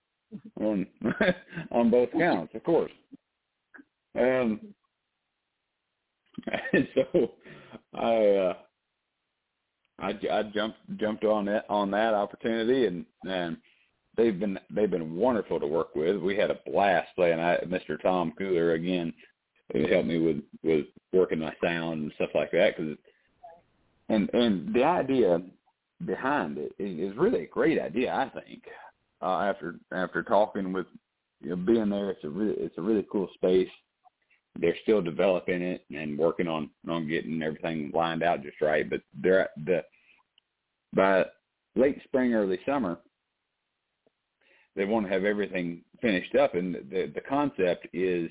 on 0.61 0.87
on 1.71 1.91
both 1.91 2.11
counts, 2.13 2.55
of 2.55 2.65
course. 2.65 2.93
Um, 4.19 4.61
and 6.73 6.89
so 6.95 7.33
I. 7.95 8.17
uh 8.27 8.55
I, 10.01 10.19
I 10.33 10.43
jumped 10.45 10.79
jumped 10.97 11.25
on 11.25 11.45
that 11.47 11.67
on 11.69 11.91
that 11.91 12.15
opportunity, 12.15 12.87
and 12.87 13.05
and 13.29 13.57
they've 14.17 14.39
been 14.39 14.59
they've 14.71 14.91
been 14.91 15.17
wonderful 15.17 15.61
to 15.61 15.67
work 15.67 15.95
with. 15.95 16.17
We 16.17 16.37
had 16.37 16.51
a 16.51 16.61
blast 16.67 17.09
playing. 17.17 17.41
I, 17.41 17.59
Mr. 17.67 18.01
Tom 18.01 18.33
Cooler 18.39 18.73
again, 18.73 19.13
who 19.73 19.87
helped 19.87 20.09
me 20.09 20.19
with 20.19 20.43
with 20.63 20.87
working 21.13 21.41
my 21.41 21.55
sound 21.63 22.03
and 22.03 22.13
stuff 22.17 22.31
like 22.35 22.51
that. 22.53 22.77
Cause, 22.77 22.97
and 24.09 24.31
and 24.33 24.75
the 24.75 24.85
idea 24.85 25.41
behind 26.07 26.59
it 26.59 26.73
is, 26.79 27.13
is 27.13 27.19
really 27.19 27.45
a 27.45 27.49
great 27.49 27.81
idea. 27.81 28.13
I 28.13 28.29
think 28.41 28.63
uh, 29.23 29.41
after 29.41 29.77
after 29.93 30.23
talking 30.23 30.73
with 30.73 30.87
you 31.41 31.51
know 31.51 31.57
being 31.57 31.91
there, 31.91 32.11
it's 32.11 32.25
a 32.25 32.29
really 32.29 32.55
it's 32.55 32.79
a 32.79 32.83
really 32.83 33.07
cool 33.11 33.29
space. 33.35 33.69
They're 34.59 34.77
still 34.83 35.01
developing 35.01 35.63
it 35.63 35.85
and 35.91 36.19
working 36.19 36.49
on 36.49 36.71
on 36.89 37.09
getting 37.09 37.43
everything 37.43 37.91
lined 37.95 38.23
out 38.23 38.43
just 38.43 38.61
right. 38.61 38.89
But 38.89 39.03
they're 39.21 39.49
the 39.65 39.85
by 40.95 41.25
late 41.77 42.01
spring, 42.05 42.35
early 42.35 42.59
summer, 42.67 42.99
they 44.77 44.85
want 44.85 45.07
to 45.07 45.13
have 45.13 45.25
everything 45.25 45.83
finished 46.03 46.35
up, 46.35 46.55
and 46.55 46.75
the 46.75 47.11
the 47.15 47.21
concept 47.21 47.89
is, 47.93 48.31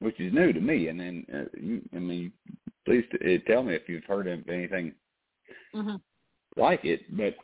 which 0.00 0.18
is 0.20 0.32
new 0.32 0.52
to 0.52 0.60
me. 0.60 0.88
And 0.88 0.98
then 1.00 1.26
uh, 1.32 1.58
you, 1.60 1.82
I 1.94 1.98
mean, 1.98 2.32
please 2.84 3.04
uh, 3.14 3.38
tell 3.46 3.62
me 3.62 3.74
if 3.74 3.88
you've 3.88 4.04
heard 4.04 4.26
of 4.26 4.48
anything 4.48 4.92
hmm 5.74 5.96
like 6.56 6.84
it. 6.84 7.00
But 7.16 7.34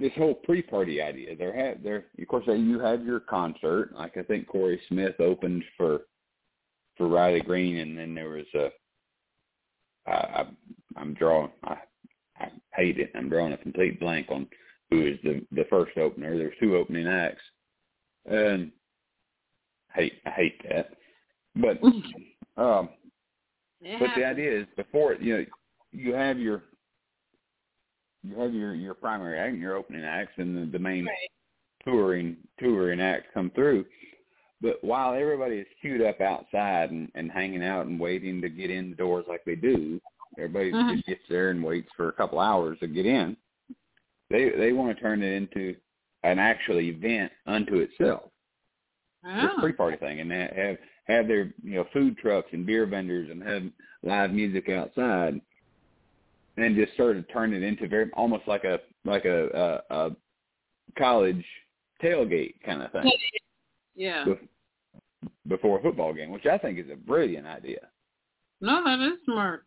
this 0.00 0.12
whole 0.16 0.34
pre-party 0.34 1.00
idea, 1.00 1.36
there 1.36 1.54
had 1.54 1.82
there 1.82 2.06
of 2.20 2.28
course 2.28 2.44
you 2.46 2.80
had 2.80 3.04
your 3.04 3.20
concert. 3.20 3.90
Like 3.94 4.16
I 4.16 4.22
think 4.22 4.48
Corey 4.48 4.80
Smith 4.88 5.14
opened 5.20 5.62
for 5.76 6.00
for 6.96 7.08
Riley 7.08 7.40
Green, 7.40 7.78
and 7.78 7.96
then 7.96 8.14
there 8.14 8.30
was 8.30 8.46
a 8.54 8.68
I, 10.06 10.12
I 10.12 10.46
I'm 10.96 11.14
drawing 11.14 11.50
I 11.64 11.76
I 12.38 12.50
hate 12.74 12.98
it. 12.98 13.12
I'm 13.14 13.28
drawing 13.28 13.52
a 13.52 13.58
complete 13.58 14.00
blank 14.00 14.26
on 14.30 14.46
who 14.90 15.06
is 15.06 15.18
the 15.22 15.44
the 15.52 15.66
first 15.70 15.96
opener. 15.96 16.36
There's 16.36 16.54
two 16.60 16.76
opening 16.76 17.06
acts, 17.06 17.42
and 18.26 18.72
I 19.94 20.00
hate 20.00 20.12
I 20.26 20.30
hate 20.30 20.62
that. 20.68 20.90
But 21.56 21.80
um, 22.62 22.88
but 23.80 24.10
the 24.16 24.24
idea 24.24 24.60
is 24.60 24.66
before 24.76 25.14
you 25.14 25.38
know 25.38 25.44
you 25.92 26.14
have 26.14 26.38
your 26.38 26.64
you 28.26 28.38
have 28.40 28.54
your 28.54 28.74
your 28.74 28.94
primary 28.94 29.38
act 29.38 29.52
and 29.52 29.60
your 29.62 29.76
opening 29.76 30.04
acts 30.04 30.32
and 30.36 30.56
the, 30.56 30.70
the 30.72 30.78
main 30.78 31.04
Right. 31.06 31.30
touring 31.84 32.36
touring 32.58 33.00
acts 33.00 33.26
come 33.34 33.50
through. 33.54 33.84
But 34.60 34.82
while 34.82 35.14
everybody 35.14 35.56
is 35.56 35.66
queued 35.80 36.00
up 36.00 36.20
outside 36.20 36.90
and, 36.90 37.10
and 37.14 37.30
hanging 37.30 37.62
out 37.62 37.86
and 37.86 38.00
waiting 38.00 38.40
to 38.40 38.48
get 38.48 38.70
in 38.70 38.90
the 38.90 38.96
doors 38.96 39.26
like 39.28 39.44
they 39.44 39.56
do, 39.56 40.00
everybody 40.38 40.72
Mhm. 40.72 40.94
just 40.94 41.06
gets 41.06 41.20
there 41.28 41.50
and 41.50 41.62
waits 41.62 41.90
for 41.96 42.08
a 42.08 42.12
couple 42.12 42.38
hours 42.40 42.78
to 42.80 42.86
get 42.86 43.04
in. 43.06 43.36
They 44.30 44.50
they 44.50 44.72
want 44.72 44.96
to 44.96 45.02
turn 45.02 45.22
it 45.22 45.32
into 45.32 45.76
an 46.22 46.38
actual 46.38 46.80
event 46.80 47.30
unto 47.46 47.76
itself 47.80 48.30
this 49.22 49.50
Oh. 49.56 49.60
pre-party 49.60 49.96
thing, 49.98 50.20
and 50.20 50.32
have 50.32 50.78
have 51.06 51.28
their 51.28 51.52
you 51.62 51.74
know 51.74 51.84
food 51.92 52.16
trucks 52.18 52.48
and 52.52 52.64
beer 52.64 52.86
vendors 52.86 53.28
and 53.30 53.42
have 53.42 53.64
live 54.02 54.32
music 54.32 54.68
outside, 54.70 55.40
and 56.56 56.76
just 56.76 56.96
sort 56.96 57.16
of 57.16 57.28
turn 57.32 57.52
it 57.52 57.62
into 57.62 57.88
very 57.88 58.10
almost 58.14 58.46
like 58.46 58.64
a 58.64 58.78
like 59.04 59.24
a 59.24 59.82
a, 59.90 59.94
a 59.94 60.16
college 60.98 61.44
tailgate 62.02 62.54
kind 62.64 62.82
of 62.82 62.92
thing 62.92 63.10
Yeah. 63.96 64.24
bef- 64.24 64.48
before 65.46 65.78
a 65.78 65.82
football 65.82 66.12
game, 66.12 66.30
which 66.30 66.46
I 66.46 66.58
think 66.58 66.78
is 66.78 66.90
a 66.92 66.96
brilliant 66.96 67.46
idea. 67.46 67.88
No, 68.60 68.82
that 68.84 69.00
is 69.00 69.18
smart. 69.24 69.64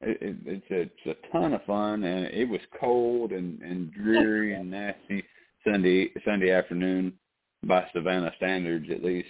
It, 0.00 0.18
it, 0.20 0.36
it's 0.46 0.70
a 0.70 0.80
it's 1.10 1.18
a 1.18 1.32
ton 1.32 1.54
of 1.54 1.64
fun, 1.64 2.04
and 2.04 2.26
it 2.26 2.48
was 2.48 2.60
cold 2.80 3.32
and 3.32 3.60
and 3.62 3.92
dreary 3.92 4.54
and 4.58 4.70
nasty 4.70 5.24
Sunday 5.64 6.10
Sunday 6.24 6.50
afternoon 6.50 7.12
by 7.66 7.86
Savannah 7.92 8.32
standards 8.36 8.86
at 8.90 9.04
least. 9.04 9.28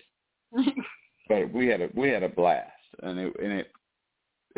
but 1.29 1.53
we 1.53 1.67
had 1.69 1.81
a 1.81 1.89
we 1.95 2.09
had 2.11 2.23
a 2.23 2.29
blast, 2.29 2.71
and 3.03 3.19
it 3.19 3.33
and 3.43 3.53
it 3.53 3.73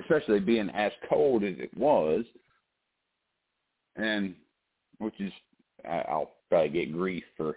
especially 0.01 0.41
being 0.41 0.71
as 0.71 0.93
cold 1.09 1.45
as 1.45 1.55
it 1.59 1.77
was, 1.77 2.25
and 3.97 4.35
which 4.99 5.19
is 5.21 5.33
I, 5.89 5.99
I'll 6.09 6.33
probably 6.49 6.71
get 6.71 6.93
grief 6.93 7.25
for 7.37 7.57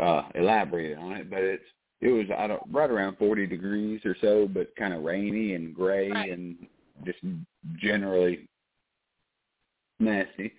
uh 0.00 0.22
elaborating 0.34 0.98
on 0.98 1.12
it, 1.12 1.30
but 1.30 1.40
it's 1.40 1.64
it 2.00 2.08
was 2.08 2.26
I 2.36 2.46
don't 2.46 2.62
right 2.70 2.90
around 2.90 3.16
forty 3.18 3.46
degrees 3.46 4.00
or 4.04 4.16
so, 4.20 4.48
but 4.52 4.74
kind 4.76 4.94
of 4.94 5.02
rainy 5.02 5.54
and 5.54 5.74
gray 5.74 6.10
Right. 6.10 6.30
and 6.30 6.56
just 7.04 7.18
generally 7.78 8.48
nasty. 9.98 10.52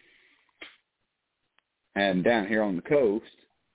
And 1.95 2.24
down 2.24 2.47
here 2.47 2.62
on 2.62 2.76
the 2.76 2.82
coast, 2.82 3.26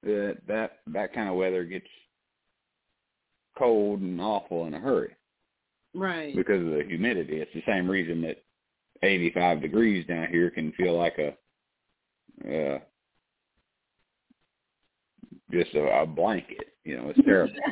uh, 0.05 0.37
that 0.47 0.81
that 0.89 1.14
kind 1.14 1.28
of 1.28 1.37
weather 1.37 1.64
gets 1.64 1.87
cold 3.57 4.01
and 4.01 4.20
awful 4.20 4.66
in 4.66 4.74
a 4.74 4.81
hurry 4.81 5.14
right. 5.95 6.34
because 6.34 6.61
of 6.61 6.70
the 6.70 6.84
humidity. 6.86 7.41
It's 7.41 7.53
the 7.55 7.62
same 7.66 7.91
reason 7.91 8.20
that 8.22 8.43
85 9.03 9.62
degrees 9.62 10.07
down 10.07 10.28
here 10.28 10.51
can 10.51 10.72
feel 10.72 10.97
like 10.97 11.18
a 11.18 11.36
uh, 12.49 12.78
just 15.51 15.74
a, 15.74 16.03
a 16.03 16.07
blanket. 16.07 16.74
You 16.84 16.97
know, 16.97 17.12
it's 17.14 17.24
terrible. 17.24 17.53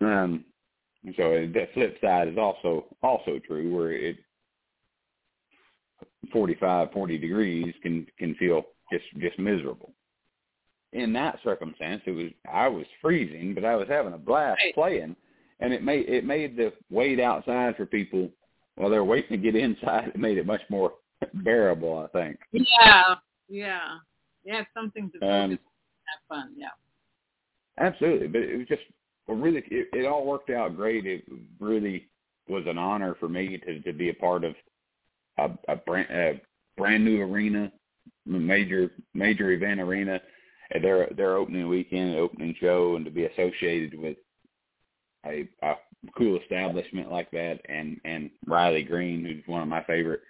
um, 0.00 0.44
so 1.16 1.30
the 1.30 1.68
flip 1.74 1.98
side 2.00 2.28
is 2.28 2.38
also 2.38 2.86
also 3.02 3.38
true, 3.46 3.74
where 3.74 3.92
it 3.92 4.16
45, 6.32 6.92
40 6.92 7.18
degrees 7.18 7.74
can 7.82 8.06
can 8.18 8.34
feel 8.36 8.62
just 8.92 9.04
just 9.18 9.38
miserable. 9.38 9.92
In 10.92 11.12
that 11.14 11.38
circumstance, 11.42 12.02
it 12.06 12.12
was 12.12 12.30
I 12.50 12.68
was 12.68 12.86
freezing, 13.00 13.54
but 13.54 13.64
I 13.64 13.76
was 13.76 13.88
having 13.88 14.12
a 14.12 14.18
blast 14.18 14.60
Right. 14.62 14.74
playing, 14.74 15.16
and 15.62 15.72
it 15.72 15.82
made 15.82 16.08
it 16.08 16.24
made 16.24 16.56
the 16.56 16.72
wait 16.90 17.20
outside 17.20 17.76
for 17.76 17.86
people 17.86 18.28
while 18.74 18.90
they're 18.90 19.04
waiting 19.04 19.30
to 19.30 19.36
get 19.36 19.56
inside. 19.62 20.08
It 20.08 20.18
made 20.18 20.36
it 20.36 20.46
much 20.46 20.62
more 20.68 20.92
bearable, 21.34 21.98
I 21.98 22.08
think. 22.18 22.38
Yeah. 22.52 23.14
Yeah. 23.48 23.98
Yeah, 24.44 24.64
something 24.74 25.10
to 25.12 25.26
Um, 25.26 25.50
have 25.50 25.58
fun. 26.28 26.52
Yeah. 26.56 26.68
Absolutely, 27.78 28.26
but 28.26 28.42
it 28.42 28.58
was 28.58 28.66
just 28.66 28.82
really 29.28 29.62
it, 29.70 29.88
it 29.92 30.06
all 30.06 30.26
worked 30.26 30.50
out 30.50 30.76
great. 30.76 31.06
It 31.06 31.24
really 31.60 32.08
was 32.48 32.64
an 32.66 32.76
honor 32.76 33.14
for 33.20 33.28
me 33.28 33.56
to 33.58 33.80
to 33.80 33.92
be 33.92 34.10
a 34.10 34.14
part 34.14 34.44
of 34.44 34.54
a, 35.38 35.50
a 35.68 35.76
brand 35.76 36.10
a 36.10 36.40
brand 36.76 37.04
new 37.04 37.22
arena, 37.22 37.70
major 38.26 38.90
major 39.14 39.52
event 39.52 39.80
arena, 39.80 40.20
at 40.74 40.82
their 40.82 41.08
their 41.16 41.36
opening 41.36 41.68
weekend, 41.68 42.16
opening 42.16 42.54
show, 42.60 42.96
and 42.96 43.04
to 43.04 43.10
be 43.10 43.24
associated 43.24 43.98
with 43.98 44.16
a, 45.26 45.48
a 45.62 45.74
cool 46.16 46.38
establishment 46.40 47.10
like 47.10 47.30
that, 47.30 47.60
and 47.68 48.00
and 48.04 48.30
Riley 48.46 48.82
Green, 48.82 49.24
who's 49.24 49.42
one 49.46 49.62
of 49.62 49.68
my 49.68 49.82
favorite 49.84 50.20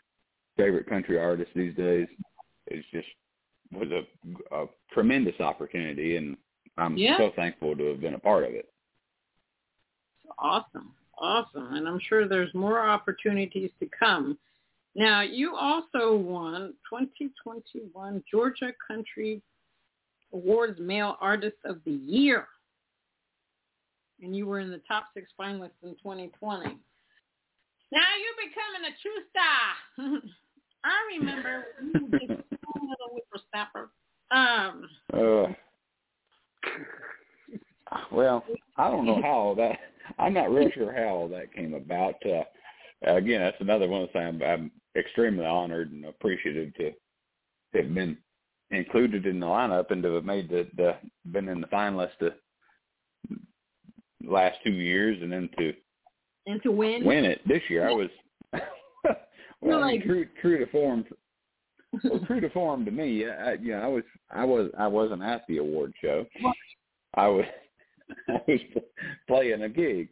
favorite 0.57 0.89
country 0.89 1.19
artists 1.19 1.53
these 1.55 1.75
days, 1.77 2.07
is 2.71 2.85
just 2.93 3.09
was 3.73 3.89
a, 3.91 4.55
a 4.55 4.67
tremendous 4.93 5.41
opportunity, 5.41 6.17
and 6.17 6.37
I'm 6.77 6.97
Yeah. 6.97 7.17
so 7.19 7.31
thankful 7.35 7.75
to 7.77 7.85
have 7.87 8.01
been 8.01 8.15
a 8.15 8.19
part 8.19 8.45
of 8.45 8.53
it. 8.53 8.69
Awesome. 10.39 10.95
Awesome. 11.19 11.75
And 11.75 11.87
I'm 11.89 12.01
sure 12.09 12.27
there's 12.27 12.53
more 12.55 12.81
opportunities 12.87 13.71
to 13.81 13.89
come. 13.99 14.39
Now, 14.95 15.23
you 15.23 15.57
also 15.57 16.17
won 16.17 16.75
2021 16.91 18.23
Georgia 18.31 18.73
Country 18.87 19.41
Awards 20.33 20.79
Male 20.81 21.17
Artist 21.21 21.57
of 21.65 21.79
the 21.85 21.93
Year. 21.93 22.47
And 24.23 24.35
you 24.37 24.47
were 24.47 24.61
in 24.61 24.71
the 24.71 24.81
top 24.87 25.09
six 25.15 25.31
finalists 25.39 25.83
in 25.83 25.91
2020. 26.03 26.79
Now 27.93 28.01
you're 28.23 28.49
becoming 28.49 28.89
a 28.89 28.95
true 29.03 29.21
star. 29.31 30.23
I 30.85 31.19
remember 31.19 31.67
you 31.83 32.07
were 32.11 32.19
a 32.19 32.81
little 32.81 33.11
whippersnapper. 33.13 33.91
Um, 34.31 34.89
Uh, 37.91 37.99
well, 38.11 38.45
I 38.79 38.91
don't 38.91 39.05
know 39.05 39.21
how 39.21 39.55
that. 39.59 39.79
I'm 40.19 40.35
not 40.35 40.51
real 40.51 40.71
sure 40.73 40.93
how 40.93 41.29
that 41.33 41.53
came 41.53 41.75
about. 41.75 42.15
Uh, 42.25 42.45
again, 43.03 43.41
that's 43.41 43.61
another 43.61 43.89
one 43.89 44.03
of 44.03 44.09
the 44.09 44.13
things 44.15 44.41
I'm, 44.43 44.43
I'm 44.43 44.71
extremely 44.97 45.45
honored 45.45 45.93
and 45.93 46.07
appreciative 46.07 46.75
to 46.75 46.93
have 47.75 47.95
been 47.95 48.17
included 48.71 49.27
in 49.27 49.41
the 49.41 49.47
lineup 49.47 49.91
and 49.91 50.03
to 50.03 50.15
have 50.15 50.25
made 50.25 50.49
the, 50.49 50.67
the 50.77 50.97
been 51.31 51.49
in 51.49 51.61
the 51.61 51.67
finalist 51.67 52.11
the 52.21 52.35
last 54.25 54.59
two 54.65 54.73
years 54.73 55.19
and 55.23 55.33
then 55.33 55.49
to 55.59 55.73
and 56.47 56.63
to 56.63 56.71
win. 56.73 57.05
win 57.05 57.25
it 57.25 57.41
this 57.47 57.63
year. 57.69 57.89
I 57.89 57.93
was 57.93 58.09
well, 59.61 59.81
like- 59.81 60.03
true 60.05 60.27
true 60.41 60.59
to 60.59 60.67
form. 60.71 61.05
Well, 62.05 62.21
true 62.27 62.41
to 62.41 62.49
form 62.51 62.85
to 62.87 62.91
me, 62.91 63.27
I, 63.27 63.51
I- 63.51 63.55
you 63.55 63.73
know, 63.73 63.83
I 63.83 63.87
was 63.87 64.05
I 64.31 64.45
was 64.45 64.71
I 64.79 64.87
wasn't 64.87 65.23
at 65.23 65.43
the 65.49 65.59
award 65.59 65.93
show. 66.01 66.25
I 67.15 67.29
was 67.29 67.45
I 68.29 68.41
was 68.49 68.61
playing 69.29 69.63
a 69.63 69.69
gig. 69.69 70.09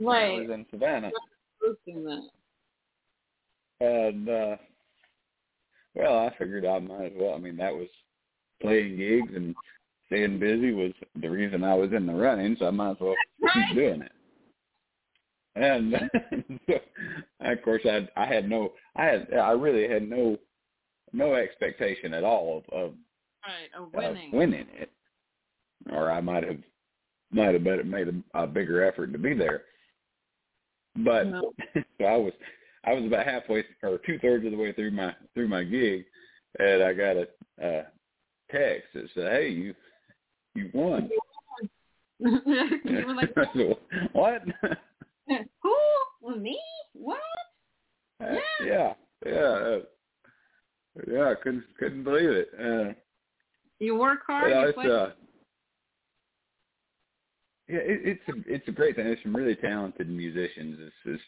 Right. 0.00 0.36
I 0.36 0.40
was 0.40 0.50
in 0.50 0.66
Savannah, 0.70 1.10
that. 1.60 2.28
and 3.80 4.28
uh 4.28 4.56
well, 5.94 6.18
I 6.18 6.34
figured 6.38 6.64
I 6.64 6.78
might 6.78 7.06
as 7.06 7.12
well. 7.14 7.34
I 7.34 7.38
mean, 7.38 7.56
that 7.58 7.74
was 7.74 7.88
playing 8.62 8.96
gigs 8.96 9.30
and 9.36 9.54
staying 10.12 10.38
busy 10.38 10.72
was 10.72 10.92
the 11.20 11.28
reason 11.30 11.64
I 11.64 11.74
was 11.74 11.90
in 11.92 12.06
the 12.06 12.12
running, 12.12 12.54
so 12.58 12.66
I 12.66 12.70
might 12.70 12.90
as 12.92 12.96
well 13.00 13.16
Right. 13.40 13.52
keep 13.54 13.76
doing 13.76 14.02
it. 14.02 14.12
And 15.54 16.60
so, 16.66 16.74
of 17.40 17.62
course, 17.62 17.82
I 17.84 18.08
I 18.16 18.26
had 18.26 18.48
no, 18.48 18.72
I 18.96 19.04
had, 19.04 19.32
I 19.34 19.50
really 19.52 19.88
had 19.88 20.08
no, 20.08 20.38
no 21.12 21.34
expectation 21.34 22.14
at 22.14 22.24
all 22.24 22.58
of, 22.58 22.72
of 22.72 22.94
Right. 23.44 23.68
Of 23.74 23.84
of 23.84 23.94
winning. 23.94 24.30
winning 24.32 24.66
it, 24.74 24.90
or 25.90 26.10
I 26.12 26.20
might 26.20 26.44
have, 26.44 26.58
might 27.32 27.54
have 27.54 27.64
better 27.64 27.84
made 27.84 28.08
a, 28.08 28.42
a 28.42 28.46
bigger 28.46 28.84
effort 28.84 29.12
to 29.12 29.18
be 29.18 29.34
there. 29.34 29.62
But 30.96 31.24
No. 31.24 31.52
so 31.98 32.04
I 32.06 32.16
was, 32.16 32.32
I 32.84 32.92
was 32.92 33.04
about 33.04 33.26
halfway 33.26 33.64
or 33.82 33.98
two 34.06 34.18
thirds 34.20 34.44
of 34.44 34.52
the 34.52 34.58
way 34.58 34.72
through 34.72 34.92
my 34.92 35.14
through 35.34 35.48
my 35.48 35.64
gig, 35.64 36.04
and 36.58 36.82
I 36.82 36.92
got 36.92 37.16
a, 37.16 37.26
a 37.60 37.86
text 38.50 38.88
that 38.94 39.08
said, 39.14 39.32
"Hey, 39.32 39.48
you, 39.48 39.74
you 40.54 40.70
won." 40.72 41.08
you 42.18 42.30
were 43.06 43.14
like, 43.14 43.34
what? 44.12 44.42
who? 45.62 45.76
Well, 46.20 46.36
me? 46.36 46.58
What? 46.92 47.18
Uh, 48.22 48.34
yeah, 48.64 48.92
yeah, 49.26 49.32
uh, 49.32 49.78
yeah. 51.10 51.30
I 51.30 51.34
couldn't 51.42 51.64
couldn't 51.78 52.04
believe 52.04 52.30
it. 52.30 52.48
Uh, 52.58 52.92
You 53.80 53.96
work 53.96 54.20
hard. 54.26 54.50
yeah, 54.50 54.66
it's 54.68 54.78
uh, 54.78 55.10
yeah, 57.68 57.78
it, 57.78 58.00
it's 58.04 58.28
a 58.28 58.52
it's 58.54 58.68
a 58.68 58.72
great 58.72 58.94
thing. 58.96 59.06
There's 59.06 59.18
some 59.22 59.34
really 59.34 59.56
talented 59.56 60.08
musicians. 60.08 60.78
It's, 60.80 61.20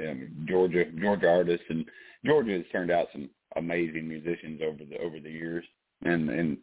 it's 0.00 0.08
um, 0.08 0.46
Georgia 0.48 0.84
Georgia 0.98 1.28
artists, 1.28 1.66
and 1.68 1.84
Georgia 2.24 2.52
has 2.52 2.64
turned 2.72 2.90
out 2.90 3.08
some 3.12 3.28
amazing 3.56 4.08
musicians 4.08 4.62
over 4.62 4.84
the 4.88 4.98
over 4.98 5.20
the 5.20 5.30
years, 5.30 5.64
and 6.04 6.30
in 6.30 6.58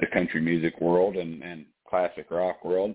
the 0.00 0.06
country 0.12 0.40
music 0.40 0.80
world 0.80 1.16
and 1.16 1.42
and 1.42 1.66
classic 1.88 2.30
rock 2.30 2.64
world. 2.64 2.94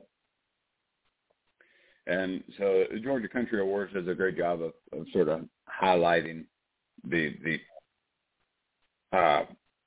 And 2.06 2.44
so 2.58 2.84
the 2.92 3.00
Georgia 3.00 3.30
Country 3.30 3.62
Awards 3.62 3.94
does 3.94 4.08
a 4.08 4.14
great 4.14 4.38
job 4.38 4.62
of, 4.62 4.74
of 4.92 5.06
sort 5.14 5.30
of 5.30 5.42
highlighting 5.82 6.46
the 7.10 7.34
the 7.44 9.18
uh, 9.18 9.46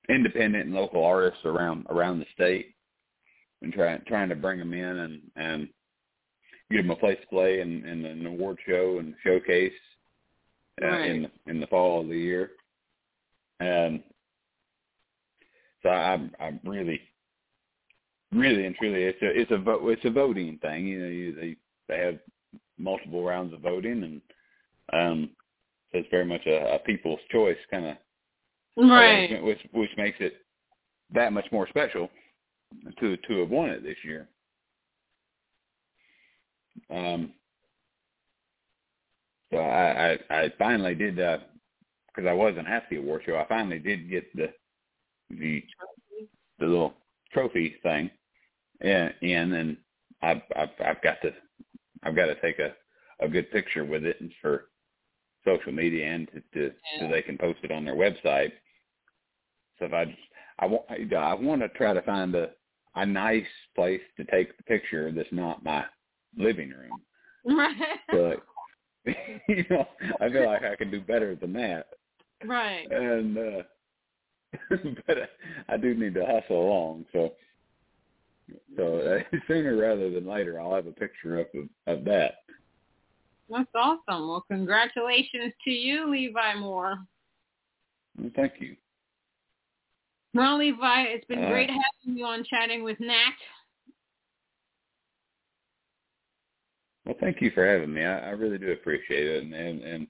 independent 0.09 0.67
and 0.67 0.75
local 0.75 1.05
artists 1.05 1.45
around 1.45 1.87
around 1.91 2.21
the 2.21 2.27
state 2.35 2.75
and 3.63 3.73
trying 3.73 4.01
trying 4.07 4.29
to 4.29 4.37
bring 4.37 4.59
them 4.59 4.73
in 4.73 4.99
and 4.99 5.21
and 5.37 5.69
give 6.71 6.83
them 6.83 6.91
a 6.91 6.97
place 6.97 7.19
to 7.21 7.27
play 7.29 7.61
and, 7.61 7.85
and 7.85 8.05
an 8.07 8.27
award 8.27 8.59
show 8.67 8.99
and 8.99 9.15
showcase 9.23 9.73
uh, 10.83 10.87
Right. 10.87 11.11
in 11.11 11.31
in 11.47 11.61
the 11.61 11.67
fall 11.67 12.01
of 12.01 12.09
the 12.09 12.17
year. 12.19 12.53
And 13.61 14.03
so 15.87 15.91
I'm 15.93 16.33
I'm 16.41 16.59
really 16.65 17.01
really 18.33 18.67
and 18.67 18.75
truly 18.75 19.05
it's 19.05 19.23
a 19.23 19.41
it's 19.41 19.51
a 19.53 19.89
it's 19.89 20.05
a 20.05 20.11
voting 20.11 20.59
thing. 20.61 20.87
You 20.87 21.01
know, 21.01 21.09
you, 21.09 21.35
they 21.35 21.57
they 21.89 22.01
have 22.05 22.19
multiple 22.77 23.25
rounds 23.25 23.55
of 23.55 23.61
voting 23.61 24.03
and 24.03 24.21
um 24.93 25.31
so 25.93 25.99
it's 25.99 26.09
very 26.11 26.25
much 26.25 26.45
a, 26.47 26.75
a 26.75 26.79
people's 26.81 27.21
choice 27.31 27.57
kind 27.71 27.87
of 27.87 27.97
right. 28.77 29.43
which 29.45 29.61
which 29.73 29.91
makes 29.97 30.17
it 30.19 30.35
that 31.15 31.33
much 31.33 31.47
more 31.53 31.69
special 31.69 32.11
to 32.99 33.17
to 33.17 33.41
have 33.41 33.51
won 33.51 33.71
it 33.71 33.85
this 33.85 33.97
year. 34.05 34.29
Um, 36.91 37.33
so 39.53 39.59
I, 39.59 40.19
I 40.31 40.37
I 40.37 40.53
finally 40.59 40.97
did 40.97 41.15
because 41.15 42.29
I 42.29 42.33
wasn't 42.33 42.67
at 42.67 42.91
the 42.91 42.97
award 42.97 43.23
show. 43.25 43.37
I 43.37 43.47
finally 43.47 43.79
did 43.79 44.11
get 44.11 44.25
the 44.35 44.49
the 45.31 45.63
the 46.59 46.67
little 46.67 46.95
trophy 47.33 47.77
thing 47.83 48.11
in, 48.81 49.11
in 49.23 49.53
and 49.53 49.77
I've 50.23 50.43
I've 50.57 50.71
I've 50.85 51.03
got 51.03 51.21
to 51.23 51.33
I've 52.03 52.17
got 52.17 52.27
to 52.27 52.41
take 52.41 52.59
a 52.59 52.75
a 53.21 53.29
good 53.29 53.51
picture 53.51 53.85
with 53.85 54.05
it 54.05 54.21
and 54.21 54.33
for 54.43 54.67
social 55.45 55.73
media 55.73 56.07
and 56.07 56.29
to, 56.29 56.41
to 56.69 56.75
so 56.99 57.09
they 57.09 57.23
can 57.23 57.39
post 57.39 57.59
it 57.63 57.71
on 57.71 57.85
their 57.85 57.95
website. 57.95 58.53
So 59.79 59.87
if 59.87 59.93
I 59.93 60.07
just 60.07 60.19
I 60.59 60.67
want 60.67 60.85
I, 60.91 61.35
want 61.35 61.63
to 61.63 61.69
try 61.71 61.93
to 61.93 62.03
find 62.03 62.35
a 62.35 62.51
a 62.95 63.05
nice 63.05 63.45
place 63.75 64.01
to 64.17 64.25
take 64.25 64.57
the 64.57 64.63
picture 64.65 65.13
that's 65.13 65.29
not 65.33 65.65
my 65.65 65.85
living 66.37 66.71
room. 66.71 67.01
Right. 67.45 67.77
Like, 68.13 68.43
you 69.49 69.65
know, 69.71 69.87
I 70.21 70.29
feel 70.31 70.47
like 70.47 70.65
I 70.65 70.75
can 70.77 70.91
do 70.91 71.01
better 71.01 71.37
than 71.37 71.53
that. 71.53 71.87
right. 72.45 72.91
And 72.91 73.39
uh 73.39 73.63
but 75.07 75.19
I, 75.19 75.75
I 75.75 75.77
do 75.77 75.95
need 75.95 76.15
to 76.15 76.25
hustle 76.25 76.67
along. 76.69 77.05
So 77.13 77.33
so 78.77 78.99
uh, 78.99 79.37
sooner 79.49 79.77
rather 79.77 80.11
than 80.11 80.27
later, 80.27 80.61
I'll 80.61 80.75
have 80.75 80.87
a 80.87 80.93
picture 80.93 81.41
up 81.41 81.49
of, 81.55 81.69
of 81.87 82.05
that. 82.05 82.37
That's 83.49 83.71
awesome. 83.75 84.29
Well, 84.29 84.45
congratulations 84.49 85.53
to 85.65 85.71
you, 85.71 86.11
Levi 86.11 86.55
Moore. 86.57 86.99
Well, 88.19 88.31
thank 88.35 88.55
you. 88.59 88.77
Well, 90.35 90.59
Levi, 90.59 91.03
it's 91.03 91.25
been 91.27 91.45
Uh, 91.45 91.49
great 91.49 91.71
having 91.71 92.19
you 92.19 92.25
on 92.25 92.45
Chatting 92.45 92.83
with 92.83 92.99
Nat. 93.01 93.35
Well, 97.05 97.17
thank 97.21 97.41
you 97.41 97.51
for 97.53 97.65
having 97.65 97.95
me. 97.95 98.05
I, 98.05 98.29
I 98.29 98.31
really 98.31 98.59
do 98.59 98.73
appreciate 98.73 99.27
it, 99.27 99.45
and 99.45 99.55
and, 99.55 99.83
and 99.83 100.07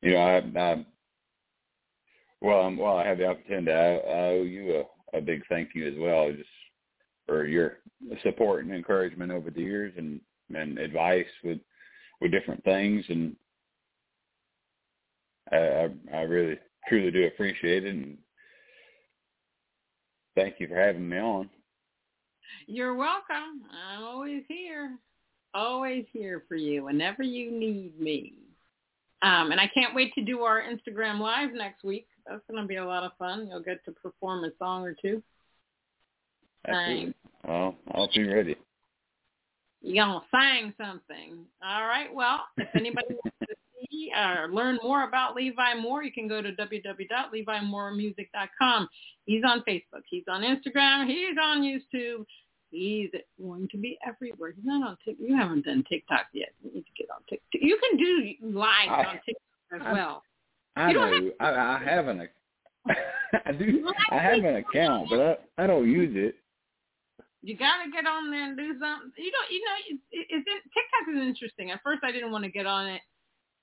you 0.00 0.12
know, 0.12 0.18
I, 0.20 0.36
I 0.38 0.86
well, 2.40 2.60
I'm, 2.60 2.76
well, 2.76 2.96
I 2.96 3.06
have 3.06 3.18
the 3.18 3.26
opportunity. 3.26 3.72
I, 3.72 3.96
I 3.96 4.28
owe 4.30 4.42
you 4.42 4.84
a, 5.12 5.18
a 5.18 5.20
big 5.20 5.42
thank 5.48 5.70
you 5.74 5.88
as 5.88 5.94
well, 5.98 6.30
just 6.32 6.48
for 7.26 7.46
your 7.46 7.78
support 8.22 8.64
and 8.64 8.74
encouragement 8.74 9.32
over 9.32 9.50
the 9.50 9.60
years, 9.60 9.92
and 9.96 10.20
and 10.54 10.78
advice 10.78 11.26
with 11.44 11.58
with 12.20 12.32
different 12.32 12.62
things, 12.64 13.04
and 13.08 13.36
I, 15.52 15.56
I, 15.56 15.88
I 16.14 16.20
really 16.22 16.58
truly 16.88 17.10
do 17.10 17.26
appreciate 17.26 17.84
it, 17.84 17.90
and 17.90 18.16
thank 20.34 20.54
you 20.58 20.68
for 20.68 20.76
having 20.76 21.08
me 21.08 21.18
on. 21.18 21.48
You're 22.66 22.94
welcome. 22.94 23.62
I'm 23.70 24.02
always 24.02 24.42
here. 24.48 24.96
Always 25.54 26.04
here 26.12 26.44
for 26.48 26.56
you 26.56 26.84
whenever 26.84 27.22
you 27.22 27.50
need 27.50 27.98
me. 28.00 28.34
Um, 29.22 29.50
and 29.50 29.60
I 29.60 29.70
can't 29.72 29.94
wait 29.94 30.14
to 30.14 30.24
do 30.24 30.42
our 30.42 30.62
Instagram 30.62 31.18
live 31.18 31.52
next 31.52 31.82
week. 31.84 32.07
That's 32.28 32.42
going 32.50 32.60
to 32.62 32.68
be 32.68 32.76
a 32.76 32.84
lot 32.84 33.04
of 33.04 33.12
fun. 33.18 33.48
You'll 33.48 33.62
get 33.62 33.82
to 33.86 33.92
perform 33.92 34.44
a 34.44 34.50
song 34.58 34.84
or 34.84 34.94
two. 35.00 35.22
Absolutely. 36.66 37.14
Well, 37.46 37.74
I'll 37.94 38.08
be 38.14 38.28
ready. 38.28 38.56
You're 39.80 40.04
going 40.04 40.20
to 40.20 40.26
sing 40.36 40.74
something. 40.76 41.46
All 41.64 41.86
right. 41.86 42.12
Well, 42.12 42.40
if 42.56 42.68
anybody 42.74 43.14
wants 43.24 43.36
to 43.48 43.54
see 43.90 44.10
or 44.14 44.48
learn 44.50 44.78
more 44.82 45.04
about 45.04 45.34
Levi 45.36 45.74
Moore, 45.80 46.02
you 46.02 46.12
can 46.12 46.26
go 46.28 46.42
to 46.42 46.50
www.levimooremusic.com. 46.52 48.88
He's 49.24 49.42
on 49.46 49.60
Facebook. 49.60 50.02
He's 50.10 50.24
on 50.28 50.42
Instagram. 50.42 51.06
He's 51.06 51.36
on 51.42 51.62
YouTube. 51.62 52.26
He's 52.70 53.08
going 53.40 53.66
to 53.68 53.78
be 53.78 53.96
everywhere. 54.06 54.50
He's 54.54 54.64
not 54.66 54.86
on 54.86 54.96
TikTok. 55.04 55.26
You 55.26 55.34
haven't 55.36 55.64
done 55.64 55.82
TikTok 55.88 56.26
yet. 56.34 56.50
You 56.62 56.70
need 56.74 56.84
to 56.84 56.92
get 56.98 57.08
on 57.10 57.22
TikTok. 57.28 57.62
You 57.62 57.78
can 57.78 57.96
do 57.98 58.34
live 58.58 58.90
I- 58.90 59.04
on 59.04 59.14
TikTok 59.24 59.42
as 59.74 59.80
I- 59.84 59.92
well. 59.92 60.22
I 60.78 60.88
You 60.88 60.94
don't 60.94 61.26
know. 61.26 61.32
I, 61.40 61.50
I 61.50 61.84
have 61.84 62.08
an. 62.08 62.20
ac- 62.22 62.96
I 63.46 63.52
do. 63.52 63.92
I 64.10 64.18
have 64.18 64.44
an 64.44 64.56
account, 64.56 65.08
but 65.10 65.20
I, 65.58 65.64
I 65.64 65.66
don't 65.66 65.90
use 65.90 66.12
it. 66.14 66.36
You 67.42 67.56
got 67.56 67.84
to 67.84 67.90
get 67.90 68.06
on 68.06 68.30
there 68.30 68.44
and 68.44 68.56
do 68.56 68.72
something. 68.80 69.12
You 69.16 69.30
don't. 69.30 69.50
You 69.50 69.60
know, 69.64 69.98
it's, 70.12 70.26
it's 70.30 70.44
TikTok 70.46 71.14
is 71.14 71.26
interesting. 71.26 71.70
At 71.70 71.82
first, 71.82 72.00
I 72.04 72.12
didn't 72.12 72.32
want 72.32 72.44
to 72.44 72.50
get 72.50 72.66
on 72.66 72.86
it, 72.86 73.00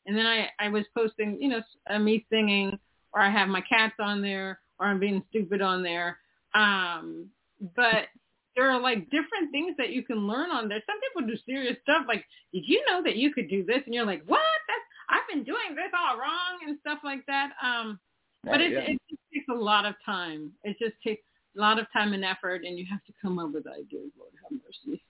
and 0.05 0.17
then 0.17 0.25
I 0.25 0.49
I 0.59 0.69
was 0.69 0.85
posting, 0.95 1.37
you 1.41 1.49
know, 1.49 1.61
uh, 1.89 1.99
me 1.99 2.25
singing, 2.29 2.77
or 3.13 3.21
I 3.21 3.29
have 3.29 3.47
my 3.47 3.61
cats 3.61 3.95
on 3.99 4.21
there, 4.21 4.59
or 4.79 4.87
I'm 4.87 4.99
being 4.99 5.23
stupid 5.29 5.61
on 5.61 5.83
there. 5.83 6.17
Um, 6.53 7.27
but 7.75 8.07
there 8.55 8.69
are 8.69 8.79
like 8.79 9.05
different 9.05 9.51
things 9.51 9.75
that 9.77 9.89
you 9.89 10.03
can 10.03 10.27
learn 10.27 10.51
on 10.51 10.69
there. 10.69 10.81
Some 10.85 10.97
people 11.01 11.27
do 11.27 11.37
serious 11.45 11.77
stuff. 11.83 12.05
Like, 12.07 12.25
did 12.53 12.63
you 12.65 12.83
know 12.87 13.01
that 13.03 13.17
you 13.17 13.33
could 13.33 13.49
do 13.49 13.65
this? 13.65 13.81
And 13.85 13.93
you're 13.93 14.05
like, 14.05 14.23
what? 14.25 14.39
That's 14.67 14.84
I've 15.09 15.27
been 15.33 15.43
doing 15.43 15.75
this 15.75 15.91
all 15.97 16.17
wrong 16.17 16.59
and 16.67 16.77
stuff 16.81 16.99
like 17.03 17.25
that. 17.27 17.51
Um, 17.63 17.99
but 18.43 18.61
it, 18.61 18.71
yeah. 18.73 18.79
it 18.79 19.01
just 19.09 19.21
takes 19.33 19.45
a 19.49 19.53
lot 19.53 19.85
of 19.85 19.95
time. 20.05 20.51
It 20.63 20.77
just 20.79 20.93
takes 21.03 21.23
a 21.57 21.59
lot 21.59 21.79
of 21.79 21.87
time 21.93 22.13
and 22.13 22.23
effort, 22.23 22.63
and 22.63 22.77
you 22.77 22.85
have 22.89 23.03
to 23.05 23.13
come 23.21 23.39
up 23.39 23.51
with 23.53 23.65
ideas. 23.67 24.11
Lord 24.17 24.31
have 24.43 24.51
mercy. 24.51 25.01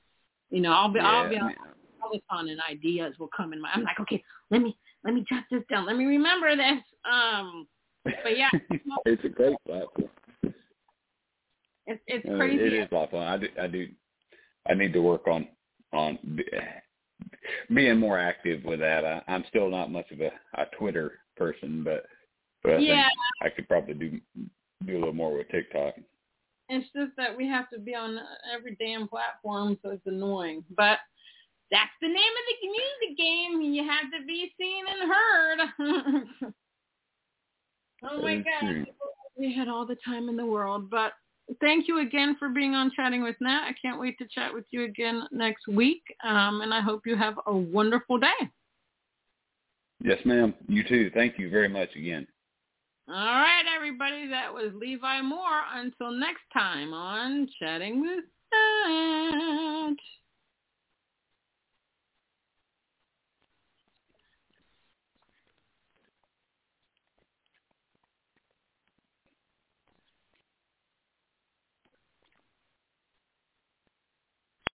You 0.52 0.62
know, 0.62 0.72
I'll 0.72 0.91
be, 0.91 1.00
I'll 1.00 1.28
be 1.28 1.36
Yeah, 1.36 1.41
on 1.41 1.48
man. 1.48 1.56
telephone, 2.00 2.50
and 2.50 2.62
ideas 2.70 3.16
will 3.20 3.30
come 3.36 3.52
in 3.52 3.62
my. 3.62 3.70
I'm 3.74 3.84
like, 3.84 4.00
okay, 4.02 4.24
let 4.52 4.62
me 4.62 4.78
let 5.04 5.14
me 5.14 5.26
jot 5.28 5.43
this 5.52 5.64
down. 5.70 5.86
Let 5.86 5.98
me 5.98 6.06
remember 6.06 6.56
this. 6.56 6.80
Um, 7.12 7.68
But 8.04 8.38
yeah. 8.38 8.50
it's 9.06 9.24
a 9.26 9.30
great 9.30 9.56
platform. 9.66 10.10
it's 11.88 12.02
it's 12.08 12.26
Uh, 12.30 12.38
crazy. 12.38 12.64
It 12.64 12.74
is 12.74 12.88
a 12.91 12.96
lot 12.96 13.04
of 13.06 13.10
fun. 13.12 13.24
I 13.28 13.38
do. 13.38 13.48
I 13.62 13.68
do. 13.68 13.88
I 14.70 14.74
need 14.76 14.93
to 14.93 15.02
work 15.02 15.28
on 15.28 15.48
on 15.93 16.18
being 17.74 17.99
more 17.99 18.20
active 18.20 18.63
with 18.63 18.80
that. 18.80 19.05
I, 19.05 19.22
I'm 19.28 19.43
still 19.49 19.70
not 19.70 19.91
much 19.91 20.09
of 20.11 20.22
a, 20.22 20.32
a 20.59 20.66
Twitter 20.78 21.20
person, 21.38 21.84
but 21.84 22.05
but 22.63 22.74
I 22.74 22.80
Yeah. 22.80 23.03
think 23.03 23.13
I 23.41 23.49
could 23.49 23.68
probably 23.68 23.93
do 23.93 24.20
do 24.86 24.97
a 24.97 24.99
little 24.99 25.13
more 25.13 25.36
with 25.38 25.49
TikTok. 25.49 25.95
It's 26.70 26.88
just 26.95 27.11
that 27.18 27.36
we 27.36 27.47
have 27.47 27.70
to 27.70 27.80
be 27.80 27.93
on 27.93 28.20
every 28.53 28.76
damn 28.80 29.07
platform, 29.07 29.78
so 29.84 29.91
it's 29.91 30.05
annoying. 30.07 30.63
But 30.76 30.99
that's 31.72 31.91
the 32.01 32.07
name 32.07 32.18
of 32.18 32.45
the 32.61 32.68
music 32.68 33.18
game. 33.18 33.61
You 33.61 33.84
have 33.88 34.11
to 34.11 34.26
be 34.26 34.53
seen 34.59 34.84
and 34.88 35.11
heard. 35.11 36.53
oh 38.03 38.22
my 38.22 38.38
God. 38.38 38.86
We 39.38 39.53
had 39.53 39.68
all 39.68 39.86
the 39.86 39.97
time 40.05 40.30
in 40.30 40.38
the 40.38 40.45
world. 40.45 40.89
But 40.89 41.13
thank 41.62 41.88
you 41.88 42.00
again 42.00 42.36
for 42.39 42.50
being 42.50 42.74
on 42.74 42.91
Chatting 42.96 43.24
with 43.24 43.36
Nat. 43.41 43.68
I 43.68 43.74
can't 43.82 44.00
wait 44.00 44.18
to 44.20 44.26
chat 44.34 44.54
with 44.54 44.66
you 44.72 44.84
again 44.86 45.24
next 45.32 45.68
week. 45.68 46.04
Um, 46.24 46.62
and 46.62 46.74
I 46.74 46.82
hope 46.82 47.02
you 47.06 47.16
have 47.16 47.36
a 47.48 47.56
wonderful 47.56 48.18
day. 48.18 48.50
Yes, 50.04 50.20
ma'am. 50.26 50.54
You 50.68 50.84
too. 50.84 51.10
Thank 51.14 51.39
you 51.39 51.50
very 51.50 51.70
much 51.70 51.89
again. 51.96 52.28
All 53.08 53.16
right, 53.16 53.64
everybody. 53.76 54.28
That 54.28 54.54
was 54.54 54.72
Levi 54.76 55.22
Moore. 55.22 55.62
Until 55.74 56.12
next 56.12 56.43
time 56.54 56.93
on 56.93 57.48
Chatting 57.60 58.02
with 58.02 58.26
Nat. 58.52 59.96